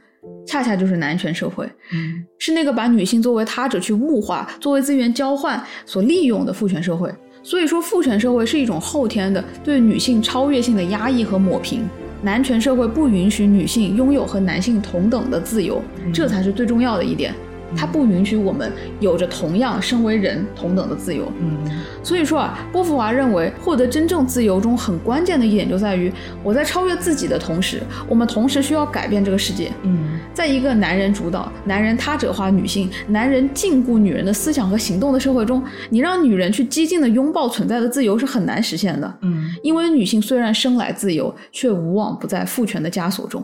[0.47, 7.11] 恰恰就是男权社会，嗯是那个把女性作为他者去物化、作为资源交换所利用的父权社会。
[7.43, 11.87] 所以说，父权社会是一种后天的对女性超越性的压抑和抹平。
[12.25, 15.79] 男权社会不允许女性拥有和男性同等的自由，
[16.11, 17.31] 这才是最重要的一点。
[17.75, 21.31] 它不允许我们有着同样身为人同等的自由。
[21.39, 21.57] 嗯
[22.03, 26.11] 所以说啊，波伏娃认为，获得真正自由中很关键的一点就在于，
[26.43, 29.71] 我在超越自己的同时，我们同时需要改变这个世界。
[29.83, 39.11] 嗯在一个男人主导、男人他者化女性、男人禁锢女人的思想和行动的社会中，你让女人去激进的拥抱存在的自由是很难实现的。
[39.21, 43.43] 嗯因为女性虽然生来自由，却无往不在父权的枷锁中。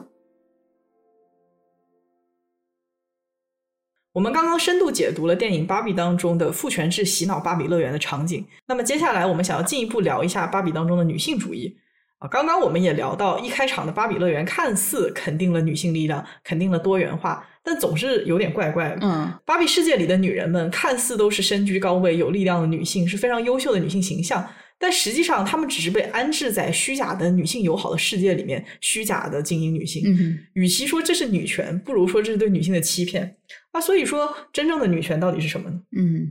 [4.14, 8.46] 我们刚刚深度解读了电影《芭比》当中的父权制洗脑芭比乐园的场景。
[8.68, 11.78] 那么接下来我们想要进一步聊一下芭比当中的女性主义
[12.20, 12.28] 啊。
[12.28, 18.98] 刚刚我们也聊到，一开场的芭比乐园看似肯定了女性力量，肯定了多元化，但总是有点怪怪的。
[19.02, 24.46] 嗯芭比世界里的女人们看似都是身居高位、有力量的女性，是非常优秀的女性形象，
[24.78, 30.04] 但实际上她们只是被安置在虚假的女性友好的世界里面，虚假的精英女性。
[30.06, 33.38] 嗯哼与其说这是女权，不如说这是对女性的欺骗。
[33.73, 35.80] 那所以说，真正的女权到底是什么呢？
[35.98, 36.27] 嗯，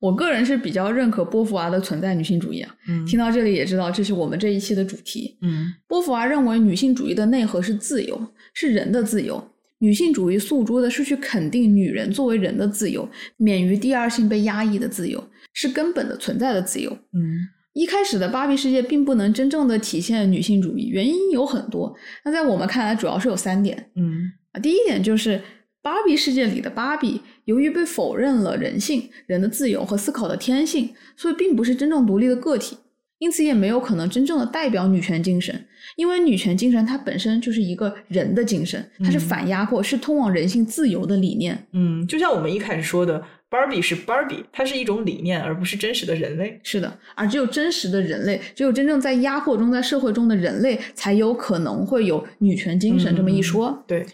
[0.00, 2.74] 我个人是比较认可波伏娃的存在女性主义啊。
[2.88, 5.38] 嗯听到这里也知道，这是我们这一期的主题。
[5.40, 8.20] 嗯波伏娃认为，女性主义的内核是自由，
[8.54, 9.42] 是人的自由。
[9.78, 16.90] 女性主义诉诸的是去肯定女人作为人的自由，免于第二性被压抑的自由，是根本的存在的自由。
[17.12, 21.96] 嗯一开始的芭比世界并不能真正的体现女性主义，原因有很多。
[22.22, 24.60] 那在我们看来，主要是有三点嗯啊。
[24.60, 25.40] 第一点就是
[25.82, 32.78] 芭比世界里的芭比，由于被否认了人性、人的自由和思考的天性，所以并不是真正独立的个体，
[33.18, 35.66] 因此也没有可能真正的代表女权精神。
[35.96, 41.66] 因为女权精神它本身就是一个人的精神，它是嗯反压迫，是通往人性自由的理念。
[41.72, 46.60] 嗯，就像我们一开始说的，Barbie 是 Barbie，它是一种理念，而不是真实的人类。
[46.62, 53.84] 是的，而只有真实的人类，只有真正在压迫中、在社会中的人类，才有可能会有女权精神这么一说。
[53.88, 54.06] 对，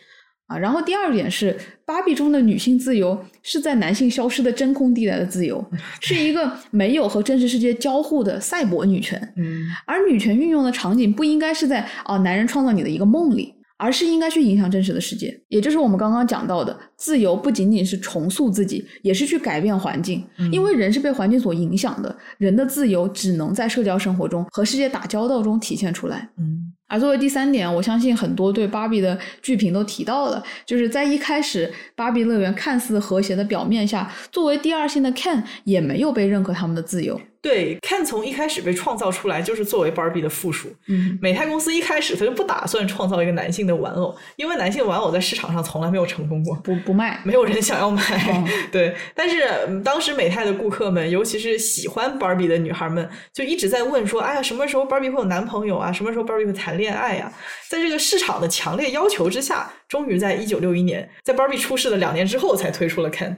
[0.48, 0.58] 啊。
[0.58, 1.56] 然后第二点是，
[1.86, 5.64] 芭比中的女性自由是在男性消失的真空地带的自由，
[6.00, 9.16] 是一个没有和真实世界交互的赛博女权。
[9.36, 15.40] 嗯而女权运用的场景不应该是在啊男人创造你的一个梦里，而是应该去影响真实的世界。
[15.48, 20.24] 也就是我们刚刚讲到的，自由不仅仅是重塑自己，也是去改变环境。
[20.50, 26.28] 因为人是被环境所影响的，人的自由只能在社交生活中和世界打交道中体现出来。
[26.38, 37.20] 嗯而作为第三点，我相信很多对芭比的剧评都提到了，就是在一开始芭比乐园看似和谐的表面下，作为第二性的 Ken 也没有被认可他们的自由。
[37.40, 40.69] 对，Ken 从一开始被创造出来就是作为 Barbie 的附属。
[40.89, 46.55] 嗯，美泰公司一开始他就不打算创造一个男性的玩偶，因为男性玩偶在市场上从来没有成功过。
[46.56, 47.20] 不不卖。
[47.24, 48.94] 没有人想要买，哦对。
[49.15, 55.93] 但是、嗯当时美泰的顾客们，尤其是喜欢 Barbie 的女孩们，就一直在问说：“哎呀，什么时候 Barbie 会有男朋友啊？
[55.93, 57.32] 什么时候 Barbie 会谈恋爱呀、
[57.69, 63.36] 在这个市场的强烈要求之下，终于在一九六一年，在 Barbie 出世的两年之后，才推出了 Ken。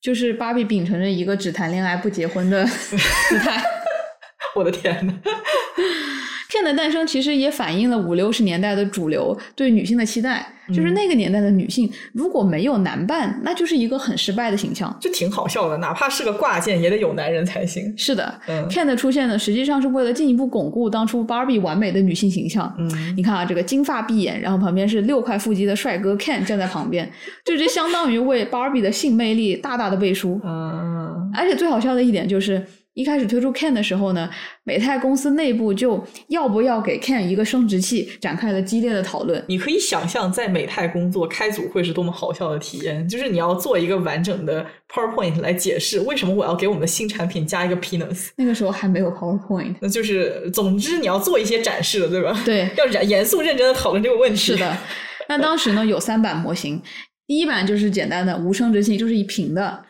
[0.00, 3.62] 就是芭比秉承着一个只谈恋爱不结婚的 姿态。
[4.54, 5.12] 我的天呐，
[6.58, 14.94] Ken 的诞生其实也反映了五六十年代的主流对女性的期待，嗯就是那个年代的女性如果没有男伴，那就是一个很失败的形象。
[15.00, 17.94] 就挺好笑的，哪怕是个挂件，也得有男人才行。
[17.96, 22.74] 是的、嗯 k e n 的出现呢，实际上是为了进一步巩固当初 Barbie 完美的女性形象。
[22.78, 27.08] 嗯，你看啊，这个金发碧眼，然后旁边是六块腹肌的帅哥 Ken 站在旁边，
[27.44, 30.40] 就这就相当于为 Barbie 的性魅力大大的背书。
[30.44, 32.64] 嗯，而且最好笑的一点就是，
[32.98, 34.28] 一开始推出 Can 的时候呢，
[34.64, 39.40] 美泰公司内部就要不要给 Can 一个生殖器展开了激烈的讨论。
[39.46, 48.30] 你可以想象在美泰工作开组会是多么好笑的体验，就是你要做一个完整的 PowerPoint 来解释为什么我要给我们的新产品加一个 penis。
[48.34, 49.76] 那个时候还没有 PowerPoint。
[49.80, 52.42] 那就是，总之你要做一些展示的，对吧？
[52.44, 54.36] 对，要严严肃认真的讨论这个问题。
[54.36, 54.76] 是的。
[55.28, 56.82] 那当时呢有三版模型，
[57.28, 59.84] 第一版就是简单的无生殖器，就是一平的，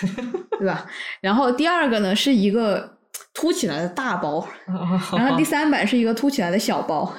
[0.58, 0.86] 对吧？
[1.20, 2.96] 然后第二个呢是一个
[3.34, 4.46] 凸起来的大包，
[5.12, 7.12] 然后第三版是一个凸起来的小包，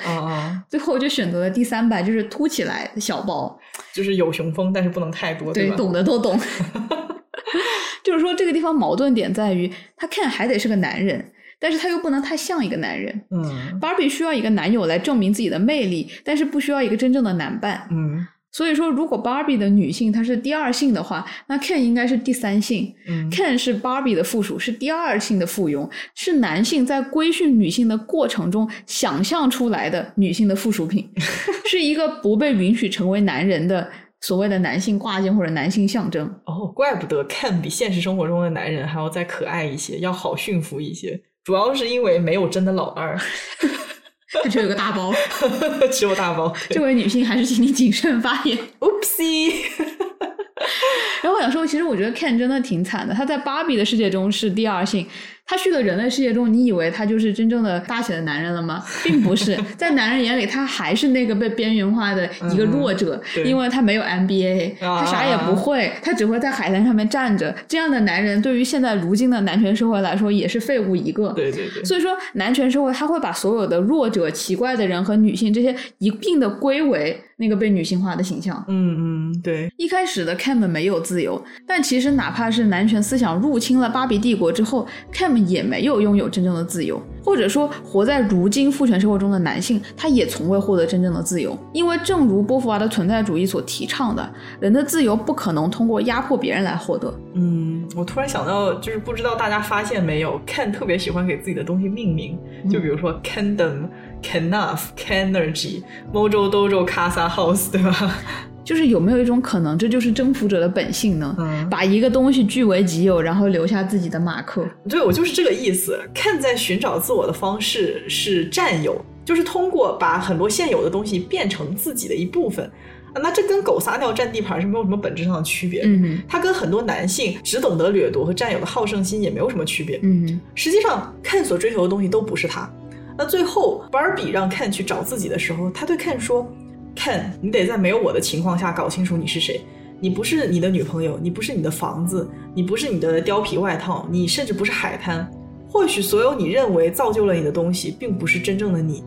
[0.67, 3.59] 最后就选择了第三版，就是凸起来的小包。
[3.93, 5.75] 就是有雄风，但是不能太多，对，吧？
[5.75, 6.39] 懂的都懂。
[8.03, 13.21] 就是说，这个地方矛盾点在于，他看还得是个男人，但是他又不能太像一个男人。
[13.31, 17.87] 嗯芭比需要一个男友来证明自己的魅力，但是不需要一个真正的男伴。
[17.91, 18.25] 嗯
[18.57, 22.91] 所以说，如果芭比的女性她是第二性的话，那 Ken 应该是第三性。
[23.07, 31.07] 嗯 Ken 是芭比的附属，是第二性的附庸，是男性在规训女性的过程中想象出来的女性的附属品，
[31.69, 33.87] 是一个不被允许成为男人的
[34.21, 36.25] 所谓的男性挂件或者男性象征。
[36.45, 43.15] 哦，怪不得 Ken 比现实生活中的男人还要再可爱一些，要好驯服一些，主要是因为没有真的老二，
[44.43, 45.13] 他只有一个大包，
[45.91, 46.53] 只有大包。
[46.69, 48.57] 这位女性还是请你谨慎发言。
[48.79, 49.53] Oopsie，
[51.23, 53.13] 然后我想说，其实我觉得 Ken 真的挺惨的。
[53.13, 55.07] 他在芭比的世界中是第二性，
[55.47, 58.83] 他去了人类世界中，你以为他就是真正的大写的男人了吗？
[59.01, 67.55] 并不是， 在男人眼里，他还是那个被边缘化的一个弱者，对因为他没有 MBA，啊他啥也不会，他只会在海滩上面站着。
[67.67, 71.29] 这样的男人，对于现在如今的男权社会来说，也是废物一个。
[71.29, 78.63] 对对对，所以说，男权社会他会把所有的弱者、奇怪的人和女性这些一并的归为那个被女性化的形象。
[78.67, 91.57] 嗯嗯对，一开始的 Cam 没有自由，但其实哪怕是男权思想入侵了芭比帝国之后，Cam 也没有拥有真正的自由，或者说活在如今父权社会中的男性，他也从未获得真正的自由。
[91.73, 94.27] 因为正如波伏娃的存在主义所提倡的，
[94.59, 97.13] 人的自由不可能通过压迫别人来获得。
[97.35, 102.37] 嗯，我突然想到，就是不知道大家发现没有，Ken 特别喜欢给自己的东西命名，
[102.69, 103.87] 就比如说 Kendom、
[104.21, 105.83] Kenaf、Kenergy、
[106.13, 108.15] Mojo Dojo、Casa House，对吧？
[108.63, 111.33] 就是有没有一种可能，这就是征服者的本性呢？
[111.39, 114.65] 嗯把一个东西据为己有，然后留下自己的马克。
[114.89, 115.97] 对我就是这个意思。
[116.13, 122.65] Ken 在寻找自我的方式是占有，就是通过把很多现有的东西变成自己的一部分。
[123.13, 125.83] 啊那这跟狗撒尿占地盘是没有什么本质上的区别。
[125.85, 129.97] 嗯哼，它跟很多男性只懂得掠夺和占有的好胜心也没有什么区别。
[130.03, 132.69] 嗯哼，实际上，Ken 所追求的东西都不是他。
[133.17, 136.47] 那最后，Barbie 让 Ken 去找自己的时候，他对 Ken 说
[136.95, 139.59] ：“Ken，你得在没有我的情况下搞清楚你是谁。
[139.99, 145.27] 你不是你的女朋友，你不是你的房子，你不是你的貂皮外套，你甚至不是海滩。
[145.67, 149.03] 或许所有你认为造就了你的东西，并不是真正的你。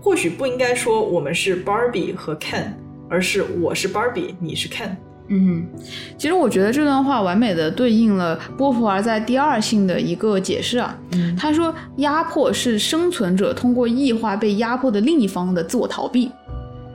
[0.00, 2.72] 或许不应该说我们是 Barbie 和 Ken，
[3.10, 4.90] 而是我是 Barbie，你是 Ken。”
[5.28, 5.82] 嗯哼，
[6.16, 10.98] 其实我觉得这段话完美的对应了波伏娃在第二性的一个解释啊。
[11.12, 16.30] 嗯他说，压迫是生存者通过异化被压迫的另一方的自我逃避。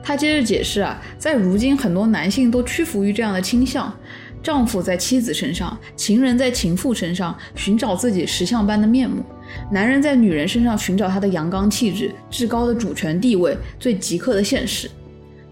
[0.02, 3.90] 他接着解释啊，在如今很多男性都屈服于这样的倾向：
[4.42, 9.22] 丈夫在妻子身上，情人在情妇身上寻找自己石像般的面目；
[9.72, 14.90] 男人在女人身上寻找他的阳刚气质、至高的主权地位、最极客的现实。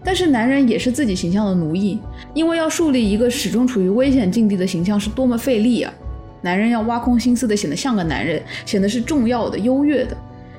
[0.03, 1.99] 但是男人也是自己形象的奴役，
[2.33, 5.93] 因为要树立一个始终处于危险境地的形象是多么费力啊！
[6.41, 10.17] 男人要挖空心思的显得像个男人，显得是重要的、优越的。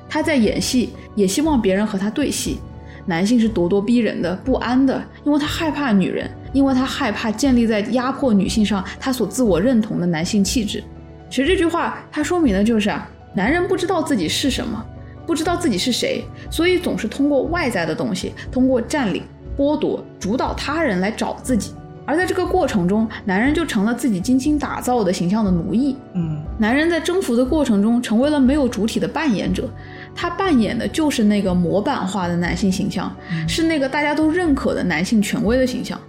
[0.09, 2.59] 他在演戏，也希望别人和他对戏。
[3.05, 10.83] 男性是咄咄逼人的、不安的，因为他害怕女人，因为他害怕建立在压迫女性上他所自我认同的男性气质。
[11.29, 14.83] 其实这句话，它说明的就是啊，男人不知道自己是什么，
[15.27, 19.21] 不知道自己是谁，所以总是通过外在的东西，通过占领、
[19.57, 21.71] 剥夺、主导他人来找自己。
[22.07, 25.95] 而在这个过程中，男人就成了自己精心打造的形象的奴役。
[26.13, 29.67] 嗯，男人在征服的过程中，成为了没有主体的扮演者。
[30.13, 33.13] 他扮演的就是那个模板化的男性形象，
[33.47, 35.99] 是那个大家都认可的男性权威的形象。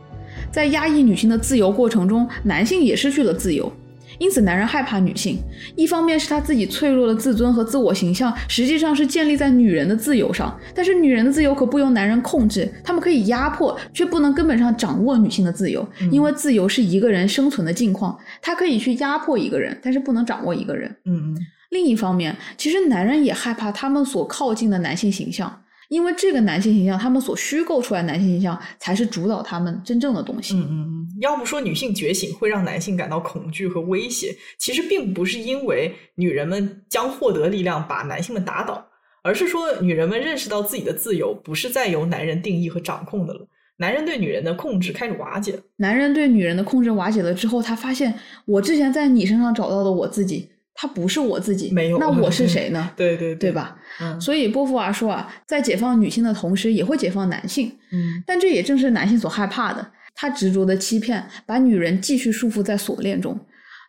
[0.51, 3.73] 在压抑女性的自由过程中，男性也失去了自由。
[4.19, 5.39] 因此，男人害怕女性，
[5.75, 10.59] 一方面是他自己脆弱的自尊和自我形象，实际上是建立在女人的自由上。
[10.75, 20.89] 但是，女人的自由可不由男人控制，他们可以压迫，却不能根本上掌握女性的自由，因为自由是一个人生存的境况，他可以去压迫一个人，但是不能掌握一个人。
[21.05, 21.37] 嗯嗯。
[21.71, 25.63] 另一方面，其实男人也害怕他们所靠近的男性形象。
[25.89, 30.55] 因为这个男性形象，他们所虚构出来男性形象才是主导他们真正的东西。
[30.55, 31.09] 嗯嗯嗯。
[31.21, 38.87] 要不说女性觉醒会让男性感到恐惧和威胁，其实并不是因为女人们将获得力量把男性们打倒，
[39.23, 43.49] 而是说女人们认识到自己的自由不是再由男人定义和掌控的了。
[43.79, 45.59] 男人对女人的控制开始瓦解。
[45.77, 48.13] 男人对女人的控制瓦解了之后，他发现
[48.45, 50.49] 我之前在你身上找到的我自己。
[50.77, 52.91] 他不是我自己，没有，那我 是谁呢？
[52.95, 53.77] 对对对吧？
[54.21, 57.75] 所以波伏娃说啊，在解放女性的同时，也会解放男性。
[57.93, 59.91] 嗯，但这也正是男性所害怕的。
[60.15, 63.39] 他执着的欺骗，把女人继续束缚在锁链中。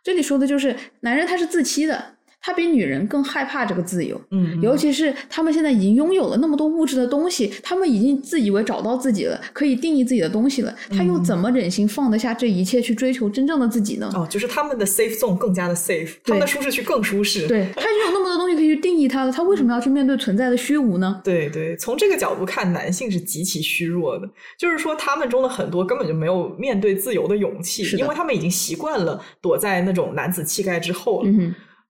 [0.02, 2.02] 这里说的就是男人，他是自欺的。
[2.40, 14.10] 他比女人更害怕这个自由，嗯，尤其是他们现在已经拥有了那么多物质的东西，他们已经自以为找到自己了，可以定义自己的东西了，他又怎么忍心放得下这一切去追求真正的自己呢？
[14.14, 17.46] 哦，就是他们的 safe zone 更加的 safe，他们的舒适区更舒适。
[17.48, 21.20] 对他已经有那么多东西可以去定义他了，他为什么要去面对存在的虚无呢？
[21.24, 31.30] 对对，从这个角度看，男性是极其虚弱的，就是说他们中的很多根本就没有面对自由的勇气，因为他们已经习惯了躲在那种男子气概之后了。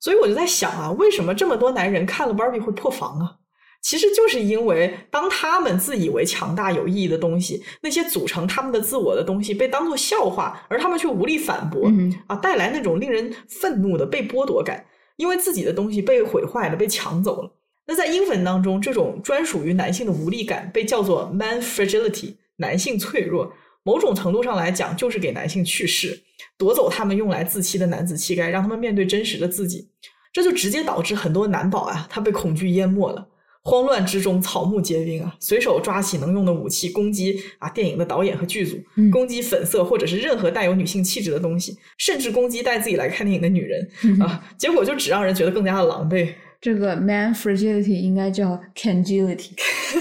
[0.00, 3.36] 所以我就在想啊，为什么这么多男人看了 Barbie 会破防啊？
[3.80, 11.90] 其实就是因为当他们自以为强大有意义的东西，那些组成他们的自我的东西被当作笑话，而他们却无力反驳
[12.26, 14.84] 啊，带来那种令人愤怒的被剥夺感，
[15.16, 17.52] 因为自己的东西被毁坏了，被抢走了。
[17.86, 23.52] 那在英文当中，这种专属于男性的无力感被叫做 man fragility，男性脆弱。
[23.82, 26.20] 某种程度上来讲，就是给男性去世，
[26.56, 29.88] 夺走他们用来自欺的男子气概，让他们面对真实的自己。
[30.32, 33.28] 这就直接导致很多男宝啊，他被恐惧淹没了，
[33.62, 38.78] 慌乱之中草木皆兵啊，随手抓起能用的武器攻击啊电影的导演和剧组，
[39.10, 43.88] 攻击粉色或者是任何带有女性气质的东西，甚至攻击带自己来看电影的女人
[44.20, 46.28] 啊，结果就只让人觉得更加的狼狈。
[46.60, 49.50] 这个 man fragility 应该叫 cangility。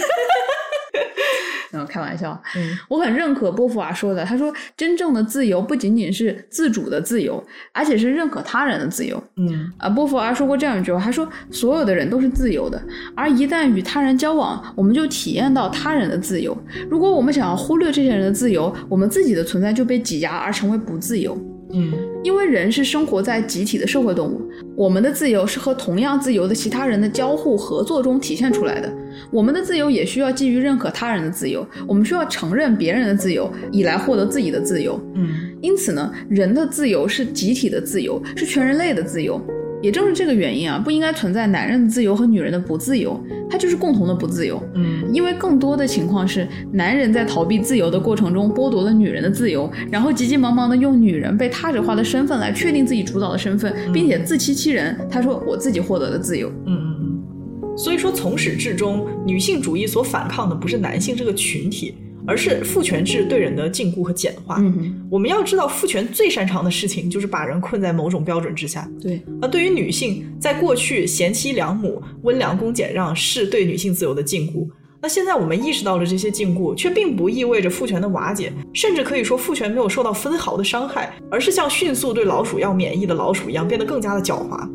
[1.87, 2.39] 嗯，开玩笑。
[2.55, 4.23] 嗯，我很认可波伏娃说的。
[4.25, 9.21] 他说，真正的自由不仅仅是自主的自由，而且是认可他人的自由。
[9.37, 12.81] 嗯，啊，波伏娃说过这样一句话，他说，所有的人都是自由的，
[13.15, 16.57] 而一旦与他人交往，我们就体验到他人的自由。
[16.89, 21.37] 如果我们想要忽略这些人的自由，我们自己的存在就被挤压而成为不自由。
[21.73, 21.93] 嗯，
[22.27, 24.41] 因为人是生活在集体的社会动物，
[24.75, 28.93] 我们的自由是和同样自由的其他人的交互合作中体现出来的。
[29.31, 34.99] 我们的自由也需要基于认可他人的自由，我们需要承认别人的自由，以来获得自己的自由。
[35.15, 35.29] 嗯，
[35.61, 39.41] 因此呢，人的自由是集体的自由，是全人类的自由。
[39.81, 44.61] 也正是这个原因啊，不应该存在男人的自由和女人的不自由，它就是共同的不自由。
[44.73, 54.97] 嗯，因为更多的情况是，男人在逃避自由的过程中剥夺了女人的自由，然后急急忙忙的用女人被他者化的身份来确定自己主导的身份，并且自欺欺人。
[55.09, 57.77] 他说：“我自己获得了自由。”嗯嗯嗯。
[57.77, 61.93] 所以说，从始至终，女性主义所反抗的不是男性这个群体。
[62.27, 64.61] 而是父权制对人的禁锢和简化。
[65.09, 68.87] 我们要知道，父权最擅长的事情就是把人困在某种标准之下。
[69.01, 74.67] 对，而对于女性，在过去贤妻良母、温良恭俭让是对女性自由的禁锢。
[74.99, 84.67] 那现在我们意识到了这些禁锢，却并不意味着父权的瓦解，甚至可以说父权没有受到分毫的伤害，而是像迅速对老鼠药免疫的老鼠一样，变得更加的狡猾。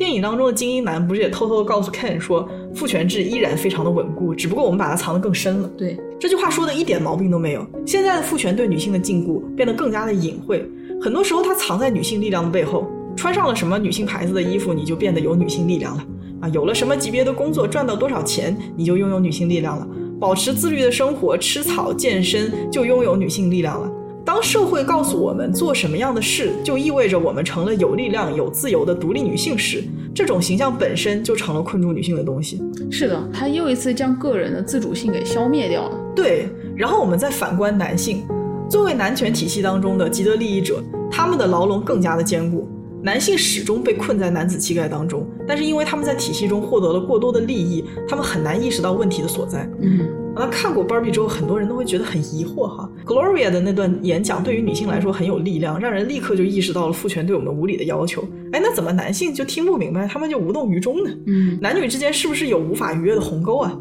[0.00, 5.70] 电影当中的精英男不是也偷偷的告诉 Ken 说，父权制依然非常的稳固，只不过我们把它藏得更深了。
[5.76, 7.66] 对，这句话说的一点毛病都没有。
[7.84, 10.66] 现在的父权对女性的禁锢变得更加的隐晦，
[11.02, 12.90] 很多时候它藏在女性力量的背后。
[13.14, 16.06] 穿上了什么女性牌子的衣服，你就变得有女性力量了
[16.40, 16.48] 啊！
[16.48, 19.86] 有了什么级别的工作，赚到多少钱，你就拥有女性力量了。
[20.18, 23.92] 保持自律的生活，吃草、健身，就拥有女性力量了。
[24.32, 29.82] 当社会告诉我们做什么样的事，就意味着我们成了有力量、有自由的独立女性时，
[30.14, 32.62] 这种形象本身就成了困住女性的东西。
[32.92, 35.98] 是的，它又一次将个人的自主性给消灭掉了。
[36.14, 38.22] 对，然后我们再反观男性，
[38.68, 40.80] 作为男权体系当中的既得利益者，
[41.10, 42.68] 他们的牢笼更加的坚固。
[43.02, 49.68] 男性始终被困在男子气概当中，但是因为他们在体系中获得了过多的利益，他们很难意识到问题的所在。
[49.80, 50.06] 嗯，
[50.36, 52.88] 那看过 Barbie 之后，很多人都会觉得很疑惑哈。
[53.06, 58.22] Gloria 的那段演讲对于女性来说很有力量，让人立刻就意识到了父权对我们无理的要求。
[58.52, 61.10] 哎，那怎么男性就听不明白，他们就无动于衷呢？
[61.26, 63.78] 嗯，男女之间是不是有无法逾越的鸿沟啊？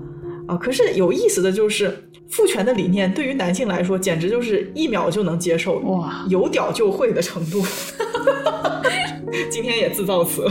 [0.47, 1.93] 啊，可是有意思的就是，
[2.29, 7.61] 父权的理念对于男性来说，简直就是一秒就能接受，哇，有屌就会的程度。
[9.49, 10.47] 今天也自造词，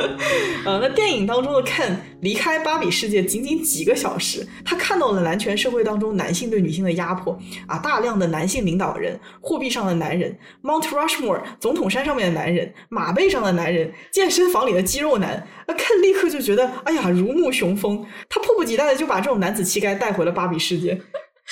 [0.64, 21.00] 呃，那电影当中的 Ken 离开芭比世界仅仅几个小时，他看到了男权社会当中男性对女性的压迫啊，大量的男性领导人，货币上的男人，Mount Rushmore 总统山上面的男人，马背上的男人，健身房里的肌肉男，那 Ken 立刻就觉得，哎呀，如沐雄风，他迫不及待的就把这种男子气概带回了芭比世界。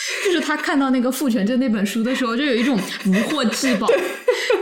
[0.24, 3.86] 就是他看到那个《父权》就那本书的时候，就有一种如获至宝，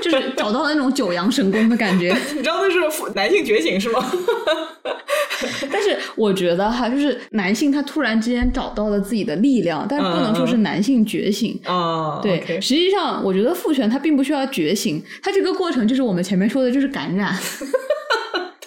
[0.02, 2.16] 就是找到了那种九阳神功的感觉。
[2.34, 2.78] 你知道那是
[3.14, 4.04] 男性觉醒是吗？
[5.70, 12.18] 但是我觉得哈，就是男性他突然之间找到了自己的力量，但是不能说是男性觉醒啊。
[12.20, 17.32] 对，实际上我觉得父权他并不需要觉醒，他这个过程就是我们前面说的，就是感染。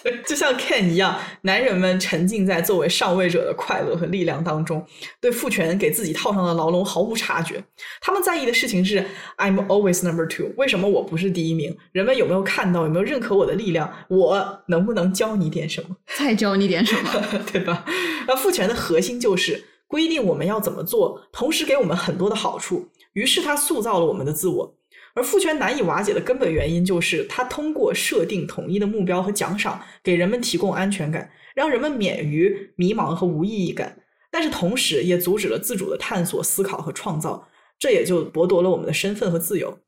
[0.26, 4.84] 就像 Ken 一样，男人们沉浸在作为上位者的快乐和力量当中，
[5.20, 7.62] 对父权给自己套上的牢笼毫无察觉。
[8.00, 9.04] 他们在意的事情是
[9.38, 11.76] I'm always number two，为什么我不是第一名？
[11.92, 12.82] 人们有没有看到？
[12.84, 13.92] 有没有认可我的力量？
[14.08, 15.96] 我能不能教你点什么？
[16.18, 17.10] 再教你点什么？
[17.52, 17.84] 对吧？
[18.26, 22.88] 那父权的核心就是规定我们要怎么做，同时给我们很多的好处。
[23.12, 24.74] 于是他塑造了我们的自我。
[25.14, 33.98] 而父权难以瓦解的根本原因，就是它通过设定统一的目标和奖赏，给人们提供安全感，让人们免于迷茫和无意义感。
[34.30, 37.46] 但是同时，也阻止了自主的探索、思考和创造，
[37.78, 39.78] 这也就剥夺了我们的身份和自由。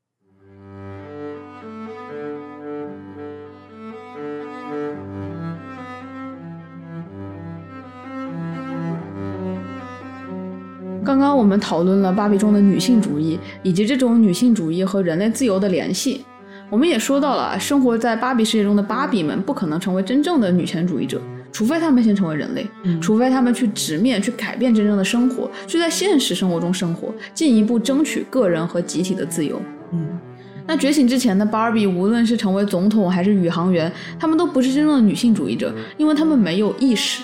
[11.05, 16.25] 刚刚我们讨论了芭比中的女性主义，以及这种女性主义和人类自由的联系。
[16.67, 21.21] 我们也说到了，生活在芭比世界中的芭比们不可能成为真正的女权主义者，
[21.51, 22.65] 除非他们先成为人类，
[22.99, 29.61] 除非他们去直面、去改变真正的生活，去在现实生活中生活，进一步争取个人和集体的自由。
[29.91, 30.07] 嗯，
[30.65, 37.21] 那觉醒之前的芭比，无论是成为总统还是宇航员，他们都不是真正的女性主义者，因为他们没有意识。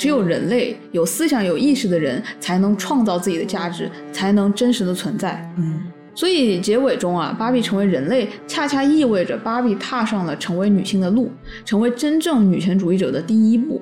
[0.00, 5.46] 只有人类有思想、有意识的人，才能创造自己的价值，才能真实的存在。
[5.58, 5.78] 嗯，
[6.14, 11.30] 所以结尾中啊，芭比成为人类，恰恰意味着芭比踏上了成为女性的路，
[11.66, 13.78] 成为真正女权主义者的第一步。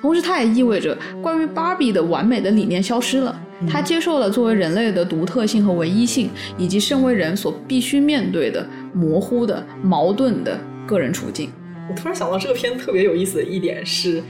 [0.00, 3.38] 同时，它也意味着关于芭比的完美的理念消失了，
[3.68, 11.50] 她接受了作为人类的独特性和唯一性，以及身为人所必须面对的模糊的、矛盾的个人处境。
[11.90, 14.22] 我突然想到，这个片特别有意思的一点是。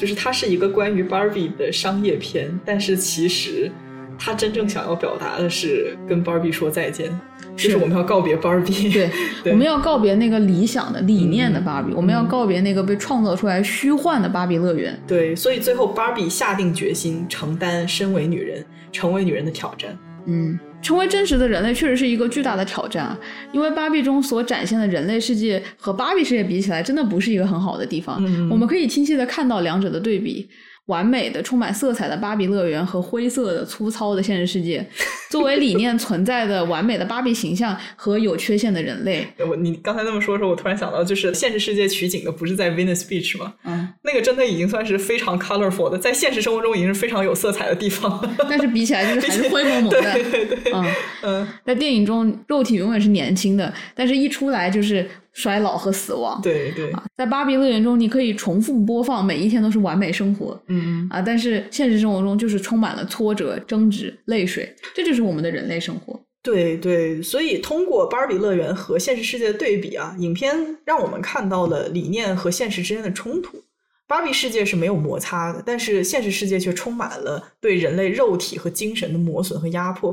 [0.00, 3.70] 就是它是一个关于 Barbie 的商业片，但是其实
[4.18, 7.10] 它真正想要表达的是跟 Barbie 说再见，
[7.54, 14.98] 就是我们要告别 Barbie，对，我们要告别那个理想的理念的 Barbie，我们要告别那个被创造出来虚幻的芭比乐园。
[15.06, 19.94] 对，所以最后 Barbie 下定决心承担身为女人、成为女人的挑战。
[20.26, 20.58] 嗯。
[20.82, 23.18] 成为真实的人类确实是一个巨大的挑战啊！
[23.52, 28.16] 因为芭比中所展现的人类世界和芭比世界比起来，真的不是一个很好的地方。
[28.48, 30.48] 我们可以清晰的看到两者的对比。
[30.90, 34.84] 完美的、充满色彩的芭比乐园和灰色的、粗糙的现实世界，
[35.30, 39.24] 作为理念存在的完美的芭比形象和有缺陷的人类。
[39.38, 43.54] 我你刚才那么说的时候，我突然想到，就是现实世界取景的不是在 Venice Beach 吗？
[43.64, 48.20] 嗯，那个真的已经算是非常 colorful 的，在现实生活中已经是非常有色彩的地方。
[48.48, 50.00] 但是比起来，就是还是灰蒙蒙的。
[50.12, 50.84] 对对对，嗯
[51.22, 55.08] 嗯，在电影中，肉体永远是年轻的，但是一出来就是。
[55.32, 66.20] 衰老和死亡，对对，在芭比乐园中，你可以重复播放，每一天都是完美生活，嗯嗯啊，但是现实生活中就是充满了挫折、争执、泪水，这就是我们的人类生活。
[66.42, 73.62] 对对，所以通过芭比乐园和现实世界的对比啊，影片让我们看到了理念和现实之间的冲突。
[74.10, 80.10] 芭比世界是没有摩擦的，但是现实世界却充满了对人类肉体和精神的磨损和压迫。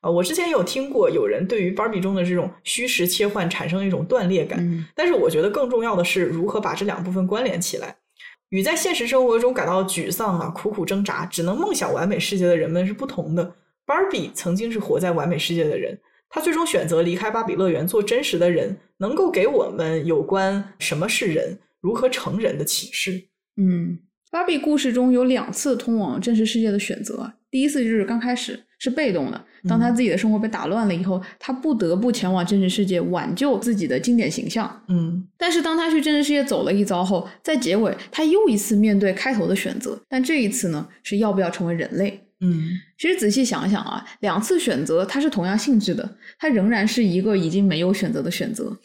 [0.00, 7.94] 啊，我之前也有听过有人对于芭比中的这种虚实切换产生一种断裂感，但是我觉得更重要的是如何把这两部分关联起来。
[8.48, 13.54] 与在现实生活中感到沮丧啊、苦苦挣扎、只能梦想完美世界的人们是不同的。
[13.84, 16.00] 芭比曾经是活在完美世界的人，
[16.30, 23.28] 他最终选择离开芭比乐园做真实的人，能够给我们有关什么是人、如何成人的启示。
[23.56, 23.98] 嗯，
[24.30, 34.82] 芭比故事中有两次通往真实世界的选择，第一次就是刚开始是被动的，当他自己的生活被打乱了以后，他不得不前往真实世界挽救自己的经典形象。
[34.88, 42.20] 嗯，但是当他去真实世界走了一遭后，在结尾他又一次面对开头的选择，但这一次呢是要不要成为人类。
[42.40, 48.76] 嗯，其实仔细想想啊，两次选择它是同样性质的，它仍然是一个已经没有选择的选择。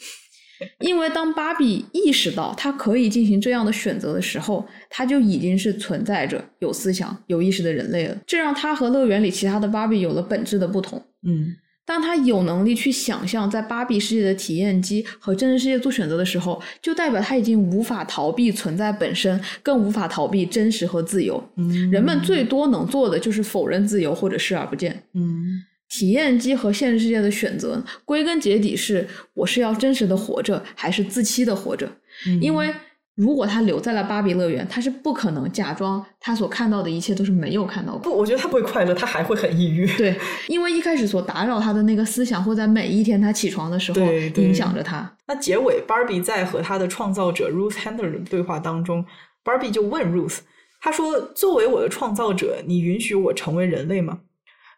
[0.80, 8.18] 因为当芭比意识到他可以进行这样的选择的时候，他就已经是存在着有思想、有意识的人类了。
[8.26, 11.02] 这让他和乐园里其他的芭比有了本质的不同。
[11.24, 11.56] 嗯。
[11.86, 21.44] 当他有能力去想象在芭比世界的体验机和真实世界做选择的时候，就代表他已经无法逃避存在本身，更无法逃避真实和自由。
[21.56, 25.02] 嗯，人们最多能做的就是否认自由或者视而不见。
[25.16, 31.92] 嗯，体验机和现实世界的选择，归根结底是我是要真实的活着，还是自欺的活着？
[32.40, 32.74] 因为。
[33.16, 38.00] 如果他留在了芭比乐园，他是不可能假装他所看到的一切都是没有看到过。
[38.00, 39.86] 不，我觉得他不会快乐，他还会很抑郁。
[39.98, 40.18] 对，
[40.48, 44.00] 因为一开始所打扰他的那个思想，会在每一天他起床的时候
[44.38, 45.18] 影响着他。
[45.28, 49.06] 那结尾，Barbie 在和他的创造者 Ruth Handler 的对话当中
[49.44, 50.38] ，Barbie 就问 Ruth，
[50.80, 54.20] 他说：“作为我的创造者，你允许我成为人类吗？”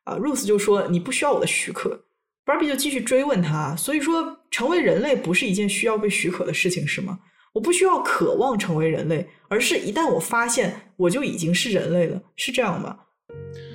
[0.04, 2.06] 啊，Rose 就说：“你不需要我的许可。
[2.46, 7.20] ”Barbie 就继续追问他：“所以说，成为人类不是一件需要被许可的事情，是吗？”
[7.54, 12.96] 我不需要渴望成为人类，而是一旦我发现我就已经是人类了，是这样吗？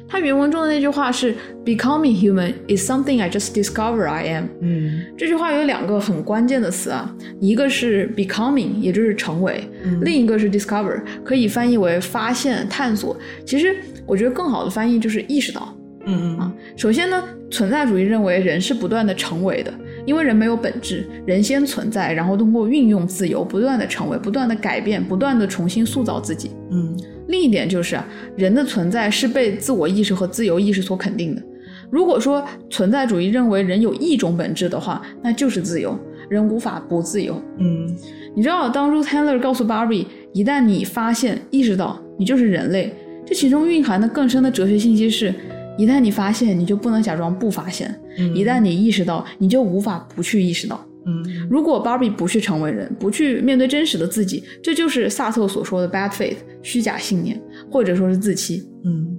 [0.09, 1.35] 他原文中的那句话是
[1.65, 4.47] “Becoming human is something I just discover I am”。
[4.63, 9.61] 嗯，这句话有两个很关键的词啊，一个是 becoming，也就是成为；
[10.01, 13.15] 另一个是 discover，可以翻译为发现、探索。
[13.45, 13.77] 其实
[14.07, 15.76] 我觉得更好的翻译就是意识到。
[16.07, 19.73] 嗯嗯啊，首先呢，存在主义认为人是不断的成为的。
[20.07, 26.53] 因为人没有本质，人先存在，然后通过运用自由，不断的成为，不断的改变，不断的重新塑造自己。
[26.71, 26.97] 嗯，
[27.27, 27.99] 另一点就是，
[28.37, 31.43] 人的存在是被自我意识和自由意识所肯定的。
[31.91, 37.43] 如果说存在主义认为人有一种本质的话，那就是自由，人无法不自由。
[37.59, 37.93] 嗯，
[38.37, 42.95] 你知道，当 Ruth Handler 告诉 Barbie，一旦你发现、意识到你就是人类，
[43.27, 45.35] 这其中蕴含的更深的哲学信息是。
[45.77, 47.89] 一旦你发现，你就不能假装不发现；
[48.35, 50.85] 一旦你意识到，你就无法不去意识到。
[51.07, 57.41] 嗯，如果芭比不去成为人，不去面对真实的自己，这就是萨特所说的 bad faith，虚假信念，
[57.71, 58.69] 或者说是自欺。
[58.85, 59.17] 嗯。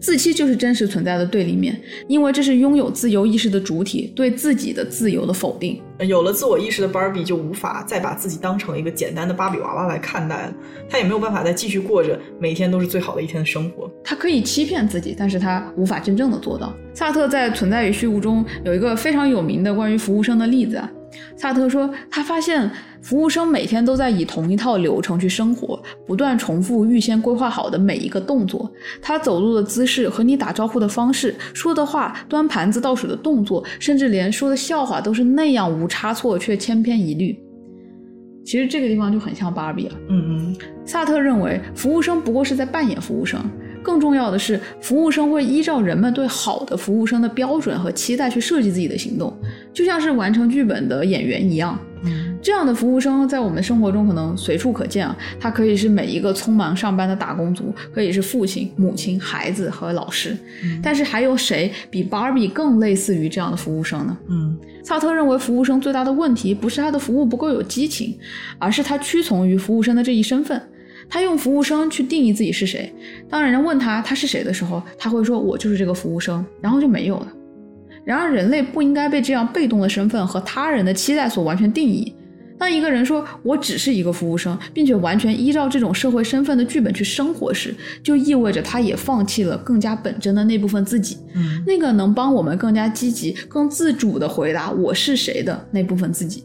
[0.00, 5.80] 自欺就是真实存在的对立面，因为这是拥有自由意识的主体对自己的自由的否定。
[6.00, 10.54] 有了自我意识的芭比就无法再把自己当成一个简单的芭比娃娃来看待了，
[10.90, 13.90] 她也没有办法再继续过着每天都是最好的一天的生活。
[14.04, 16.74] 她可以欺骗自己，但是她无法真正的做到。
[16.92, 20.90] 萨特在《存在与虚无》中有一个非常有名的关于服务生的例子啊。
[21.36, 22.70] 萨特说，他发现
[23.02, 28.70] 服务生每天都在以同一套流程去生活，不断重复预先规划好的每一个动作。
[29.02, 37.38] 他走路的姿势和你打招呼的方式、说的话、端盘子倒水的动作，甚至连说的笑话都是那样无差错却千篇一律。
[38.44, 39.94] 其实这个地方就很像芭比了。
[40.08, 43.40] 嗯嗯，萨特认为服务生不过是在扮演服务生。
[43.86, 49.32] 更重要的是，服务生会依照人们对好的服务生的标准和期待去设计自己的行动，
[49.72, 51.78] 就像是完成剧本的演员一样。
[52.42, 60.36] 这样的服务生在我们生活中可能随处可见啊，他可以是每一个匆忙上班的打工族，可以是父亲、母亲、孩子和老师。
[60.82, 64.16] 但是还有谁比 Barbie 更类似于这样的服务生呢？
[64.28, 68.16] 嗯，萨特认为服务生最大的问题不是他的服务不够有激情，
[68.58, 70.60] 而是他屈从于服务生的这一身份。
[71.08, 72.92] 他用服务生去定义自己是谁。
[73.28, 77.32] 当人家问他他是谁的时候，他会说：“我就是这个服务生。”然后就没有了。
[78.04, 82.14] 然而，人类不应该被这样被动的身份和他人的期待所完全定义。
[82.58, 96.44] 当一个人说“我只是一个服务生”，并且完全依照这种社会身份的剧本去生活时，就意味着他也放弃了更加本真的那部分自己，嗯，那个能帮我们更加积极、更自主的回答“我是谁”的那部分自己。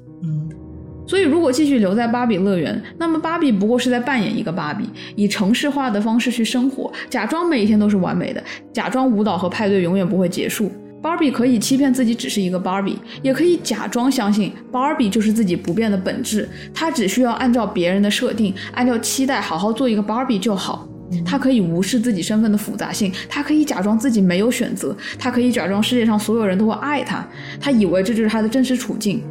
[1.11, 4.85] 所以，如果继续留在芭比乐园，那么芭比不过是在扮演一个芭比，
[5.17, 10.71] 以城市化的方式去生活，假装每一天都是完美的，假装舞蹈和派对永远不会结束。
[11.01, 16.47] 芭比可以欺骗自己只是一个芭比，也可以假装相信芭比就是自己不变的本质。
[16.73, 20.87] 她只需要按照别人的设定，按照期待好好做一个芭比就好。
[21.25, 27.27] 她可以无视自己身份的复杂性，她可以假装自己没有选择，她可以假装世界上所有人都会爱她，
[27.59, 29.21] 她以为这就是她的真实处境。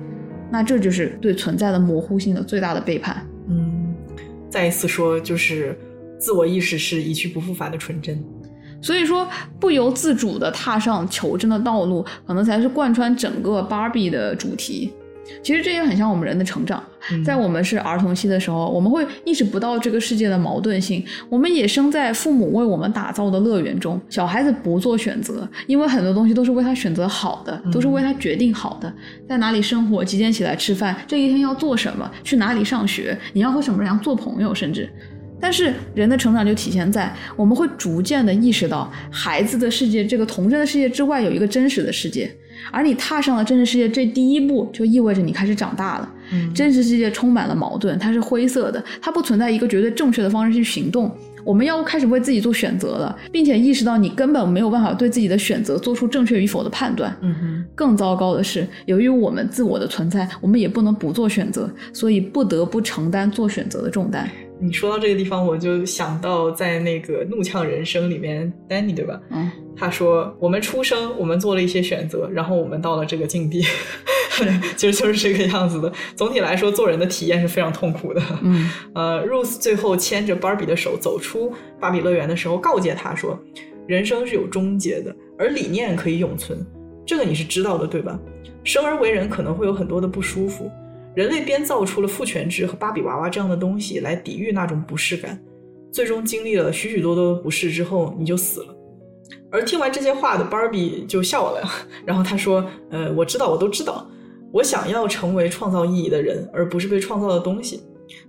[0.51, 3.27] 那这就是对存在的模糊性的最大的背叛。
[3.49, 3.95] 嗯，
[4.49, 5.79] 再一次说，就是
[6.19, 8.23] 自我意识是一去不复返的纯真。
[8.83, 9.29] 所以说，
[9.59, 14.93] 不由自主的踏上求真的道路，可能才是贯穿整个芭比的主题。
[15.43, 16.83] 其实这也很像我们人的成长，
[17.25, 21.05] 在我们是儿童期的时候，我们会意识不到这个世界的矛盾性。
[21.29, 24.01] 我们也生在父母为我们打造的乐园中。
[24.09, 28.93] 小孩子不做选择，因为很多东西都是为他选择好的，都是为他决定好的。
[29.29, 34.89] 在哪里生活，几点起来吃饭，这一天要做什么，去哪里上学，你要和什么人做朋友，甚至。
[35.43, 42.31] 但是人的成长就体现在我们会逐渐的意识到，孩子的世界这个童真的世界之外有一个真实的世界，
[42.71, 46.13] 而你踏上了真实世界这第一步，就意味着你开始长大了。
[46.33, 51.11] 嗯真实世界充满了矛盾，它是灰色的，它不存在一个绝对正确的方式去行动。
[51.43, 57.17] 我们要开始为自己做选择了，并且意识到你根本没有办法对自己的选择做出正确与否的判断。
[57.23, 57.65] 嗯哼。
[57.75, 64.29] 更糟糕的是，由于我们自我的存在，我们也不能不做选择，所以不得不承担做选择的重担。
[64.63, 69.19] 你说到这个地方，我就想到在那个《怒呛人生》里面，Danny 对吧？
[69.31, 73.65] 嗯，他说我们出生，我们做了一些选择，然后我们到了这个境地，
[74.77, 75.91] 其实就是这个样子的。
[76.15, 78.23] 总体来说，做人的体验是非常痛苦的。
[78.43, 83.39] 嗯，呃，Rose 最后牵着芭比的手走出芭比乐园的时候，告诫他说
[83.89, 86.65] ：“人生是有终结的，而理念可以永存。
[87.07, 88.19] 这个你是知道的，对吧？
[88.63, 90.71] 生而为人可能会有很多的不舒服。”
[91.15, 95.39] 人类编造出了父权制和芭比娃娃这样的东西来抵御那种不适感，
[95.93, 98.77] 最终经历了许许多多的不适之后，你就死了。
[99.51, 101.69] 而听完这些话的芭比就笑了，
[102.07, 104.09] 然后他说：“呃，我知道，我都知道，
[104.53, 107.83] 我想要成为创造意义的人，而不是被创造的东西。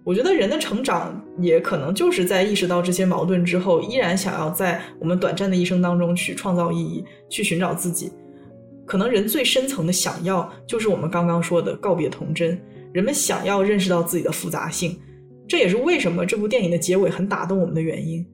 [0.03, 8.12] 我觉得人的成长也可能就是在意识到这些矛盾之后，依然想要在我们短暂的一生当中去创造意义，去寻找自己。
[8.86, 12.60] 可能人最深层的想要，就是我们刚刚说的告别童真。”
[12.93, 14.99] 人们想要认识到自己的复杂性，
[15.47, 18.26] 这也是为什么这部电影的结尾很打动我们的原因。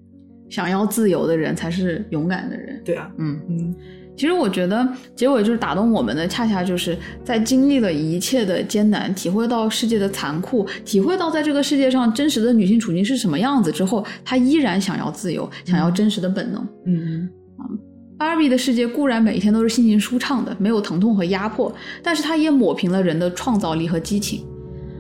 [0.50, 2.82] 想要自由的人才是勇敢的人。
[2.86, 3.76] 对啊，嗯嗯。
[4.16, 16.68] 其实我觉得结尾就是打动我们的，恰恰就是在经历了一切的艰难，体会到世界的残酷，体会到在这个世界上真实的女性处境是什么样子之后，她依然想要自由，想要真实的本能。
[16.86, 17.30] 嗯
[17.60, 17.80] 嗯。
[18.18, 24.44] 芭比的世界固然每一天都是心情舒畅的，没有疼痛和压迫，但是它也抹平了人的创造力和激情。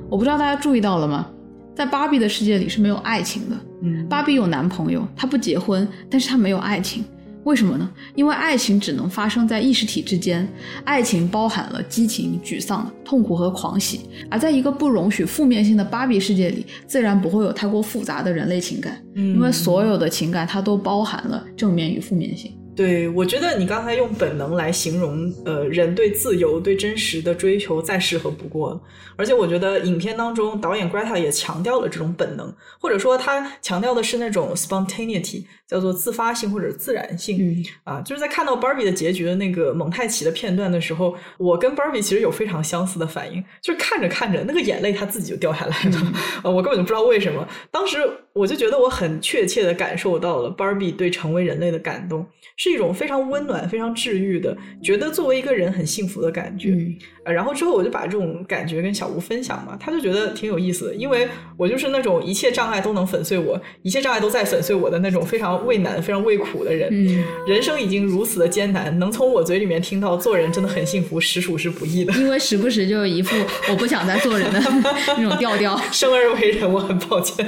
[0.09, 1.27] 我不知道大家注意到了吗？
[1.75, 3.55] 在芭比的世界里是没有爱情的。
[3.81, 7.03] 嗯，芭比有男朋友，她不结婚，但是她没有爱情。
[7.43, 7.89] 为什么呢？
[8.13, 10.47] 因为爱情只能发生在意识体之间，
[10.83, 14.01] 爱情包含了激情、沮丧、痛苦和狂喜。
[14.29, 22.51] 而在一个不容许负面性的芭比世界里，自然不会有太过复杂的人类情感，因为所有的情感它都包含了正面与负面性。
[22.77, 28.81] 对，我觉得你刚才用本能来形容，呃，人对自由、对真实的追求再适合不过了。
[29.15, 37.37] 而且我觉得影片当中导演 Greta 也强调了这种本能，或者说他强调的是那种 spontaneity，叫做自发性或者自然性。
[37.39, 46.13] 嗯啊，就是在看到 Barbie 的结局的那个蒙太奇的片段的时候，我跟 Barbie 其实有非常相似的反应，就是看着看着那个眼泪它自己就掉下来了，
[46.43, 47.47] 呃， 我根本就不知道为什么。
[47.71, 47.97] 当时
[48.37, 52.25] 我就觉得我很确切的感受到了 Barbie 对成为人类的感动。
[52.59, 56.69] 是一种非常温暖、非常治愈的，觉得作为一个人很幸福的感觉。
[56.71, 56.95] 嗯，
[57.25, 66.89] 然后之后我就把这种感觉跟小吴分享嘛，他就觉得挺有意思的，因为我就是那种一切障碍都能粉碎我，一切障碍都在粉碎我的那种非常畏难、非常畏苦的人。
[66.91, 72.11] 嗯，人生已经如此的艰难，能从我嘴里面听到做人真的很幸福，实属是不易的。
[72.13, 73.35] 因为时不时就有一副
[73.69, 74.59] 我不想再做人的
[75.15, 75.79] 那种调调。
[75.93, 77.45] 生而为人，我很抱歉，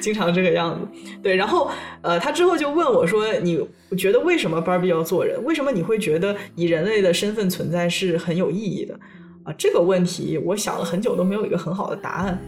[0.00, 0.86] 经常这个样子。
[1.22, 1.70] 对，然后
[2.02, 3.66] 呃，他之后就问我说：“你
[3.96, 5.42] 觉得为什么 baby 要做人？
[5.44, 8.98] 为什么你会觉得以人类的身份存在是很有意义的？”
[9.44, 12.38] 啊，这个问题我想了很久都没有一个很好的答案。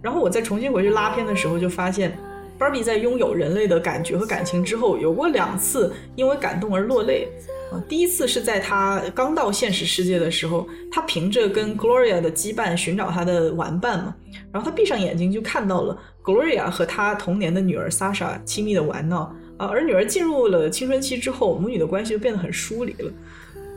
[0.00, 2.16] 然后我再重新回去拉片的时候，就发现
[2.58, 7.28] baby 在拥有人类的感觉和感情之后，有过两次因为感动而落泪。
[7.72, 14.14] 啊，第一次是在他刚到现实世界的时候，他凭着跟 Gloria 的羁绊寻找他的玩伴嘛，
[14.52, 23.10] 然后他闭上眼睛就看到了 Gloria 和她童年的女儿 Sasha 亲密的玩闹啊，而女儿进入了青春期之后，母女的关系就变得很疏离了。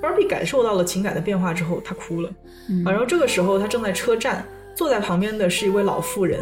[0.01, 2.29] Barbie 感受到了情感的变化之后，她哭了
[2.85, 4.43] 啊，然后这个时候她正在车站，
[4.75, 6.41] 坐在旁边的是一位老妇人。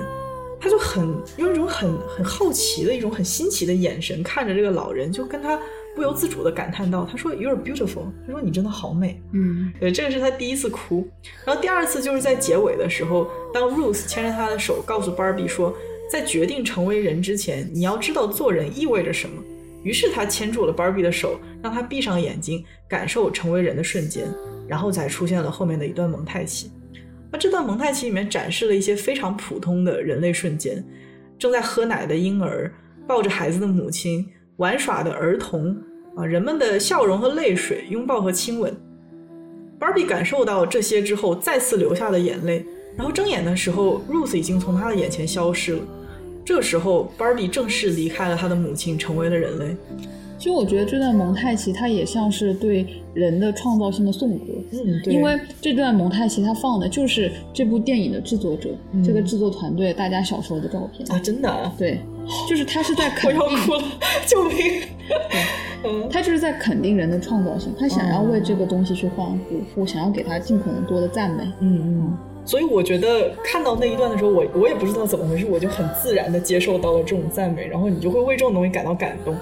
[0.60, 5.60] 她就很用一种很很好奇的一种很新奇的眼神看着这个老人，就跟他
[5.96, 11.08] 不由自主的感叹道：“他说 You're beautiful，他说你真的好美。”嗯，对，这个是他第一次哭。
[11.46, 15.72] 然后第二次就是在结尾的时候，当 Ruth 牵着他的手，告诉 Barbie 说，
[16.10, 19.42] 在决定成为人之前，你要知道做人意味着什么。
[19.84, 24.28] 于是他牵住了 Barbie 的手，让他闭上眼睛，感受成为人的瞬间，
[24.68, 26.72] 然后才出现了后面的一段蒙太奇。
[27.32, 30.84] 那这段蒙太奇里面展示了一些非常普通的人类瞬间：
[31.38, 32.74] 正在喝奶的婴儿，
[33.08, 34.26] 抱着孩子的母亲，
[34.58, 35.78] 玩耍的儿童，
[36.16, 38.76] 啊，人们的笑容和泪水，拥抱和亲吻。
[39.80, 42.66] Barbie 感受到这些之后，再次流下了眼泪。
[42.98, 45.82] 然后睁眼的时候，Ruth 已经从他的眼前消失了。
[46.48, 49.76] 这个时候，Barbie 正式离开了他的母亲，成为了人类。
[50.38, 58.70] 其实我觉得这段蒙太奇它也像是对人的创造性的颂歌，嗯，对因为这段蒙太奇它放的就是这部电影的制作者、
[59.04, 61.06] 这个制作团队大家小时候的照片。
[61.12, 62.00] 啊，真的啊，对，
[62.48, 63.84] 就是他是在 我肯定，要哭了，
[64.26, 64.56] 救命！
[65.84, 71.44] 嗯他就是在肯定人的创造性，他想要为这个东西去欢呼，我想要给他尽可能多的赞美。
[71.60, 72.18] 嗯嗯。
[72.48, 79.36] 所以我觉得看到那一段的时候，我我也不知道怎么回事，我就很自然的接受到了这种赞美，然后你就会为这种东西感到感动。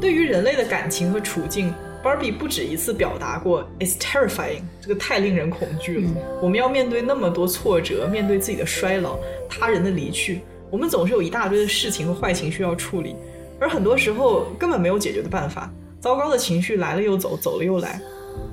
[0.00, 6.10] 对于人类的感情和处境，Barbie 不止一次表达过 "It's terrifying"，这个太令人恐惧了。
[6.40, 13.14] 我们要面对那么多挫折，面对自己的衰老、他人的离去，我们总是有一大堆的事情和坏情绪要处理，
[13.60, 15.70] 而很多时候根本没有解决的办法。
[16.00, 18.00] 糟糕的情绪来了又走，走了又来。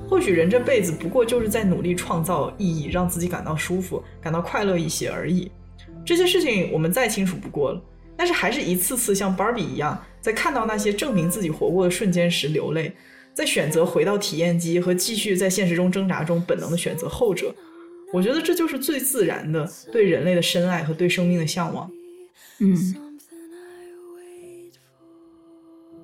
[0.07, 5.51] 或许人这辈子不过就是在努力创造意义，让自己感到舒服、感到快乐一些而已。
[6.05, 7.81] 这些事情我们再清楚不过了，
[8.15, 12.93] 但是还是一次次像 Barbie 一样，在看到那些证明自己活过的瞬间时流泪，
[13.33, 17.53] 在选择回到体验机和继续在现实中挣扎中，本能的选择后者。
[18.13, 21.91] 我觉得这就是最自然的对人类的深爱和对生命的向往。
[22.59, 22.77] 嗯，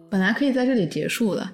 [0.10, 1.48] 本来可以在这里结束的，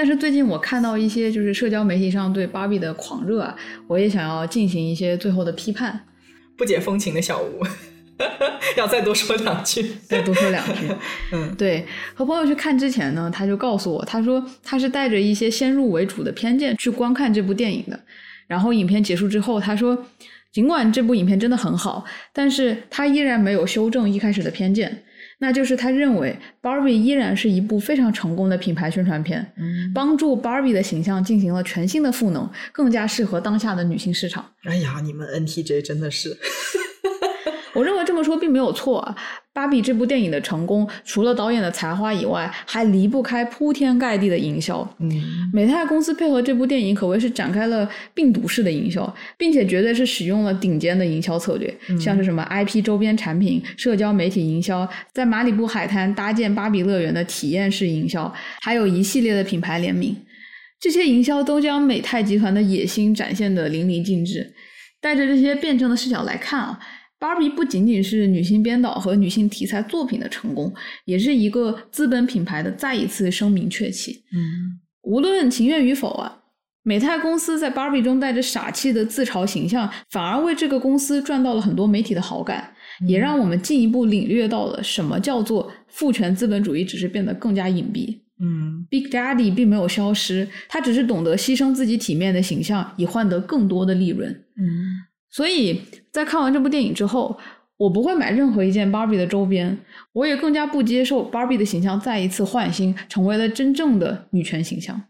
[0.00, 3.54] 但是最近我看到一些就是社交媒体上对芭比的狂热啊，
[3.86, 6.06] 我也想要进行一些最后的批判，
[6.56, 7.62] 不解风情的小吴，
[8.78, 9.82] 要再多说两句。
[10.08, 10.88] 再多说两句。
[11.32, 18.00] 嗯对，和朋友去看之前呢，他就告诉我，他说他是带着一些先入为主的偏见去观看这部电影的。
[18.46, 20.06] 然后影片结束之后，他说，
[20.50, 22.02] 尽管这部影片真的很好，
[22.32, 25.04] 但是他依然没有修正一开始的偏见，
[25.42, 34.44] 那就是他认为 Barbie 依然是一部非常成功的品牌宣传片，嗯，帮助 Barbie 的形象进行了全新的赋能，更加适合当下的女性市场。
[34.64, 36.36] 哎呀，你们 NTJ 真的是，
[37.80, 39.16] 我认为这么说并没有错啊。
[39.52, 44.88] 芭比这部电影的成功，除了导演的才华以外，还离不开铺天盖地的营销。
[45.00, 60.14] 嗯美泰公司配合这部电影可谓是展开了病毒式的营销，并且绝对是使用了顶尖的营销策略，像是什么 IP 周边产品、社交媒体营销，在马里布海滩搭建芭比乐园的体验式营销，还有一系列的品牌联名。
[60.78, 64.54] 这些营销都将美泰集团的野心展现得淋漓尽致。
[65.02, 66.78] 带着这些辩证的视角来看啊，
[67.20, 70.72] 芭比不仅仅是女性编导和女性题材作品的成功，
[71.04, 74.24] 也是一个资本品牌的再一次声名鹊起。
[74.32, 76.40] 嗯无论情愿与否啊，
[76.82, 82.72] 美泰公司在芭比中带着傻气的自嘲形象，反而为这个公司赚到了很多媒体的好感，
[83.06, 88.18] 也让我们进一步领略到了什么叫做父权资本主义，只是变得更加隐蔽。
[88.42, 94.30] 嗯 Big Daddy 并没有消失，他只是懂得牺牲自己体面的形象，以换得更多的利润。
[94.56, 95.80] 嗯所以
[96.10, 97.38] 在看完这部电影之后，
[97.76, 99.78] 我不会买任何一件 Barbie 的周边，
[100.12, 105.02] 我也更加不接受 Barbie 的形象再一次换新，成为了真正的女权形象。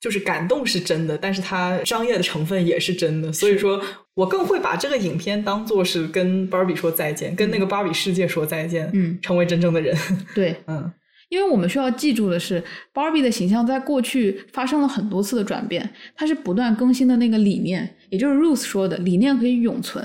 [0.00, 3.78] 就是感动是真的，但是它商业的成分也是真的，所以说
[4.14, 9.18] 我更会把这个影片当做是跟芭比说再见，跟那个芭比世界说再见，嗯。
[9.20, 9.94] 成为真正的人。
[10.34, 10.90] 对， 嗯
[11.30, 12.62] 因为我们需要记住的是
[12.92, 20.04] ，Barbie 的形象在过去发生了很多次的转变，它是不断更新的那个理念，也就是 Ruth 说的理念可以永存。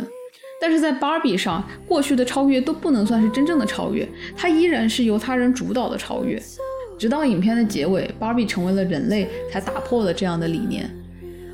[0.61, 4.07] 但是在 Barbie 上，过去的超越都不能算是真正的超越，
[4.37, 6.41] 它依然是由他人主导的超越。
[6.97, 10.89] 直到影片的结尾，Barbie 成为了人类，才打破了这样的理念。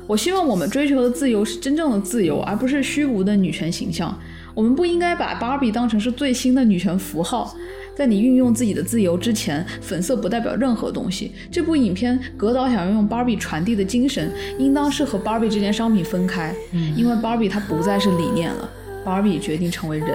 [0.06, 4.16] 我希望我们追求的自由是真正的自由，而不是虚无的女权形象。
[4.54, 7.54] 我们不应该把芭比当成是最新的女权符号。
[8.02, 11.30] 在你运用自己的自由之前，粉色不代表任何东西。
[11.52, 16.52] 这部影片格导想要用芭比传递的精神，应当是和芭比这件商品分开，
[16.96, 18.68] 因为芭比它不再是理念了，
[19.04, 20.08] 芭比决定成为人。